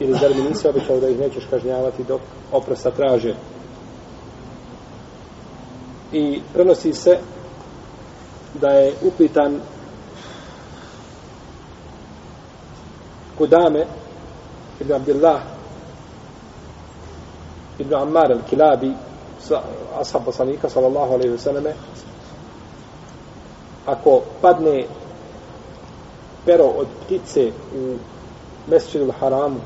Ili 0.00 0.18
zar 0.18 0.34
mi 0.34 0.42
nisi 0.42 0.68
obećao 0.68 1.00
da 1.00 1.08
ih 1.08 1.18
nećeš 1.18 1.46
kažnjavati 1.50 2.04
dok 2.04 2.20
oprosta 2.52 2.90
traže? 2.90 3.34
I 6.12 6.40
prenosi 6.52 6.92
se 6.92 7.18
da 8.54 8.68
je 8.68 8.94
upitan 9.02 9.60
Kudame 13.38 13.86
ibn 14.80 14.92
Abdillah 14.92 15.40
ibn 17.78 17.94
Ammar 17.94 18.32
al-Kilabi 18.32 18.92
ashab 20.00 20.24
poslanika 20.24 20.68
sallallahu 20.68 21.14
alaihi 21.14 21.36
vseleme 21.36 21.72
ako 23.86 24.22
padne 24.42 24.86
pero 26.44 26.64
od 26.64 26.86
ptice 27.06 27.52
u 27.76 27.96
mesečinu 28.70 29.12
haramu 29.20 29.60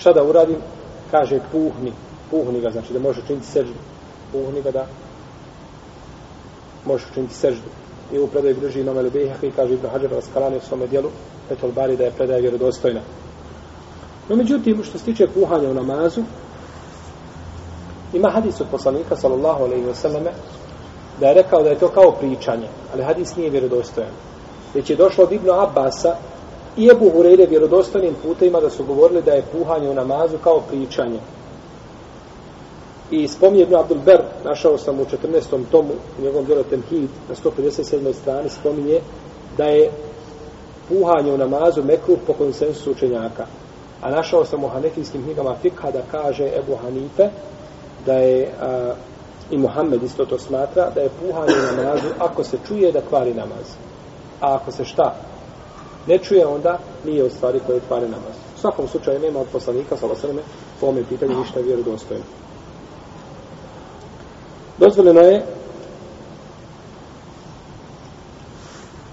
šta 0.00 0.12
da 0.12 0.24
uradim? 0.24 0.56
Kaže 1.10 1.40
puhni. 1.52 1.92
Puhni 2.30 2.60
ga 2.60 2.70
znači 2.70 2.92
da 2.92 2.98
može 2.98 3.20
činiti 3.26 3.46
seždu 3.46 3.74
puhni 4.32 4.62
ga 4.62 4.70
da 4.70 4.86
možeš 6.86 7.10
učiniti 7.10 7.34
seždu. 7.34 7.68
I 8.12 8.18
u 8.18 8.26
predaju 8.26 8.56
bliži 8.60 8.80
imam 8.80 8.98
Elbeha 8.98 9.46
i 9.46 9.50
kaže 9.50 9.74
Ibn 9.74 9.86
Hajar 9.86 10.10
Raskalani 10.10 10.56
u 10.56 10.60
svome 10.60 10.86
dijelu 10.86 11.08
Petul 11.48 11.72
Bari 11.72 11.96
da 11.96 12.04
je 12.04 12.10
predaja 12.10 12.40
vjerodostojna. 12.40 13.00
No 14.28 14.36
međutim 14.36 14.84
što 14.84 14.98
se 14.98 15.04
tiče 15.04 15.26
puhanja 15.26 15.70
u 15.70 15.74
namazu 15.74 16.22
ima 18.12 18.30
hadis 18.30 18.60
od 18.60 18.66
poslanika 18.70 19.16
sallallahu 19.16 19.64
alaihi 19.64 19.86
wa 19.86 19.94
sallame 19.94 20.30
da 21.20 21.26
je 21.28 21.34
rekao 21.34 21.62
da 21.62 21.68
je 21.68 21.78
to 21.78 21.88
kao 21.88 22.12
pričanje 22.12 22.68
ali 22.92 23.02
hadis 23.02 23.36
nije 23.36 23.50
vjerodostojan. 23.50 24.10
Već 24.74 24.90
je 24.90 24.96
došlo 24.96 25.24
od 25.24 25.32
Ibnu 25.32 25.52
Abasa 25.52 26.16
i 26.76 26.88
Ebu 26.88 27.10
Hureyre 27.16 27.48
vjerodostojnim 27.48 28.14
putima 28.22 28.60
da 28.60 28.70
su 28.70 28.84
govorili 28.84 29.22
da 29.22 29.32
je 29.32 29.44
puhanje 29.52 29.90
u 29.90 29.94
namazu 29.94 30.38
kao 30.44 30.60
pričanje. 30.60 31.18
I 33.10 33.28
spominje 33.28 33.62
Ibn 33.62 33.74
Abdul 33.74 33.98
Ber, 33.98 34.22
našao 34.44 34.78
sam 34.78 35.00
u 35.00 35.04
14. 35.04 35.64
tomu, 35.70 35.92
u 36.18 36.22
njegovom 36.22 36.44
djelu 36.44 36.62
Tenhid, 36.62 37.08
na 37.28 37.34
157. 37.34 38.12
strani, 38.12 38.48
spominje 38.48 39.00
da 39.56 39.64
je 39.64 39.90
puhanje 40.88 41.32
u 41.32 41.38
namazu 41.38 41.82
mekruh 41.82 42.18
po 42.26 42.32
konsensusu 42.32 42.90
učenjaka. 42.90 43.46
A 44.02 44.10
našao 44.10 44.44
sam 44.44 44.64
u 44.64 44.68
hanefijskim 44.68 45.22
knjigama 45.22 45.56
Fikha 45.62 45.90
da 45.90 46.02
kaže 46.10 46.44
Ebu 46.44 46.76
Hanife 46.82 47.28
da 48.06 48.12
je 48.12 48.52
a, 48.60 48.94
i 49.50 49.58
Muhammed 49.58 50.02
isto 50.02 50.24
to 50.24 50.38
smatra, 50.38 50.90
da 50.94 51.00
je 51.00 51.10
puhanje 51.20 51.54
u 51.72 51.76
namazu 51.76 52.08
ako 52.18 52.44
se 52.44 52.56
čuje 52.68 52.92
da 52.92 53.00
kvari 53.00 53.34
namaz. 53.34 53.66
A 54.40 54.54
ako 54.54 54.72
se 54.72 54.84
šta 54.84 55.14
ne 56.06 56.18
čuje, 56.18 56.46
onda 56.46 56.78
nije 57.04 57.24
u 57.24 57.30
stvari 57.30 57.60
koje 57.66 57.80
kvari 57.88 58.06
namaz. 58.06 58.36
U 58.56 58.60
svakom 58.60 58.88
slučaju 58.88 59.20
nema 59.20 59.40
od 59.40 59.46
poslanika, 59.52 59.96
sa 59.96 60.06
osrme, 60.06 60.42
po 60.80 60.86
ovome 60.86 61.04
pitanju 61.08 61.38
ništa 61.38 61.60
vjerodostojno. 61.60 62.24
Dozvoljeno 64.80 65.20
je 65.20 65.42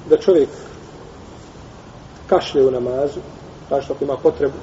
da 0.10 0.18
čovjek 0.18 0.50
kašlje 2.28 2.66
u 2.66 2.72
namazu, 2.72 3.20
znači 3.68 3.88
tako 3.88 3.96
što 3.96 4.06
ima 4.06 4.18
potrebu. 4.24 4.54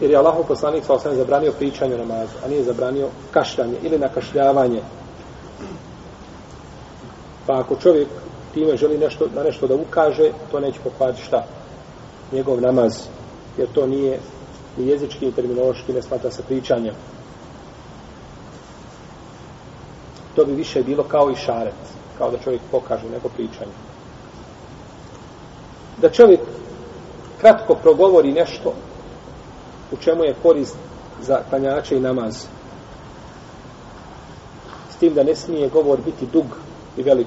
Jer 0.00 0.10
je 0.10 0.16
Allah 0.16 0.34
poslanik 0.48 0.84
sa 0.84 0.94
osam 0.94 1.14
zabranio 1.14 1.52
pričanje 1.52 1.98
namazu, 1.98 2.32
a 2.44 2.48
nije 2.48 2.64
zabranio 2.64 3.08
kašljanje 3.30 3.76
ili 3.82 3.98
nakašljavanje. 3.98 4.82
Pa 7.46 7.60
ako 7.60 7.76
čovjek 7.76 8.08
time 8.54 8.76
želi 8.76 8.98
nešto, 8.98 9.26
na 9.34 9.42
nešto 9.42 9.66
da 9.66 9.74
ukaže, 9.74 10.30
to 10.50 10.60
neće 10.60 10.80
pokvariti 10.84 11.22
šta? 11.22 11.44
Njegov 12.32 12.60
namaz. 12.60 12.92
Jer 13.58 13.68
to 13.72 13.86
nije 13.86 14.20
ni 14.76 14.86
jezički, 14.86 15.26
ni 15.26 15.32
terminološki, 15.32 15.92
ne 15.92 16.02
smatra 16.02 16.30
se 16.30 16.42
pričanjem. 16.42 16.94
To 20.36 20.44
bi 20.44 20.52
više 20.52 20.82
bilo 20.82 21.04
kao 21.04 21.30
i 21.30 21.36
šaret. 21.36 21.74
Kao 22.18 22.30
da 22.30 22.38
čovjek 22.38 22.62
pokaže 22.70 23.08
nego 23.10 23.28
pričanje. 23.28 23.72
Da 25.96 26.10
čovjek 26.10 26.40
kratko 27.40 27.74
progovori 27.74 28.32
nešto 28.32 28.74
u 29.92 29.96
čemu 29.96 30.24
je 30.24 30.34
korist 30.42 30.76
za 31.20 31.42
klanjače 31.50 31.96
i 31.96 32.00
namaz. 32.00 32.46
S 34.90 34.96
tim 34.96 35.14
da 35.14 35.22
ne 35.22 35.34
smije 35.34 35.68
govor 35.68 35.98
biti 36.04 36.26
dug 36.32 36.46
i 36.96 37.02
velik. 37.02 37.26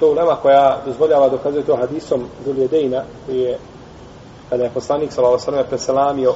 To 0.00 0.10
u 0.10 0.14
nama 0.14 0.36
koja 0.36 0.82
dozvoljava 0.86 1.28
dokazuje 1.28 1.64
to 1.64 1.76
hadisom 1.76 2.24
Zuljedejna, 2.44 3.02
koji 3.26 3.38
je 3.38 3.58
kada 4.50 4.64
je 4.64 4.70
poslanik 4.70 5.12
sellem 5.12 5.64
preselamio 5.68 6.34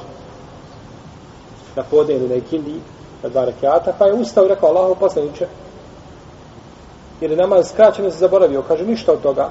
na 1.75 1.83
podne 1.83 2.19
na 2.19 2.35
ikindi 2.35 2.79
na 3.23 3.29
dva 3.29 3.45
rekata, 3.45 3.93
pa 3.99 4.05
je 4.05 4.13
ustao 4.13 4.45
i 4.45 4.47
rekao 4.47 4.69
Allahu 4.69 4.95
poslanice 4.95 5.47
jer 7.21 7.31
je 7.31 7.37
namaz 7.37 7.69
skraćen 7.69 8.11
se 8.11 8.17
zaboravio, 8.17 8.61
kaže 8.61 8.85
ništa 8.85 9.11
od 9.11 9.21
toga. 9.21 9.49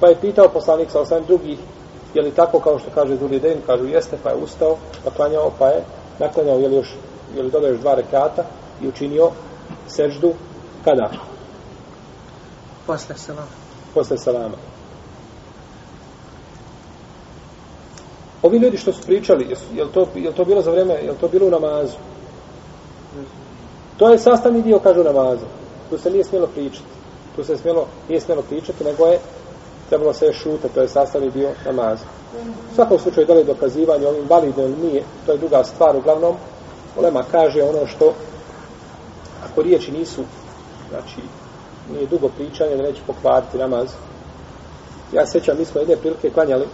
Pa 0.00 0.08
je 0.08 0.20
pitao 0.20 0.48
poslanik 0.48 0.88
alejhi 0.94 1.26
drugih 1.26 1.58
je 2.14 2.22
li 2.22 2.30
tako 2.30 2.60
kao 2.60 2.78
što 2.78 2.90
kaže 2.94 3.16
Zuliden, 3.16 3.58
kažu 3.66 3.86
jeste, 3.86 4.16
pa 4.22 4.30
je 4.30 4.36
ustao, 4.36 4.76
pa 5.04 5.10
klanjao, 5.10 5.50
pa 5.58 5.66
je 5.66 5.84
naklanjao, 6.18 6.58
je 6.58 6.68
li 6.68 6.76
još, 6.76 6.94
je 7.36 7.42
li 7.42 7.50
dodao 7.50 7.70
još 7.70 7.80
dva 7.80 7.94
rekata 7.94 8.44
i 8.82 8.88
učinio 8.88 9.30
seždu 9.88 10.32
kada? 10.84 11.10
Posle 12.86 13.16
salama. 13.16 13.46
Posle 13.94 14.18
salama. 14.18 14.77
Ovi 18.42 18.58
ljudi 18.58 18.76
što 18.76 18.92
su 18.92 19.02
pričali, 19.02 19.56
je 19.74 19.84
li 19.84 19.90
to, 19.92 20.06
je 20.14 20.28
li 20.28 20.34
to 20.34 20.44
bilo 20.44 20.62
za 20.62 20.70
vreme, 20.70 20.94
je 20.94 21.10
li 21.10 21.18
to 21.20 21.28
bilo 21.28 21.46
u 21.46 21.50
namazu? 21.50 21.96
To 23.96 24.08
je 24.08 24.18
sastavni 24.18 24.62
dio, 24.62 24.78
kažu, 24.78 25.02
namaza. 25.02 25.46
Tu 25.90 25.98
se 25.98 26.10
nije 26.10 26.24
smjelo 26.24 26.46
pričati. 26.46 26.88
Tu 27.36 27.44
se 27.44 27.56
smjelo, 27.56 27.86
nije 28.08 28.20
smjelo 28.20 28.42
pričati, 28.42 28.84
nego 28.84 29.06
je 29.06 29.18
trebalo 29.88 30.12
se 30.12 30.32
šute, 30.32 30.68
to 30.68 30.80
je 30.80 30.88
sastavni 30.88 31.30
dio 31.30 31.50
namaza. 31.66 32.04
U 32.72 32.74
svakom 32.74 32.98
slučaju, 32.98 33.26
da 33.26 33.32
li 33.32 33.40
je 33.40 33.44
dokazivanje 33.44 34.06
ovim 34.06 34.28
validno 34.28 34.62
ili 34.62 34.76
nije, 34.82 35.02
to 35.26 35.32
je 35.32 35.38
druga 35.38 35.64
stvar. 35.64 35.96
Uglavnom, 35.96 36.36
Olema 36.96 37.24
kaže 37.30 37.62
ono 37.62 37.86
što, 37.86 38.14
ako 39.44 39.62
riječi 39.62 39.92
nisu, 39.92 40.22
znači, 40.90 41.20
nije 41.92 42.06
dugo 42.06 42.28
pričanje, 42.28 42.76
da 42.76 42.82
neće 42.82 43.00
pokvariti 43.06 43.58
namaz. 43.58 43.88
Ja 45.12 45.26
se 45.26 45.40
mi 45.58 45.64
smo 45.64 45.80
jedne 45.80 45.96
prilike 45.96 46.30
klanjali 46.30 46.66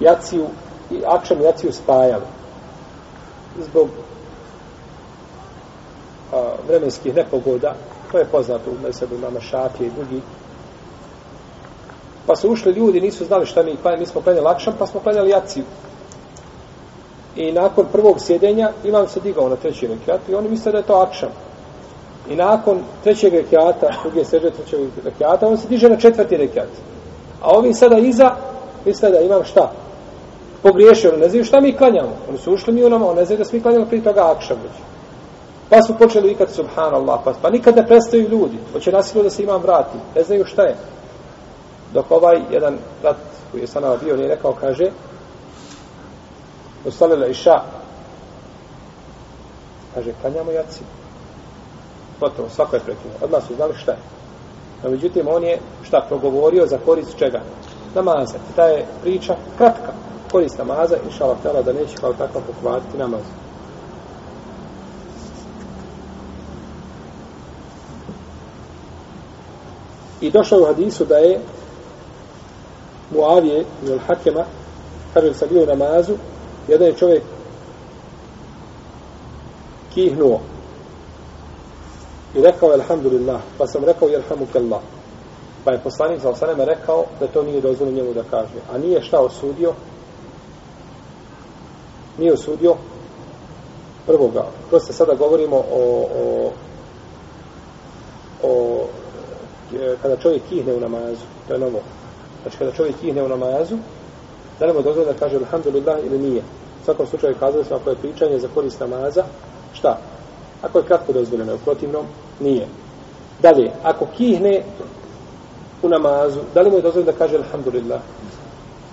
jaciju 0.00 0.46
i 0.90 1.02
akšam 1.06 1.40
jaciju 1.40 1.72
spajali. 1.72 2.24
Zbog 3.58 3.88
a, 6.32 6.52
vremenskih 6.68 7.14
nepogoda, 7.14 7.74
to 8.12 8.18
je 8.18 8.24
poznato 8.24 8.70
u 8.70 8.86
mesebu 8.86 9.18
nama 9.18 9.40
šafije 9.40 9.86
i 9.86 9.90
drugi, 9.90 10.20
pa 12.26 12.36
su 12.36 12.50
ušli 12.50 12.72
ljudi, 12.72 13.00
nisu 13.00 13.24
znali 13.24 13.46
šta 13.46 13.62
mi 13.62 13.76
klanjali, 13.76 14.00
mi 14.00 14.06
smo 14.06 14.20
klanjali 14.20 14.46
akšam, 14.46 14.74
pa 14.78 14.86
smo 14.86 15.00
klanjali 15.00 15.30
jaciju. 15.30 15.64
I 17.36 17.52
nakon 17.52 17.86
prvog 17.92 18.20
sjedenja 18.20 18.70
imam 18.84 19.08
se 19.08 19.20
digao 19.20 19.48
na 19.48 19.56
treći 19.56 19.86
rekiat 19.86 20.28
i 20.28 20.34
oni 20.34 20.48
misle 20.48 20.72
da 20.72 20.78
je 20.78 20.84
to 20.84 20.94
akšam. 20.94 21.28
I 22.30 22.36
nakon 22.36 22.80
trećeg 23.04 23.34
rekiata, 23.34 23.88
druge 24.02 24.24
seže 24.24 24.50
trećeg 24.50 24.80
rekiata, 25.04 25.48
on 25.48 25.58
se 25.58 25.68
diže 25.68 25.88
na 25.88 25.96
četvrti 25.96 26.36
rekiat. 26.36 26.68
A 27.42 27.50
ovi 27.50 27.74
sada 27.74 27.98
iza 27.98 28.30
misle 28.84 29.10
da 29.10 29.20
imam 29.20 29.44
šta? 29.44 29.72
Pogriješio, 30.62 31.16
ne 31.16 31.28
znaju 31.28 31.44
šta 31.44 31.60
mi 31.60 31.76
klanjamo. 31.76 32.12
Oni 32.28 32.38
su 32.38 32.52
ušli 32.52 32.72
mi 32.72 32.84
u 32.84 32.90
nama, 32.90 33.14
ne 33.14 33.24
znaju 33.24 33.38
da 33.38 33.44
smo 33.44 33.56
mi 33.56 33.62
klanjali 33.62 33.86
prije 33.86 34.04
toga 34.04 34.32
akšam 34.36 34.56
već. 34.62 34.72
Pa 35.70 35.82
su 35.82 35.98
počeli 35.98 36.28
vikati 36.28 36.52
subhanallah, 36.52 37.20
pa, 37.24 37.32
pa 37.42 37.50
nikad 37.50 37.76
ne 37.76 37.86
prestaju 37.86 38.28
ljudi. 38.28 38.58
Hoće 38.72 38.92
nasilo 38.92 39.22
da 39.22 39.30
se 39.30 39.42
imam 39.42 39.62
vrati. 39.62 39.98
Ne 40.14 40.22
znaju 40.22 40.44
šta 40.44 40.62
je. 40.62 40.76
Dok 41.94 42.10
ovaj 42.10 42.40
jedan 42.50 42.78
brat 43.02 43.16
koji 43.50 43.60
je 43.60 43.66
sanava 43.66 43.96
bio, 43.96 44.16
nije 44.16 44.28
rekao, 44.28 44.52
kaže, 44.52 44.90
ustalila 46.84 47.26
iša. 47.26 47.60
Kaže, 49.94 50.12
klanjamo 50.20 50.50
jaci. 50.50 50.80
Gotovo, 52.20 52.48
svako 52.48 52.76
je 52.76 52.80
prekinuo. 52.80 53.16
Odmah 53.22 53.46
su 53.46 53.54
znali 53.54 53.74
šta 53.74 53.90
je. 53.92 53.98
No, 54.84 54.90
međutim, 54.90 55.28
on 55.28 55.44
je 55.44 55.58
šta 55.82 56.04
progovorio 56.08 56.66
za 56.66 56.78
korist 56.84 57.18
čega? 57.18 57.40
Namaza. 57.94 58.38
Ta 58.56 58.64
je 58.64 58.86
priča 59.02 59.36
kratka. 59.58 59.92
Korist 60.32 60.58
namaza, 60.58 60.96
inša 61.04 61.24
Allah, 61.24 61.36
tela, 61.42 61.62
da 61.62 61.72
neće 61.72 61.96
kao 61.96 62.12
takva 62.12 62.40
pokvariti 62.46 62.98
namaz. 62.98 63.22
I 70.20 70.30
došao 70.30 70.60
u 70.60 70.64
hadisu 70.64 71.04
da 71.04 71.16
je 71.16 71.40
Muavije, 73.10 73.64
ili 73.82 73.98
Hakema, 73.98 74.44
kaže 75.14 75.28
da 75.28 75.34
sam 75.34 75.48
bio 75.48 75.62
u 75.62 75.66
namazu, 75.66 76.12
jedan 76.68 76.86
je 76.86 76.96
čovjek 76.96 77.22
kihnuo 79.96 80.40
i 82.34 82.42
rekao 82.42 82.68
alhamdulillah 82.68 83.40
pa 83.58 83.66
sam 83.66 83.84
rekao 83.84 84.08
jelhamukallah 84.08 84.80
pa 85.64 85.72
je 85.72 85.78
poslanik 85.78 86.20
za 86.20 86.28
osaneme 86.28 86.64
rekao 86.64 87.04
da 87.20 87.26
to 87.26 87.42
nije 87.42 87.60
dozvoljeno 87.60 87.96
njemu 87.96 88.14
da 88.14 88.22
kaže 88.30 88.60
a 88.72 88.78
nije 88.78 89.02
šta 89.02 89.20
osudio 89.20 89.72
nije 92.18 92.32
osudio 92.32 92.74
prvoga 94.06 94.46
prosto 94.70 94.92
sada 94.92 95.14
govorimo 95.14 95.56
o, 95.56 96.08
o 96.16 96.50
o 98.42 98.84
e, 99.74 99.96
kada 100.02 100.16
čovjek 100.16 100.42
kihne 100.48 100.74
u 100.74 100.80
namazu 100.80 101.24
to 101.48 101.54
je 101.54 101.60
novo 101.60 101.80
znači 102.42 102.58
kada 102.58 102.72
čovjek 102.72 102.96
kihne 103.00 103.22
u 103.22 103.28
namazu 103.28 103.76
Da 104.60 104.66
li 104.66 104.72
mu 104.72 104.82
dozvoljeno 104.82 105.12
da 105.12 105.18
kaže 105.18 105.36
alhamdulillah 105.36 105.98
ili 106.06 106.18
nije? 106.18 106.42
U 106.82 106.84
svakom 106.84 107.06
slučaju 107.06 107.34
kazali 107.40 107.64
smo 107.64 107.76
ako 107.76 107.90
je 107.90 107.96
pričanje 107.96 108.38
za 108.38 108.48
korist 108.54 108.80
namaza, 108.80 109.24
šta? 109.72 109.98
Ako 110.62 110.78
je 110.78 110.84
kratko 110.84 111.12
dozvoljeno, 111.12 111.54
u 111.54 111.58
protivnom, 111.58 112.06
nije. 112.40 112.66
Dalje, 113.42 113.70
ako 113.82 114.06
kihne 114.16 114.62
u 115.82 115.88
namazu, 115.88 116.40
da 116.54 116.60
li 116.60 116.70
mu 116.70 116.76
je 116.76 116.82
dozvoljeno 116.82 117.12
da 117.12 117.18
kaže 117.18 117.36
alhamdulillah? 117.36 118.00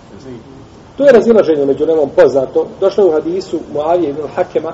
Znači, 0.10 0.38
To 0.98 1.06
je 1.06 1.12
razilaženje 1.12 1.66
među 1.66 1.86
nemom 1.86 2.10
poznato. 2.16 2.68
Došlo 2.80 3.04
je 3.04 3.10
u 3.10 3.14
hadisu 3.14 3.60
Muavije 3.74 4.10
ibn 4.10 4.22
Hakema, 4.36 4.74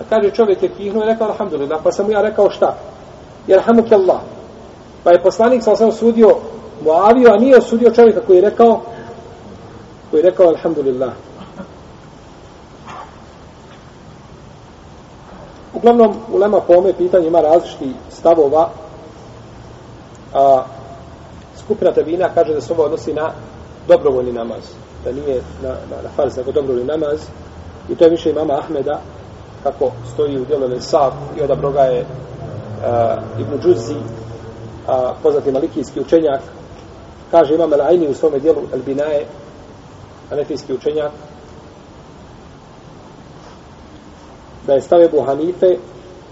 a 0.00 0.02
kaže 0.08 0.30
čovjek 0.30 0.62
je 0.62 0.68
kihnuo 0.76 1.02
i 1.02 1.06
rekao 1.06 1.28
alhamdulillah, 1.28 1.80
pa 1.84 1.92
sam 1.92 2.06
mu 2.06 2.12
ja 2.12 2.22
rekao 2.22 2.50
šta? 2.50 2.76
Jer 3.46 3.60
Allah. 3.92 4.20
Pa 5.04 5.10
je 5.10 5.22
poslanik 5.22 5.62
sam 5.62 5.76
sam 5.76 5.92
sudio 5.92 6.36
Muaviju, 6.84 7.28
a 7.30 7.36
nije 7.36 7.56
osudio 7.56 7.90
čovjeka 7.90 8.20
koji 8.26 8.36
je 8.36 8.50
rekao 8.50 8.80
koji 10.10 10.20
je 10.20 10.30
rekao 10.30 10.48
alhamdulillah. 10.48 11.12
Uglavnom, 15.74 16.14
u 16.32 16.36
lema 16.36 16.60
po 16.60 16.74
ome 16.74 16.92
pitanju 16.92 17.26
ima 17.26 17.40
različiti 17.40 17.92
stavova. 18.10 18.70
A, 20.34 20.64
skupina 21.58 21.92
tabina 21.92 22.28
kaže 22.34 22.54
da 22.54 22.60
se 22.60 22.72
ovo 22.72 22.82
odnosi 22.82 23.12
na 23.12 23.32
dobrovoljni 23.88 24.32
namaz. 24.32 24.62
Da 25.04 25.12
nije 25.12 25.42
na, 25.62 25.68
na, 25.68 26.02
na 26.02 26.08
farz, 26.16 26.36
nego 26.36 26.52
dobrovoljni 26.52 26.86
namaz. 26.86 27.20
I 27.88 27.94
to 27.94 28.04
je 28.04 28.10
više 28.10 28.30
imama 28.30 28.54
Ahmeda, 28.54 29.00
kako 29.62 29.92
stoji 30.14 30.40
u 30.40 30.44
djelove 30.44 30.74
Nesaf 30.74 31.14
i 31.38 31.42
odabroga 31.42 31.80
je 31.80 32.00
uh, 32.00 33.40
Ibn 33.40 33.60
Džuzi, 33.62 33.96
a, 34.88 35.14
poznati 35.22 35.52
malikijski 35.52 36.00
učenjak, 36.00 36.40
kaže 37.30 37.54
imam 37.54 37.70
El-Aini 37.70 38.10
u 38.10 38.14
svome 38.14 38.38
dijelu 38.38 38.62
El-Binaje, 38.72 39.24
anefijski 40.30 40.74
učenjak, 40.74 41.12
da 44.66 44.72
je 44.72 44.80
stave 44.80 45.08
Buhanife 45.08 45.76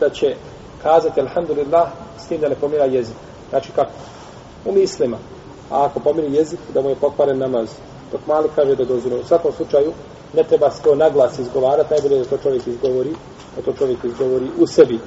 da 0.01 0.11
će 0.11 0.35
kazati 0.83 1.21
alhamdulillah 1.21 1.89
s 2.19 2.27
tim 2.27 2.41
da 2.41 2.49
ne 2.49 2.55
pomira 2.55 2.85
jezik. 2.85 3.17
Znači 3.51 3.73
kako? 3.73 3.91
U 4.65 4.73
mislima. 4.73 5.17
A 5.71 5.85
ako 5.85 6.01
pomiri 6.01 6.35
jezik, 6.35 6.61
da 6.75 6.83
mu 6.83 6.89
je 6.89 6.97
pokvaren 6.97 7.39
namaz. 7.39 7.69
Dok 8.13 8.21
mali 8.27 8.49
kaže 8.55 8.75
da 8.75 8.85
dozvoljeno. 8.85 9.23
U 9.23 9.27
svakom 9.27 9.53
slučaju 9.53 9.93
ne 10.35 10.45
treba 10.45 10.71
se 10.71 10.83
to 10.83 10.95
naglas 10.95 11.39
izgovarati, 11.39 11.91
najbolje 11.91 12.19
da 12.19 12.25
to 12.25 12.39
čovjek 12.39 12.67
izgovori, 12.67 13.15
da 13.57 13.63
to 13.63 13.73
čovjek 13.73 14.05
izgovori 14.05 14.51
u 14.59 14.67
sebi. 14.67 15.01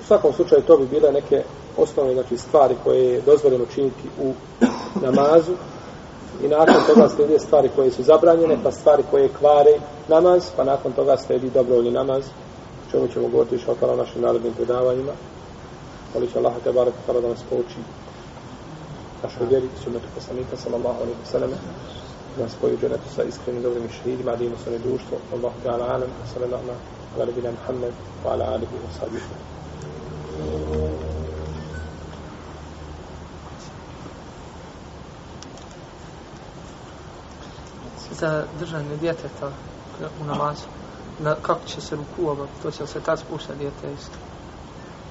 U 0.00 0.04
svakom 0.06 0.32
slučaju 0.32 0.62
to 0.62 0.76
bi 0.76 0.86
bile 0.86 1.12
neke 1.12 1.42
osnovne 1.76 2.14
znači, 2.14 2.36
stvari 2.36 2.74
koje 2.84 3.12
je 3.12 3.20
dozvoljeno 3.20 3.64
činiti 3.74 4.08
u 4.22 4.32
namazu 5.02 5.52
i 6.44 6.48
nakon 6.48 6.74
toga 6.86 7.08
slijede 7.08 7.38
stvari 7.38 7.70
koje 7.76 7.90
su 7.90 8.02
zabranjene, 8.02 8.58
pa 8.64 8.70
stvari 8.70 9.02
koje 9.10 9.28
kvare 9.28 9.80
namaz, 10.08 10.50
pa 10.56 10.64
nakon 10.64 10.92
toga 10.92 11.16
slijedi 11.16 11.50
dobrovoljni 11.50 11.90
namaz, 11.90 12.24
čemu 12.90 13.08
ćemo 13.08 13.28
govoriti 13.28 13.56
više 13.56 13.70
o 13.70 13.96
našim 13.96 14.22
narodnim 14.22 14.52
predavanjima. 14.54 15.12
Molit 16.14 16.32
će 16.32 16.38
Allah 16.38 16.54
te 16.64 16.72
barak 16.72 16.94
tala 17.06 17.20
da 17.20 17.28
nas 17.28 17.42
pouči 17.50 17.80
našoj 19.22 19.46
vjeri, 19.46 19.68
sunnetu 19.84 20.06
poslanika, 20.14 20.56
sallallahu 20.56 21.00
alaihi 21.02 21.20
wa 21.24 21.30
sallam, 21.30 21.50
da 22.36 22.42
nas 22.42 22.54
poju 22.60 22.78
dženetu 22.80 23.08
sa 23.16 23.22
iskrenim 23.22 23.62
dobrim 23.62 23.84
i 23.84 23.88
šehidima, 23.88 24.36
da 24.36 24.44
ima 24.44 24.56
svoj 24.64 24.78
društvo, 24.78 25.18
Allah 25.34 25.52
ta'ala 25.64 25.84
alam, 25.94 26.10
sallallahu 26.32 26.62
alaihi 27.16 27.32
wa 27.32 27.42
sallam, 27.42 27.54
Muhammed, 27.60 27.94
wa 28.24 28.32
ala 28.32 28.44
alihi 28.44 28.74
wa 28.86 29.00
sahbihi. 29.00 29.48
za 38.20 38.44
držanje 38.60 38.96
djeteta 39.00 39.50
u 40.22 40.24
namazu. 40.24 40.66
Na, 41.20 41.34
kako 41.42 41.60
će 41.66 41.80
se 41.80 41.96
ruku 41.96 42.30
obaviti? 42.30 42.62
To 42.62 42.70
će 42.70 42.86
se 42.86 43.00
tad 43.00 43.18
spušta 43.18 43.54
djete 43.54 43.92
isto. 43.98 44.16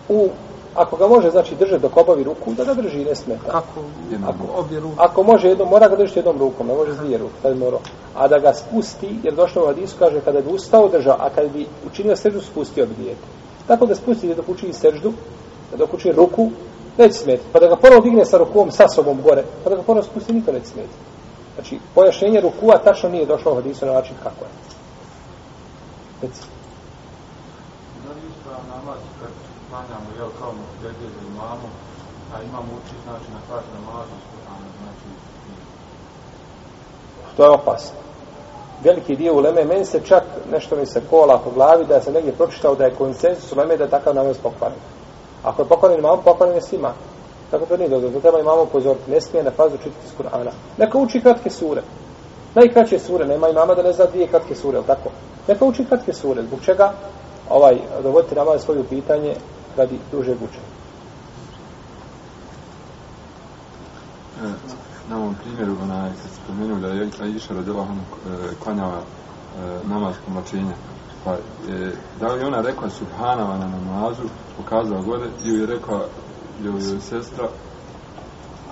U, 0.09 0.29
ako 0.75 0.97
ga 0.97 1.07
može, 1.07 1.29
znači, 1.29 1.55
držati 1.55 1.81
dok 1.81 1.97
obavi 1.97 2.23
ruku, 2.23 2.53
da 2.53 2.63
ga 2.63 2.73
drži 2.73 3.01
i 3.01 3.05
ne 3.05 3.15
smeta. 3.15 3.51
Kako? 3.51 3.79
Ako, 4.27 4.59
obje 4.59 4.79
ruke. 4.79 4.95
Ako 4.97 5.23
može, 5.23 5.47
jedno, 5.47 5.65
mora 5.65 5.87
ga 5.87 5.95
držati 5.95 6.19
jednom 6.19 6.37
rukom, 6.37 6.67
ne 6.67 6.73
može 6.73 6.93
s 6.93 6.97
dvije 6.97 7.17
ruke, 7.17 7.33
tad 7.41 7.57
mora. 7.57 7.77
A 8.15 8.27
da 8.27 8.39
ga 8.39 8.53
spusti, 8.53 9.19
jer 9.23 9.35
došlo 9.35 9.63
u 9.63 9.67
Hadisu, 9.67 9.95
kaže, 9.99 10.21
kada 10.21 10.41
bi 10.41 10.53
ustao, 10.53 10.89
držao, 10.89 11.15
a 11.19 11.29
kada 11.29 11.47
bi 11.47 11.67
učinio 11.87 12.15
seždu, 12.15 12.41
spustio 12.41 12.85
bi 12.85 13.03
djete. 13.03 13.21
Tako 13.67 13.85
da 13.85 13.95
spusti 13.95 14.35
dok 14.35 14.49
učini 14.49 14.73
seždu, 14.73 15.13
dok 15.77 15.93
učini 15.93 16.13
ruku, 16.13 16.49
neće 16.97 17.13
smeti. 17.13 17.43
Pa 17.53 17.59
da 17.59 17.67
ga 17.67 17.75
ponovo 17.75 18.01
digne 18.01 18.25
sa 18.25 18.37
rukom, 18.37 18.71
sa 18.71 18.87
sobom 18.87 19.21
gore, 19.21 19.43
pa 19.63 19.69
da 19.69 19.75
ga 19.75 19.81
ponovo 19.81 20.03
spusti, 20.03 20.33
niko 20.33 20.51
neće 20.51 20.65
smeti. 20.65 20.93
Znači, 21.55 21.79
pojašnjenje 21.95 22.41
rukua 22.41 22.77
tačno 22.77 23.09
nije 23.09 23.25
došlo 23.25 23.51
u 23.51 23.55
hadisu 23.55 23.85
na 23.85 23.93
način 23.93 24.15
kako 24.23 24.45
je. 24.45 24.76
Reci. 26.21 26.41
Da 28.03 28.09
li 28.13 28.21
ispravan 28.29 28.65
namaz 28.75 28.99
kad 29.19 29.31
klanjamo, 29.69 30.09
jel, 30.17 30.29
kao 30.39 30.51
mu 30.51 30.63
dede 30.81 31.07
za 31.15 31.21
imamu, 31.27 31.69
a 32.33 32.43
imamo 32.43 32.69
uči, 32.79 32.95
znači, 33.03 33.27
na 33.35 33.39
kraju 33.47 33.67
namazu, 33.73 34.15
znači... 34.81 35.07
To 37.37 37.43
je 37.43 37.49
opasno. 37.49 37.97
Veliki 38.83 39.15
dio 39.15 39.33
u 39.33 39.39
Leme, 39.39 39.65
meni 39.65 39.85
se 39.85 40.01
čak 40.01 40.23
nešto 40.51 40.75
mi 40.75 40.85
se 40.85 41.01
kola 41.09 41.37
po 41.37 41.51
glavi 41.51 41.85
da 41.85 42.01
se 42.01 42.11
negdje 42.11 42.33
pročitao 42.33 42.75
da 42.75 42.85
je 42.85 42.95
konsensus 42.95 43.51
u 43.51 43.59
Leme 43.59 43.77
da 43.77 43.83
je 43.83 43.89
takav 43.89 44.15
namaz 44.15 44.37
pokvaren. 44.43 44.77
Ako 45.43 45.61
je 45.61 45.67
pokvaren 45.67 45.99
imam, 45.99 46.21
pokvaren 46.23 46.55
je 46.55 46.61
svima. 46.61 46.93
Tako 47.51 47.65
to 47.65 47.77
nije 47.77 47.89
dobro. 47.89 48.09
To 48.09 48.19
treba 48.19 48.39
imamo 48.39 48.63
upozoriti. 48.63 49.11
Ne 49.11 49.21
smije 49.21 49.43
na 49.43 49.51
fazu 49.51 49.77
čitati 49.77 50.05
iz 50.05 50.11
Kur'ana. 50.19 50.51
Neka 50.77 50.97
uči 50.97 51.21
kratke 51.21 51.49
sure. 51.49 51.81
Najkraće 52.55 52.99
sure, 52.99 53.25
nema 53.25 53.49
imama 53.49 53.75
da 53.75 53.83
ne 53.83 53.93
zna 53.93 54.05
dvije 54.05 54.27
kratke 54.27 54.55
sure, 54.55 54.77
ali 54.77 54.87
tako? 54.87 55.09
Neka 55.47 55.65
uči 55.65 55.85
kratke 55.85 56.13
sure, 56.13 56.43
zbog 56.43 56.59
čega 56.65 56.93
ovaj, 57.49 57.77
dovoditi 58.03 58.35
nama 58.35 58.59
svoje 58.59 58.83
pitanje 58.83 59.35
radi 59.77 59.99
duže 60.11 60.31
učenja. 60.31 60.77
E, 64.43 64.49
na 65.09 65.17
ovom 65.17 65.35
primjeru, 65.35 65.75
onaj, 65.83 66.09
kad 66.09 66.31
se 66.31 66.39
spomenuo 66.43 66.79
da 66.79 66.87
je 66.87 67.09
Aisha 67.21 67.53
radila 67.53 67.81
ono, 67.81 68.01
klanjava 68.63 68.97
e, 68.97 69.87
namaz 69.89 70.15
pomoćenja, 70.25 70.73
pa 71.25 71.33
e, 71.33 71.91
da 72.19 72.27
li 72.27 72.43
ona 72.43 72.61
rekla 72.61 72.89
subhanava 72.89 73.57
na 73.57 73.67
namazu, 73.67 74.23
pokazala 74.57 75.01
gore, 75.01 75.25
ili 75.45 75.59
je 75.59 75.65
rekla 75.65 76.05
joj 76.63 76.81
sestra, 77.01 77.47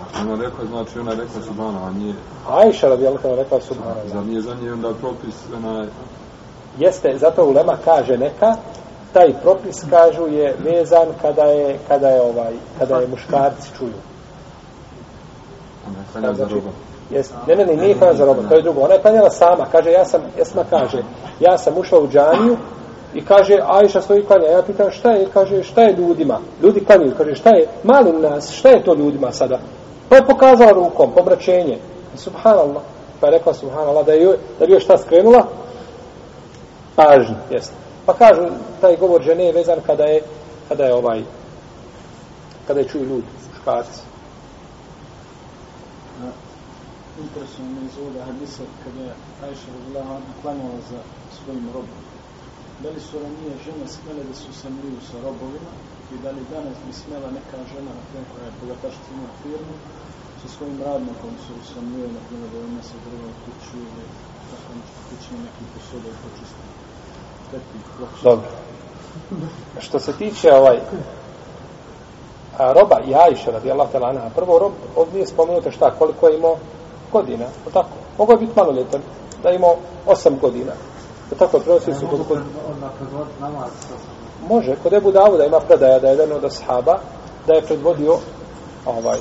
Ako 0.02 0.22
ona 0.22 0.44
rekla, 0.44 0.66
znači 0.66 1.00
ona 1.00 1.12
rekla 1.12 1.42
subhanava, 1.42 1.92
nije... 1.92 2.14
Ajša 2.50 2.88
radi 2.88 3.08
Allah 3.08 3.22
rekla 3.24 3.62
subhanava. 3.62 4.10
Zar 4.14 4.26
nije 4.26 4.42
za 4.42 4.56
nje 4.56 4.74
onda 4.74 4.94
propis, 4.94 5.36
onaj... 5.56 5.88
Jeste, 6.80 7.18
zato 7.18 7.46
ulema 7.46 7.78
kaže 7.86 8.18
neka, 8.18 8.56
taj 9.14 9.34
propis 9.42 9.84
kažu 9.90 10.28
je 10.28 10.56
vezan 10.60 11.08
kada 11.22 11.44
je 11.44 11.78
kada 11.88 12.08
je 12.08 12.22
ovaj 12.22 12.54
kada 12.80 12.98
je 12.98 13.08
muškarci 13.08 13.70
čuju. 13.78 13.94
Je 16.16 16.46
roba. 16.50 16.70
Jes, 17.12 17.32
ne, 17.48 17.56
ne, 17.56 17.66
ne, 17.66 17.76
nije 17.76 17.98
klanja 17.98 18.14
za 18.14 18.26
roba, 18.26 18.42
to 18.50 18.56
je 18.56 18.62
drugo. 18.62 18.82
Ona 18.82 18.94
je 18.94 19.02
klanjala 19.02 19.30
sama, 19.30 19.66
kaže, 19.72 19.92
ja 19.92 20.06
sam, 20.06 20.22
Esma 20.42 20.64
kaže, 20.70 21.04
ja 21.40 21.58
sam 21.58 21.78
ušla 21.78 22.00
u 22.00 22.08
džaniju 22.08 22.58
i 23.14 23.26
kaže, 23.26 23.60
Ajša 23.68 24.02
stoji 24.02 24.26
klanja. 24.26 24.46
Ja 24.46 24.62
pitam, 24.62 24.92
šta 24.92 25.12
je, 25.12 25.28
kaže, 25.34 25.64
šta 25.64 25.82
je 25.82 25.96
ljudima? 25.96 26.40
Ljudi 26.64 26.86
klanjaju, 26.86 27.14
kaže, 27.18 27.36
šta 27.36 27.50
je, 27.50 27.68
malim 27.84 28.22
nas, 28.22 28.52
šta 28.52 28.70
je 28.70 28.84
to 28.84 28.94
ljudima 28.94 29.32
sada? 29.32 29.60
Pa 30.10 30.16
je 30.16 30.26
pokazala 30.26 30.72
rukom, 30.72 31.12
pobraćenje. 31.16 31.78
Subhanallah, 32.16 32.84
pa 33.20 33.28
je 33.28 33.32
rekla 33.32 33.54
subhanallah, 33.54 34.06
da 34.06 34.14
je, 34.14 34.38
da 34.60 34.66
je 34.66 34.72
još 34.72 34.84
šta 34.84 34.98
skrenula? 34.98 35.46
Pažnju, 36.96 37.36
jeste. 37.52 37.74
Pa 38.06 38.14
kažu, 38.14 38.50
taj 38.82 38.98
govor 38.98 39.24
žene 39.24 39.46
je 39.46 39.54
vezan 39.54 39.80
kada 39.86 40.04
je, 40.04 40.22
kada 40.70 40.84
je 40.86 40.94
ovaj, 40.94 41.24
kada 42.68 42.80
je 42.80 42.88
čuju 42.88 43.06
ljudi, 43.06 43.28
muškarci. 43.66 44.02
Interesuje 47.18 47.68
me 47.70 47.82
iz 47.88 47.98
ovoga 47.98 48.26
hadisa 48.26 48.64
kada 48.84 49.02
je 49.08 49.14
Ajša 49.44 49.72
radila 49.74 50.20
klanjala 50.42 50.80
za 50.92 51.00
svojim 51.36 51.66
robom. 51.74 52.02
Da 52.84 52.90
li 52.90 53.00
su 53.00 53.20
ranije 53.24 53.64
žene 53.66 53.88
smele 53.88 54.24
da 54.30 54.36
su 54.36 54.54
samliju 54.62 55.00
sa 55.10 55.18
robovima 55.26 55.72
i 56.14 56.16
da 56.24 56.30
li 56.32 56.44
danas 56.52 56.78
bi 56.86 56.94
smela 56.94 57.30
neka 57.32 57.58
žena, 57.72 57.92
na 57.98 58.04
primjer 58.08 58.28
koja 58.32 58.46
je 58.46 58.58
bogatašca 58.62 59.08
ima 59.12 59.30
firmu, 59.42 59.76
sa 60.42 60.48
svojim 60.56 60.78
radnikom 60.88 61.34
su 61.44 61.54
samliju, 61.74 62.08
na 62.18 62.22
primjer 62.28 62.50
da 62.54 62.60
ima 62.60 62.84
se 62.90 62.96
drva 63.06 63.28
u 63.32 63.36
kuću 63.44 63.78
ili 63.86 64.06
tako 64.50 64.70
nešto 64.80 65.00
kućne 65.08 65.38
neki 65.46 65.64
posode 65.74 66.10
i 66.12 66.22
počistiti. 66.24 66.75
Dobro. 68.24 68.48
Što 69.80 70.00
se 70.00 70.14
tiče 70.14 70.54
ovaj 70.54 70.80
a, 72.58 72.74
roba 72.74 73.00
i 73.08 73.16
Ajša 73.16 73.52
radi 73.52 73.72
Allah 73.72 73.92
talana, 73.92 74.30
prvo 74.36 74.60
rob, 74.60 74.72
ovdje 74.96 75.14
nije 75.14 75.28
spomenuto 75.28 75.72
šta, 75.72 75.92
koliko 76.00 76.28
je 76.28 76.38
imao 76.38 76.56
godina, 77.12 77.46
o 77.68 77.72
tako, 77.72 77.90
mogo 78.18 78.32
je 78.32 78.38
biti 78.38 78.52
maloljetan, 78.56 79.02
da 79.44 79.50
je 79.50 79.56
imao 79.56 79.76
osam 80.08 80.38
godina. 80.42 80.72
O 81.32 81.36
tako, 81.36 81.60
prenosi 81.60 81.94
su 81.94 82.08
koliko... 82.10 82.38
Može, 84.50 84.76
kod 84.84 84.94
Ebu 84.94 85.12
Davuda 85.12 85.46
ima 85.46 85.60
predaja 85.60 86.00
da 86.00 86.08
je 86.08 86.14
jedan 86.14 86.32
od 86.32 86.46
ashaba, 86.46 87.00
da 87.48 87.54
je 87.54 87.62
predvodio 87.62 88.18
ovaj, 88.86 89.20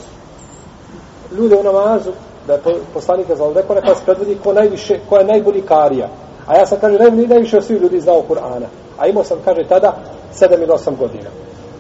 ljude 1.37 1.57
u 1.57 1.63
namazu, 1.63 2.11
da 2.47 2.53
je 2.53 2.61
poslanik 2.95 3.27
za 3.29 3.53
rekao, 3.55 3.77
neka 3.77 3.95
se 3.95 4.05
predvodi 4.05 4.39
ko, 4.45 4.53
najviše, 4.53 5.01
ko 5.09 5.17
je 5.17 5.25
najbolji 5.25 5.63
karija. 5.63 6.09
A 6.47 6.59
ja 6.59 6.67
sam, 6.67 6.79
kaže, 6.81 6.99
najbolji 6.99 7.27
najviše 7.27 7.57
od 7.57 7.65
svih 7.65 7.81
ljudi 7.81 8.01
znao 8.01 8.23
Kur'ana. 8.29 8.67
A 8.99 9.07
imao 9.07 9.25
sam, 9.25 9.39
kaže, 9.45 9.69
tada 9.69 9.97
7 10.35 10.55
ili 10.55 10.73
8 10.73 10.97
godina. 10.97 11.31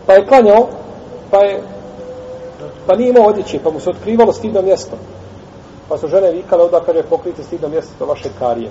Pa 0.06 0.12
je 0.12 0.26
klanjao, 0.26 0.68
pa 1.30 1.38
je 1.38 1.62
pa 2.86 2.96
nije 2.96 3.10
imao 3.10 3.26
odjeće, 3.26 3.58
pa 3.64 3.70
mu 3.70 3.80
se 3.80 3.90
otkrivalo 3.90 4.32
stidno 4.32 4.62
mjesto. 4.62 4.96
Pa 5.88 5.98
su 5.98 6.08
žene 6.08 6.32
vikale, 6.32 6.64
onda 6.64 6.80
kaže, 6.80 7.02
pokrijte 7.02 7.42
stidno 7.42 7.68
mjesto 7.68 7.92
to 7.98 8.06
vaše 8.06 8.28
karije. 8.38 8.70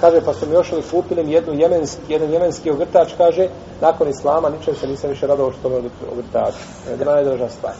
kaže, 0.00 0.20
pa 0.20 0.34
su 0.34 0.46
mi 0.46 0.54
još 0.54 0.70
kupili 0.90 1.32
jednu 1.32 1.52
jemenski, 1.52 2.00
jedan 2.08 2.32
jemenski 2.32 2.70
ogrtač, 2.70 3.12
kaže, 3.18 3.48
nakon 3.80 4.08
islama, 4.08 4.48
ničem 4.48 4.74
se 4.74 4.86
nisam 4.86 5.10
više 5.10 5.26
radao 5.26 5.52
što 5.52 5.62
tome 5.62 5.76
ogrtač. 6.12 6.54
Da 6.86 7.10
je 7.10 7.14
najdraža 7.14 7.48
stvar. 7.48 7.74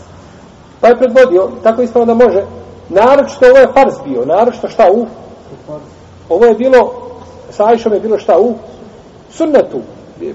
Pa 0.81 0.89
je 0.89 0.99
predvodio, 0.99 1.51
tako 1.63 1.83
ispano 1.83 2.05
da 2.05 2.15
može, 2.15 2.45
naročito 2.89 3.47
ovo 3.47 3.59
je 3.59 3.73
farz 3.75 3.95
bio, 4.05 4.25
naročito 4.25 4.69
šta 4.69 4.91
u? 4.93 5.07
Ovo 6.29 6.45
je 6.45 6.55
bilo, 6.55 6.93
sa 7.51 7.67
Ajšom 7.67 7.93
je 7.93 8.01
bilo 8.01 8.19
šta 8.19 8.39
u? 8.39 8.55
Sunnetu. 9.31 9.81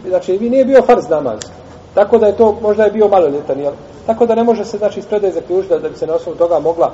Znači, 0.08 0.38
vi 0.38 0.50
nije 0.50 0.66
bio 0.66 0.82
farz 0.82 1.10
namaz. 1.10 1.40
Tako 1.94 2.18
da 2.18 2.28
je 2.28 2.38
to, 2.38 2.58
možda 2.62 2.84
je 2.84 2.92
bio 2.92 3.08
maloljetan, 3.08 3.60
jel? 3.60 3.74
Tako 4.06 4.26
da 4.26 4.36
ne 4.36 4.44
može 4.44 4.66
se, 4.66 4.78
znači, 4.78 5.00
ispredaj 5.00 5.32
zaključiti 5.32 5.74
da, 5.74 5.80
da 5.80 5.90
bi 5.90 5.96
se 5.96 6.08
na 6.08 6.14
osnovu 6.14 6.38
toga 6.38 6.60
mogla 6.60 6.92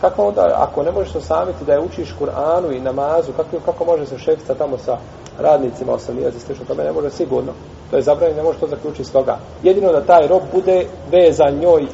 kako 0.00 0.26
onda, 0.26 0.54
ako 0.56 0.82
ne 0.82 0.90
možeš 0.92 1.14
osamiti 1.14 1.64
da 1.64 1.72
je 1.72 1.80
učiš 1.80 2.14
Kur'anu 2.20 2.76
i 2.76 2.80
namazu, 2.80 3.32
kako, 3.32 3.56
kako 3.64 3.84
može 3.84 4.06
se 4.06 4.18
šefica 4.18 4.54
tamo 4.54 4.78
sa 4.78 4.96
radnicima 5.38 5.92
osamijati, 5.92 6.40
slično 6.40 6.64
tome, 6.64 6.84
ne 6.84 6.92
može 6.92 7.10
sigurno. 7.10 7.52
To 7.90 7.96
je 7.96 8.02
zabranjeno, 8.02 8.36
ne 8.36 8.42
može 8.42 8.58
to 8.58 8.66
zaključiti 8.66 9.04
s 9.04 9.12
toga. 9.12 9.38
Jedino 9.62 9.92
da 9.92 10.00
taj 10.00 10.26
rob 10.26 10.42
bude 10.52 10.86
vezan 11.10 11.54
njoj 11.54 11.86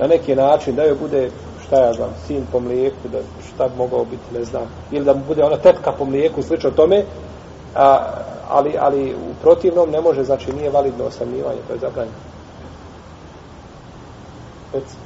na 0.00 0.06
neki 0.06 0.34
način, 0.34 0.74
da 0.74 0.82
joj 0.82 0.94
bude 0.94 1.30
šta 1.68 1.80
ja 1.80 1.92
znam, 1.92 2.10
sin 2.26 2.46
po 2.52 2.60
mlijeku, 2.60 3.08
da 3.12 3.18
šta 3.48 3.68
bi 3.68 3.76
mogao 3.76 4.04
biti, 4.04 4.34
ne 4.34 4.44
znam, 4.44 4.62
ili 4.90 5.04
da 5.04 5.14
mu 5.14 5.24
bude 5.28 5.44
ona 5.44 5.56
tetka 5.56 5.92
po 5.92 6.04
mlijeku, 6.04 6.42
slično 6.42 6.70
tome, 6.70 7.04
a, 7.74 7.98
ali, 8.48 8.76
ali 8.80 9.14
u 9.14 9.34
protivnom 9.42 9.90
ne 9.90 10.00
može, 10.00 10.24
znači 10.24 10.52
nije 10.52 10.70
validno 10.70 11.04
osamljivanje, 11.04 11.58
to 11.66 11.72
je 11.72 11.78
zabranjeno. 11.78 12.16
Reci. 14.72 14.96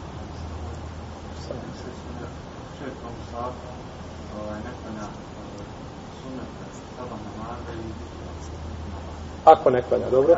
Ako 9.44 9.70
ne 9.70 9.82
klanja, 9.82 10.10
dobro? 10.10 10.36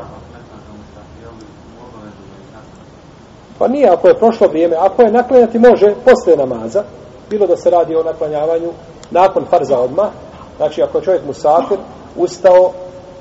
Pa 3.59 3.68
nije, 3.68 3.88
ako 3.88 4.09
je 4.09 4.18
prošlo 4.18 4.46
vrijeme, 4.46 4.76
ako 4.76 5.02
je 5.02 5.12
naklanjati 5.12 5.59
može 5.59 5.94
posle 6.05 6.36
namaza, 6.36 6.82
bilo 7.30 7.46
da 7.46 7.57
se 7.57 7.70
radi 7.70 7.96
o 7.96 8.02
naklanjavanju 8.02 8.70
nakon 9.11 9.44
farza 9.50 9.78
odma, 9.78 10.11
znači 10.57 10.82
ako 10.82 10.98
je 10.98 11.05
čovjek 11.05 11.26
musafir, 11.26 11.78
ustao, 12.16 12.72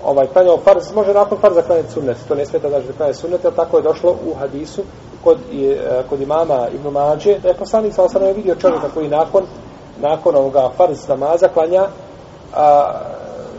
ovaj, 0.06 0.28
klanjao 0.28 0.58
farz, 0.58 0.94
može 0.96 1.14
nakon 1.14 1.38
farza 1.38 1.62
klanjati 1.62 1.92
sunnet, 1.92 2.18
to 2.28 2.36
ne 2.36 2.46
smeta 2.46 2.70
znači 2.70 2.88
da 2.88 2.94
klanja 2.94 3.14
sunnet, 3.14 3.46
ali 3.46 3.56
tako 3.56 3.78
je 3.78 3.84
došlo 3.84 4.12
u 4.12 4.34
hadisu 4.40 4.82
kod, 5.24 5.38
i, 5.52 5.66
e, 5.66 6.04
kod 6.10 6.22
imama 6.22 6.68
Ibn 6.74 6.90
Mađe, 6.90 7.40
da 7.40 7.48
je 7.48 7.54
poslanik 7.54 7.94
sa 7.94 8.04
osanom 8.04 8.28
je 8.28 8.34
vidio 8.34 8.56
čovjeka 8.56 8.90
koji 8.94 9.08
nakon, 9.08 9.44
nakon 10.02 10.36
ovoga 10.36 10.70
farz 10.78 11.08
namaza 11.08 11.48
klanja 11.48 11.88
a, 12.56 12.92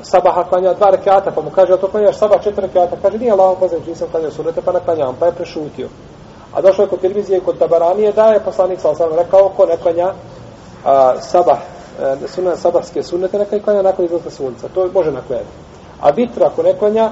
sabaha 0.03 0.45
klanja 0.45 0.75
dva 0.75 0.91
rekiata, 0.91 1.31
pa 1.31 1.41
mu 1.41 1.51
kaže, 1.51 1.73
a 1.73 1.77
to 1.77 1.89
klanjaš 1.89 2.17
sabah 2.17 2.43
četiri 2.43 2.67
rekiata, 2.67 2.97
kaže, 3.03 3.19
nije 3.19 3.33
Allah, 3.33 3.57
pa 3.61 3.69
znači 3.69 3.89
nisam 3.89 4.09
klanjao 4.11 4.31
sunnete, 4.31 4.61
pa 4.65 4.73
naklanjam, 4.73 5.17
pa 5.21 5.27
je 5.27 5.33
prešutio. 5.33 5.89
A 6.55 6.61
došlo 6.61 6.85
je 6.85 6.89
kod 6.89 7.01
televizije 7.01 7.41
kod 7.41 7.59
Tabaranije 7.59 8.13
da 8.13 8.25
je 8.27 8.45
poslanik 8.45 8.81
sa 8.81 8.91
osam 8.91 9.15
rekao 9.17 9.49
ko 9.49 9.67
ne 9.67 9.77
klanja 9.77 10.13
a, 10.85 11.21
sabah, 11.21 11.59
a, 12.01 12.17
sunne, 12.27 12.57
sabahske 12.57 13.03
sunnete, 13.03 13.39
neka 13.39 13.59
klanja 13.59 13.83
nakon 13.83 14.05
izlaska 14.05 14.31
sunca. 14.31 14.69
To 14.75 14.89
može 14.95 15.13
naklanjati. 15.13 15.49
A 16.01 16.11
vitr 16.11 16.45
ako 16.45 16.63
ne 16.63 16.79
klanja, 16.79 17.11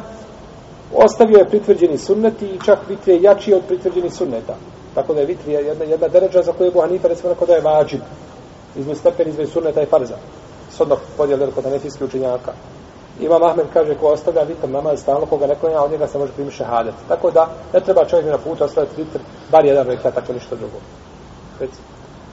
ostavio 0.95 1.38
je 1.38 1.49
pritvrđeni 1.49 1.99
sunnet 1.99 2.43
i 2.43 2.59
čak 2.64 2.78
vitr 2.88 3.11
je 3.11 3.22
jači 3.22 3.55
od 3.55 3.62
pritvrđenih 3.68 4.14
sunneta. 4.14 4.55
Tako 4.95 5.14
da 5.14 5.20
je 5.20 5.26
vitr 5.26 5.49
jedna, 5.49 5.84
jedna 5.84 6.09
deređa 6.09 6.43
za 6.43 6.53
koju 6.53 6.66
je 6.66 6.70
Buhanifa 6.70 7.09
recimo 7.09 7.32
rekao 7.32 7.47
da 7.47 7.55
je 7.55 7.61
vađib. 7.61 8.01
Između 8.76 8.99
stepen, 8.99 9.28
između 9.28 9.51
sunneta 9.51 9.82
i 9.82 9.86
farza. 9.86 10.16
Sodno 10.70 10.97
podijel 11.16 11.51
kod 11.55 11.66
anefijskih 11.66 12.07
učenjaka. 12.07 12.53
Imam 13.20 13.42
Ahmed 13.42 13.66
kaže 13.72 13.94
ko 13.94 14.06
ostavlja 14.06 14.42
vitr 14.42 14.68
namaz 14.68 15.00
stalno, 15.00 15.26
koga 15.26 15.46
ne 15.46 15.54
klanja, 15.54 15.82
od 15.82 15.90
njega 15.90 16.08
se 16.08 16.18
može 16.18 16.32
primiti 16.32 16.56
šehadet. 16.56 16.94
Tako 17.08 17.30
da 17.30 17.48
ne 17.74 17.80
treba 17.80 18.04
čovjek 18.04 18.26
na 18.26 18.38
putu 18.38 18.64
ostaviti 18.64 19.02
vitr, 19.02 19.18
bar 19.50 19.64
jedan 19.64 19.86
rekat, 19.86 20.14
tako 20.14 20.32
ništa 20.32 20.56
drugo. 20.56 20.78
Reci. 21.60 21.80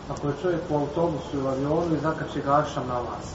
Ako 0.09 0.27
je 0.27 0.33
čovjek 0.41 0.61
u 0.69 0.75
autobusu 0.75 1.29
ili 1.33 1.47
avionu 1.47 1.95
i 1.95 1.99
zakači 1.99 2.41
gaša 2.41 2.81
na 2.87 2.93
vas, 2.93 3.25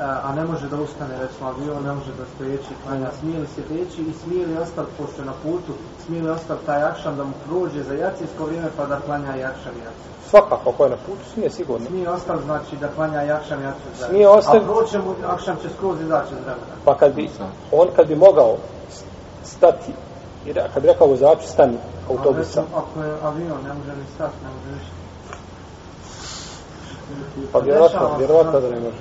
a 0.00 0.32
ne 0.36 0.44
može 0.44 0.68
da 0.68 0.76
ustane, 0.80 1.14
recimo 1.20 1.48
avion, 1.48 1.84
ne 1.84 1.92
može 1.92 2.12
da 2.18 2.24
steći, 2.34 2.74
klanja, 2.86 3.08
smije 3.20 3.38
li 3.38 3.46
se 3.46 3.62
teći 3.62 4.02
i 4.02 4.12
smije 4.12 4.46
li 4.46 4.56
ostati, 4.58 4.90
pošto 4.98 5.24
na 5.24 5.32
putu, 5.42 5.72
smije 6.06 6.22
li 6.22 6.30
ostati 6.30 6.66
taj 6.66 6.82
akšam 6.82 7.16
da 7.16 7.24
mu 7.24 7.32
prođe 7.48 7.82
za 7.82 7.94
jacijsko 7.94 8.44
vrijeme 8.44 8.68
pa 8.76 8.86
da 8.86 9.00
klanja 9.00 9.28
jakšam 9.28 9.74
jacijsko. 9.84 10.16
Svakako, 10.30 10.70
ako 10.70 10.84
je 10.84 10.90
na 10.90 10.96
putu, 11.06 11.24
smije 11.34 11.50
sigurno. 11.50 11.86
Smije 11.86 12.10
ostati, 12.10 12.42
znači 12.44 12.76
da 12.76 12.88
klanja 12.88 13.22
jakšam 13.22 13.62
jacijsko. 13.62 14.08
Smije 14.08 14.28
ostati... 14.28 14.58
A 14.58 14.72
proće 14.72 14.98
mu, 14.98 15.14
akšam 15.26 15.56
će 15.62 15.68
skroz 15.76 16.00
izaći 16.00 16.32
iz 16.34 16.40
vremena. 16.44 16.74
Pa 16.84 16.96
kad 16.96 17.14
bi, 17.14 17.30
on 17.72 17.88
kad 17.96 18.06
bi 18.06 18.16
mogao 18.16 18.56
stati, 19.44 19.92
kad 20.74 20.82
bi 20.82 20.88
rekao 20.88 21.06
vozaču, 21.06 21.48
stani 21.48 21.76
autobusa. 22.10 22.62
Ako 22.76 23.02
je 23.02 23.16
avion, 23.22 23.58
ne 23.64 23.72
može 23.74 23.92
ni 24.00 24.06
stati, 24.14 24.36
ne 24.44 24.48
može 24.54 24.78
ništa. 24.78 25.05
Pa 27.52 27.58
vjerovatno, 27.58 28.16
vjerovatno 28.18 28.60
da 28.60 28.70
ne 28.70 28.80
može. 28.80 28.96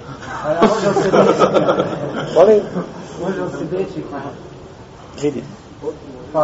A 0.45 0.51
ja 0.51 0.61
može 0.61 0.89
li 0.89 0.95
se 1.03 1.11
deći? 1.11 1.41
Molim, 2.35 2.61
Može 3.21 3.41
li 3.41 3.51
se 3.51 3.65
deći? 3.65 4.03
vidi, 5.21 5.43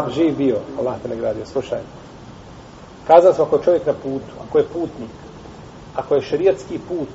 živ 0.10 0.38
bio, 0.38 0.58
Allah 0.80 0.96
te 1.04 1.10
nagradio, 1.10 1.46
slušaj. 1.46 1.80
Kazali 3.08 3.36
smo 3.36 3.44
ako 3.44 3.56
je 3.56 3.64
čovjek 3.64 3.86
na 3.86 3.94
putu, 3.94 4.34
ako 4.48 4.58
je 4.58 4.64
putnik, 4.64 5.10
ako 5.96 6.16
je 6.16 6.22
šerijatski 6.22 6.80
put, 6.88 7.10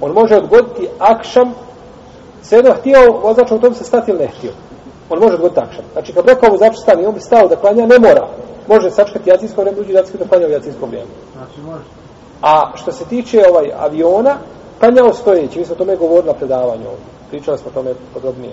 on 0.00 0.12
može 0.12 0.36
odgoditi 0.36 0.88
akšam, 0.98 1.54
svejedno 2.42 2.74
htio 2.74 3.12
vozač 3.22 3.50
u 3.50 3.74
se 3.74 3.84
stati 3.84 4.10
ili 4.10 4.20
ne 4.20 4.28
htio. 4.28 4.52
On 5.10 5.18
može 5.18 5.34
odgoditi 5.34 5.60
akšam. 5.60 5.84
Znači, 5.92 6.12
kad 6.12 6.26
rekao 6.26 6.50
vozač 6.50 6.76
stani, 6.76 7.06
on 7.06 7.14
bi 7.14 7.20
stao 7.20 7.48
da 7.48 7.56
klanja, 7.56 7.86
ne 7.86 7.98
mora. 7.98 8.28
Može 8.68 8.90
sačekati 8.90 9.30
jacinsko 9.30 9.60
vrijeme, 9.60 9.80
uđi 9.80 9.92
jacinsko 9.92 10.18
da 10.18 10.28
klanja 10.28 10.46
u 10.46 10.50
jacinsko 10.50 10.86
vrijeme. 10.86 11.10
znači 11.36 11.60
može. 11.60 11.84
A 12.42 12.72
što 12.74 12.92
se 12.92 13.04
tiče 13.04 13.44
ovaj 13.50 13.72
aviona, 13.78 14.36
klanjao 14.80 15.12
stojeći, 15.12 15.58
mi 15.58 15.64
smo 15.64 15.74
o 15.74 15.78
tome 15.78 15.96
govorili 15.96 16.26
na 16.26 16.32
predavanju 16.32 16.86
ovdje. 16.88 17.06
Pričali 17.30 17.58
smo 17.58 17.70
o 17.70 17.74
tome 17.74 17.94
podrobnije. 18.14 18.52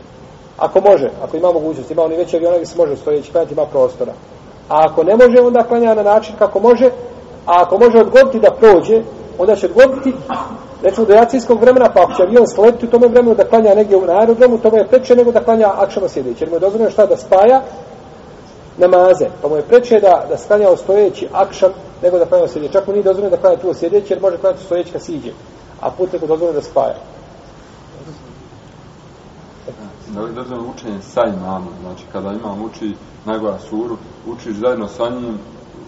Ako 0.58 0.82
može, 0.82 1.10
ako 1.24 1.38
ima 1.38 1.52
mogućnost, 1.52 1.92
ima 1.92 2.04
oni 2.04 2.18
veći 2.18 2.36
aviona 2.36 2.56
gdje 2.56 2.66
se 2.66 2.78
može 2.78 2.96
stojeći 2.96 3.32
klanjati, 3.32 3.54
ima 3.54 3.66
prostora. 3.66 4.12
A 4.70 4.86
ako 4.90 5.04
ne 5.04 5.16
može, 5.16 5.42
onda 5.42 5.64
klanja 5.64 5.94
na 5.94 6.04
način 6.04 6.36
kako 6.40 6.60
može, 6.60 6.86
a 7.46 7.62
ako 7.64 7.78
može 7.78 8.00
odgoditi 8.00 8.40
da 8.40 8.52
prođe, 8.52 9.02
onda 9.38 9.56
će 9.56 9.66
odgoditi 9.66 10.14
recimo 10.84 11.06
do 11.06 11.14
jacijskog 11.14 11.62
vremena, 11.62 11.90
pa 11.94 12.02
ako 12.02 12.14
će 12.14 12.24
avion 12.24 12.48
sletiti 12.48 12.86
u 12.86 12.90
tome 12.90 13.08
vremenu 13.08 13.36
da 13.36 13.44
klanja 13.44 13.76
negdje 13.76 13.98
u 13.98 14.04
aerodromu, 14.10 14.58
to 14.58 14.72
mu 14.72 14.78
je 14.78 14.88
preče 14.88 15.16
nego 15.16 15.32
da 15.32 15.44
klanja 15.44 15.72
akšama 15.76 16.08
sjedeći. 16.08 16.44
Jer 16.44 16.50
mu 16.50 16.56
je 16.56 16.60
dozvoljeno 16.60 16.92
šta 16.92 17.06
da 17.06 17.18
spaja 17.18 17.62
namaze. 18.78 19.26
Pa 19.42 19.48
mu 19.48 19.56
je 19.56 19.62
preče 19.62 20.00
da, 20.00 20.26
da 20.30 20.38
sklanja 20.38 20.76
stojeći 20.78 21.28
akšan 21.34 21.72
nego 22.02 22.20
da 22.20 22.26
klanja 22.26 22.48
sjedeći. 22.48 22.74
Čak 22.74 22.88
mu 22.88 22.94
nije 22.94 23.04
dozvoljeno 23.04 23.36
da 23.36 23.42
klanja 23.42 23.58
tu 23.58 23.74
sjedeći 23.74 24.14
jer 24.14 24.22
može 24.22 24.38
klanjati 24.38 24.64
stojeći 24.64 24.92
kad 24.92 25.02
siđe. 25.02 25.32
A 25.82 25.92
put 25.92 26.14
nego 26.14 26.28
dozvoljeno 26.28 26.60
da 26.60 26.66
spaja. 26.66 26.96
Da 30.08 30.22
li 30.22 30.34
dozvoljeno 30.34 30.70
učenje 30.76 31.02
sa 31.02 31.22
imamom, 31.26 31.74
znači 31.82 32.04
kada 32.12 32.32
imam 32.32 32.62
uči 32.62 32.96
najgora 33.26 33.60
suru, 33.60 33.98
učiš 34.28 34.56
zajedno 34.56 34.88
sa 34.88 35.10
njim, 35.10 35.40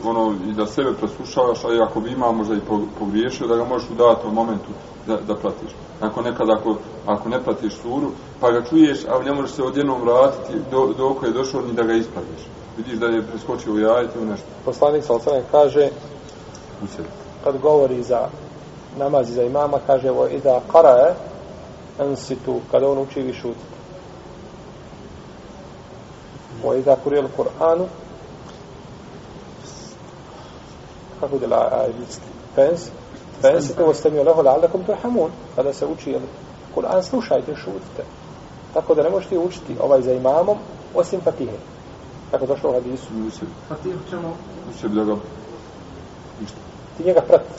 ono, 0.04 0.34
i 0.50 0.54
da 0.54 0.66
sebe 0.66 0.94
preslušavaš, 0.94 1.66
a 1.66 1.74
i 1.74 1.82
ako 1.82 2.00
bi 2.00 2.12
imao 2.12 2.34
možda 2.34 2.56
i 2.56 2.62
pogriješio, 3.00 3.48
da 3.48 3.56
ga 3.56 3.66
možeš 3.66 3.90
u 3.90 3.96
datom 3.96 4.34
momentu 4.34 4.70
da, 5.08 5.18
da 5.18 5.36
pratiš. 5.36 5.72
Ako 6.02 6.22
nekad, 6.22 6.50
ako, 6.50 6.76
ako 7.06 7.30
ne 7.30 7.44
pratiš 7.44 7.74
suru, 7.76 8.12
pa 8.40 8.52
ga 8.52 8.62
čuješ, 8.70 9.00
ali 9.10 9.26
ne 9.26 9.34
možeš 9.34 9.52
se 9.52 9.64
odjednom 9.64 10.02
vratiti 10.02 10.60
do, 10.72 10.94
do 10.98 11.08
oko 11.08 11.26
je 11.26 11.32
došao 11.32 11.62
ni 11.62 11.74
da 11.74 11.84
ga 11.84 11.94
ispraviš. 11.94 12.42
Vidiš 12.78 13.00
da 13.00 13.06
je 13.06 13.28
preskočio 13.28 13.74
u 13.74 13.80
jajete 13.80 14.20
u 14.20 14.26
nešto. 14.26 14.46
Poslanik 14.66 15.04
sa 15.04 15.14
osvrame 15.14 15.44
kaže, 15.52 15.90
kad 17.44 17.58
govori 17.58 18.04
za 18.04 18.28
namaz 18.98 19.30
i 19.30 19.34
za 19.34 19.44
imama, 19.44 19.80
kaže 19.88 20.08
evo 20.08 20.28
i 20.28 20.40
da 20.40 20.62
karae 20.72 21.14
ansitu, 22.00 22.60
kada 22.72 22.90
on 22.90 22.98
uči 22.98 23.22
vi 23.22 23.34
šutite. 23.34 23.72
Wa 26.64 26.78
idha 26.78 26.96
kurija 27.04 27.24
Kur'anu 27.38 27.86
kako 31.22 31.36
je 31.42 31.48
la 31.48 31.88
fens 32.56 32.90
fens 33.42 33.76
to 33.76 33.86
ostami 33.86 34.24
leho 34.24 34.42
la'allakum 34.42 34.86
turhamun 34.86 35.32
kada 35.56 35.74
se 35.74 35.86
uči 35.86 36.12
jel, 36.12 36.22
Kur'an 36.76 37.04
slušajte 37.04 37.56
šutite 37.56 38.04
tako 38.74 38.96
da 38.96 39.04
ne 39.04 39.10
možete 39.10 39.38
učiti 39.38 39.76
ovaj 39.82 40.02
za 40.02 40.14
imamom 40.14 40.58
osim 40.96 41.22
Fatihe 41.22 41.58
kako 42.32 42.46
došlo 42.46 42.70
u 42.70 42.74
hadisu 42.74 43.08
U 43.28 43.30
sebi. 43.30 43.52
Pa 43.70 43.76
ti 43.76 43.90
ćemo, 44.10 44.36
U 44.70 44.80
sebi 44.82 44.96
da 44.96 45.04
ga... 45.04 45.16
Ništa. 46.42 46.58
ti 46.98 47.04
njega 47.04 47.22
prati 47.22 47.50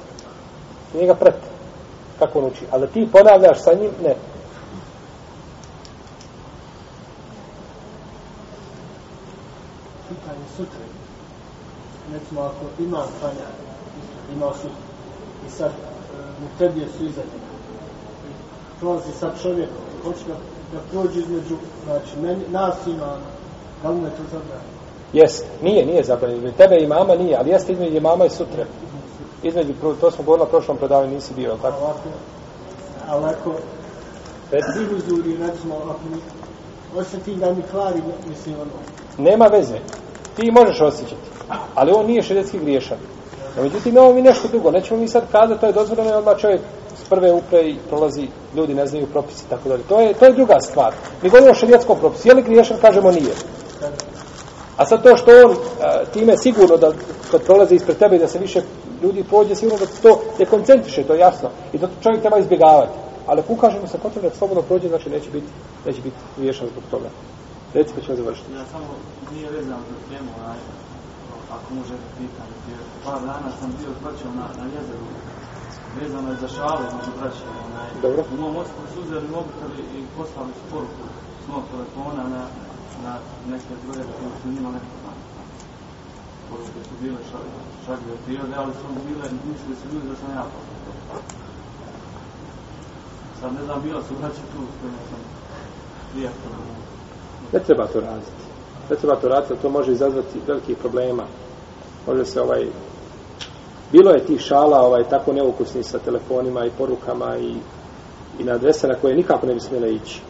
ti 0.92 0.98
njega 0.98 1.14
prati 1.14 1.46
kako 2.18 2.38
on 2.38 2.44
uči 2.44 2.64
ali 2.70 2.88
ti 2.88 3.08
ponavljaš 3.12 3.62
sa 3.62 3.72
njim 3.72 3.90
ne 4.02 4.14
pitanje 10.12 10.46
sutre. 10.56 10.84
Recimo, 12.12 12.40
ako 12.40 12.82
ima 12.82 13.02
klanja, 13.20 13.48
ima 14.34 14.52
sutra, 14.54 14.82
i 15.46 15.50
sad 15.50 15.70
e, 15.70 15.72
mu 16.40 16.48
tebije 16.58 16.86
su 16.88 17.04
iza 17.04 17.20
njega. 17.20 17.52
Prolazi 18.80 19.12
sad 19.20 19.42
čovjek, 19.42 19.68
hoće 20.02 20.24
da, 20.28 20.34
da 20.72 20.78
prođe 20.90 21.20
između, 21.20 21.56
znači, 21.84 22.16
meni, 22.22 22.44
nas 22.50 22.86
ima, 22.86 23.16
da 23.82 23.88
li 23.88 23.96
mu 23.96 24.06
je 24.06 24.10
to 24.10 24.22
zabranjeno? 24.22 24.72
Jest, 25.12 25.44
nije, 25.62 25.86
nije 25.86 26.04
zabranjeno. 26.04 26.38
Između 26.38 26.56
tebe 26.56 26.76
i 26.80 26.86
mama 26.86 27.14
nije, 27.14 27.36
ali 27.36 27.50
jeste 27.50 27.72
između 27.72 28.00
mama 28.00 28.24
i 28.26 28.30
sutre. 28.30 28.66
Između, 29.42 29.72
to 30.00 30.10
smo 30.10 30.24
govorili 30.24 30.46
na 30.46 30.50
prošlom 30.50 30.76
predavanju, 30.76 31.14
nisi 31.14 31.34
bio, 31.34 31.48
jel 31.48 31.56
A 31.56 31.62
tako? 31.62 31.84
Ovako, 31.84 32.00
ali 33.08 33.24
ako 33.24 33.52
Reci. 34.50 34.78
divuzuri, 34.78 35.36
recimo, 35.36 35.74
ako 35.74 36.00
mi 36.10 36.20
osjetim 37.00 37.38
da 37.38 37.52
mi 37.54 37.62
kvari, 37.70 38.02
mislim, 38.28 38.54
ono, 38.54 38.70
Nema 39.18 39.46
veze. 39.46 39.78
Ti 40.36 40.50
možeš 40.50 40.80
osjećati. 40.80 41.20
Ali 41.74 41.92
on 41.92 42.06
nije 42.06 42.22
šeretski 42.22 42.58
griješan. 42.58 42.98
No, 43.56 43.62
međutim, 43.62 43.92
imamo 43.92 44.12
mi 44.12 44.22
nešto 44.22 44.48
drugo. 44.48 44.70
Nećemo 44.70 45.00
mi 45.00 45.08
sad 45.08 45.22
kazati, 45.32 45.60
to 45.60 45.66
je 45.66 45.72
dozvoljeno 45.72 46.10
i 46.10 46.12
odmah 46.18 46.38
čovjek 46.38 46.60
s 47.04 47.08
prve 47.08 47.32
upre 47.32 47.60
i 47.60 47.76
prolazi, 47.88 48.28
ljudi 48.56 48.74
ne 48.74 48.86
znaju 48.86 49.06
propisi 49.06 49.48
tako 49.48 49.68
dalje. 49.68 49.82
To 49.82 50.00
je, 50.00 50.14
to 50.14 50.24
je 50.24 50.32
druga 50.32 50.60
stvar. 50.60 50.92
Mi 51.22 51.28
govorimo 51.28 51.50
o 51.50 51.54
šerijetskom 51.54 51.98
propisu. 51.98 52.28
Je 52.28 52.34
li 52.34 52.42
griješan? 52.42 52.76
Kažemo 52.80 53.10
nije. 53.10 53.34
A 54.76 54.86
sad 54.86 55.02
to 55.02 55.16
što 55.16 55.30
on 55.44 55.50
a, 55.52 56.04
time 56.12 56.36
sigurno 56.36 56.76
da 56.76 56.92
kad 57.30 57.42
prolazi 57.42 57.74
ispred 57.74 57.96
tebe 57.98 58.18
da 58.18 58.28
se 58.28 58.38
više 58.38 58.62
ljudi 59.02 59.24
prođe, 59.24 59.54
sigurno 59.54 59.78
da 59.86 59.92
to 60.02 60.20
ne 60.38 60.46
koncentriše, 60.46 61.02
to 61.02 61.12
je 61.14 61.20
jasno. 61.20 61.48
I 61.72 61.78
to 61.78 61.88
čovjek 62.02 62.20
treba 62.20 62.38
izbjegavati. 62.38 62.92
Ali 63.26 63.40
ako 63.40 63.52
ukažemo 63.52 63.86
se 63.86 63.98
potrebno 63.98 64.30
da 64.30 64.36
slobodno 64.36 64.62
prođe, 64.62 64.88
znači 64.88 65.10
neće 65.10 65.30
biti, 65.30 65.50
neće 65.86 66.00
biti 66.02 66.16
griješan 66.36 66.68
zbog 66.72 66.84
toga. 66.90 67.08
Reci 67.74 67.90
pa 67.94 68.00
ćemo 68.00 68.16
završiti. 68.16 68.52
Ja 68.52 68.64
samo 68.72 68.86
nije 69.32 69.48
vezano 69.50 69.82
za 69.90 69.98
temu, 70.10 70.30
onaj, 70.42 70.60
ako 71.56 71.68
može 71.74 71.94
pitanje. 72.18 72.54
Jer 72.70 72.80
par 73.04 73.18
dana 73.28 73.48
sam 73.60 73.68
bio 73.78 73.90
s 73.96 74.02
braćom 74.04 74.30
na, 74.40 74.46
na 74.60 74.64
jezeru, 74.76 75.06
vezano 76.00 76.28
je 76.32 76.36
za 76.44 76.48
šalu 76.56 76.84
među 76.98 77.12
braćom. 77.20 77.48
Onaj. 77.68 77.88
Dobro. 78.04 78.20
U 78.32 78.36
mom 78.42 78.54
ostavu 78.62 78.86
su 78.92 78.98
uzeli 79.04 79.26
mobitel 79.36 79.70
i- 79.80 79.88
i 79.98 80.00
poslali 80.16 80.52
su 80.58 80.62
poruku 80.72 81.04
s 81.42 81.48
mog 81.52 81.62
telefona 81.72 82.22
na, 82.34 82.42
na 83.05 83.12
neke 83.50 83.72
broje 83.86 84.05
koje 84.16 84.30
su 84.42 84.48
njima 84.55 84.70
nepoznate. 84.76 85.22
Poruke 86.48 86.80
su 86.88 86.94
bile 87.03 87.18
ša- 87.30 87.50
šagljive 87.86 88.16
prirode, 88.24 88.55
ali 88.57 88.72
su 88.72 88.86
bile, 89.09 89.26
mislili 89.50 89.76
su 89.80 89.84
ljudi 89.94 90.09
da 90.09 90.16
sam 90.16 90.30
ja 90.38 90.44
poslao. 90.53 91.22
Sad 93.40 93.55
ne 93.55 93.64
znam, 93.64 93.82
bila 93.82 94.03
su 94.03 94.14
braće 94.20 94.42
tu 94.53 94.59
s 94.72 94.74
kojima 94.80 94.98
sam 95.11 95.20
prijatelj. 96.12 96.53
Ne 97.53 97.59
treba 97.61 97.86
to 97.86 98.00
raditi. 98.00 98.32
Ne 98.90 98.96
treba 98.96 99.16
to 99.20 99.28
raditi, 99.28 99.62
to 99.62 99.68
može 99.70 99.92
izazvati 99.92 100.40
velikih 100.46 100.76
problema. 100.76 101.24
Može 102.07 102.24
se 102.24 102.40
ovaj... 102.40 102.66
Bilo 103.92 104.11
je 104.11 104.24
tih 104.26 104.40
šala 104.40 104.80
ovaj, 104.80 105.05
tako 105.05 105.32
neukusni 105.32 105.82
sa 105.82 105.98
telefonima 105.98 106.64
i 106.66 106.70
porukama 106.78 107.36
i, 107.36 107.57
i 108.38 108.44
na 108.44 108.53
adrese 108.53 108.88
na 108.88 108.94
koje 109.00 109.16
nikako 109.16 109.46
ne 109.46 109.55
bi 109.55 109.61
smjela 109.61 109.86
ići. 109.86 110.22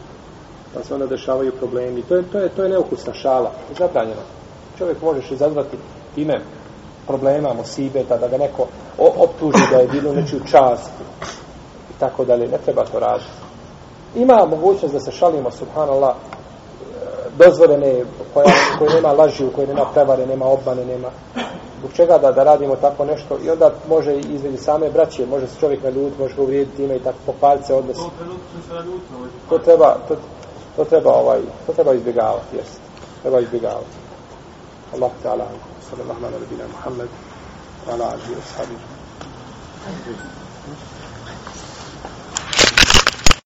Pa 0.74 0.84
se 0.84 0.94
onda 0.94 1.06
dešavaju 1.06 1.52
problemi. 1.52 2.02
To 2.02 2.16
je, 2.16 2.22
to 2.32 2.38
je, 2.38 2.48
to 2.48 2.62
je 2.62 2.68
neukusna 2.68 3.12
šala. 3.14 3.50
Zabranjeno. 3.78 4.22
Čovjek 4.78 5.02
možeš 5.02 5.30
izazvati 5.30 5.76
time 6.14 6.40
problema, 7.06 7.54
musibeta, 7.54 8.16
da 8.16 8.28
ga 8.28 8.38
neko 8.38 8.66
optuži 8.98 9.64
da 9.70 9.76
je 9.76 9.88
bilo 9.88 10.12
nečiju 10.12 10.40
čast 10.50 10.90
i 11.90 12.00
tako 12.00 12.24
dalje. 12.24 12.48
Ne 12.48 12.58
treba 12.58 12.84
to 12.84 12.98
raditi. 12.98 13.30
Ima 14.14 14.46
mogućnost 14.46 14.94
da 14.94 15.00
se 15.00 15.12
šalimo, 15.12 15.50
subhanallah, 15.50 16.14
dozvoljene, 17.38 18.04
koja, 18.34 18.46
koje 18.78 18.94
nema 18.94 19.12
laži, 19.12 19.44
u 19.44 19.50
kojoj 19.50 19.66
nema 19.66 19.84
prevare, 19.94 20.26
nema 20.26 20.46
obmane, 20.46 20.84
nema 20.84 21.08
zbog 21.78 21.92
čega 21.92 22.18
da, 22.18 22.32
da 22.32 22.44
radimo 22.44 22.76
tako 22.76 23.04
nešto 23.04 23.38
i 23.44 23.50
onda 23.50 23.70
može 23.88 24.14
između 24.14 24.56
same 24.56 24.90
braće, 24.90 25.26
može 25.26 25.46
se 25.46 25.60
čovjek 25.60 25.82
naljutiti, 25.82 26.22
može 26.22 26.34
ga 26.34 26.42
uvrijediti 26.42 26.76
time 26.76 26.96
i 26.96 27.00
tako 27.00 27.16
pokvariti 27.26 27.66
se 27.66 27.74
odnos. 27.74 27.96
U 27.96 28.00
tom 28.00 28.10
trenutku 28.18 28.46
sam 28.52 28.62
se 28.62 28.74
naljutio. 28.74 29.16
ovaj, 29.18 29.30
To 29.48 29.58
treba, 29.58 29.96
to, 30.08 30.16
to 30.76 30.84
treba 30.84 31.10
ovaj, 31.12 31.40
to 31.66 31.72
treba 31.72 31.94
izbjegavati, 31.94 32.56
jest. 32.56 32.80
Treba 33.22 33.40
izbjegavati. 33.40 33.96
Allah 34.94 35.10
ta'ala, 35.22 35.46
sallallahu 35.90 36.24
ala 36.26 36.38
nabina 36.38 36.68
Muhammed, 36.68 37.08
wa 37.86 37.94
ala 37.94 38.04
alihi 38.04 38.34
wa 38.34 38.42
sahbihi. 38.56 40.41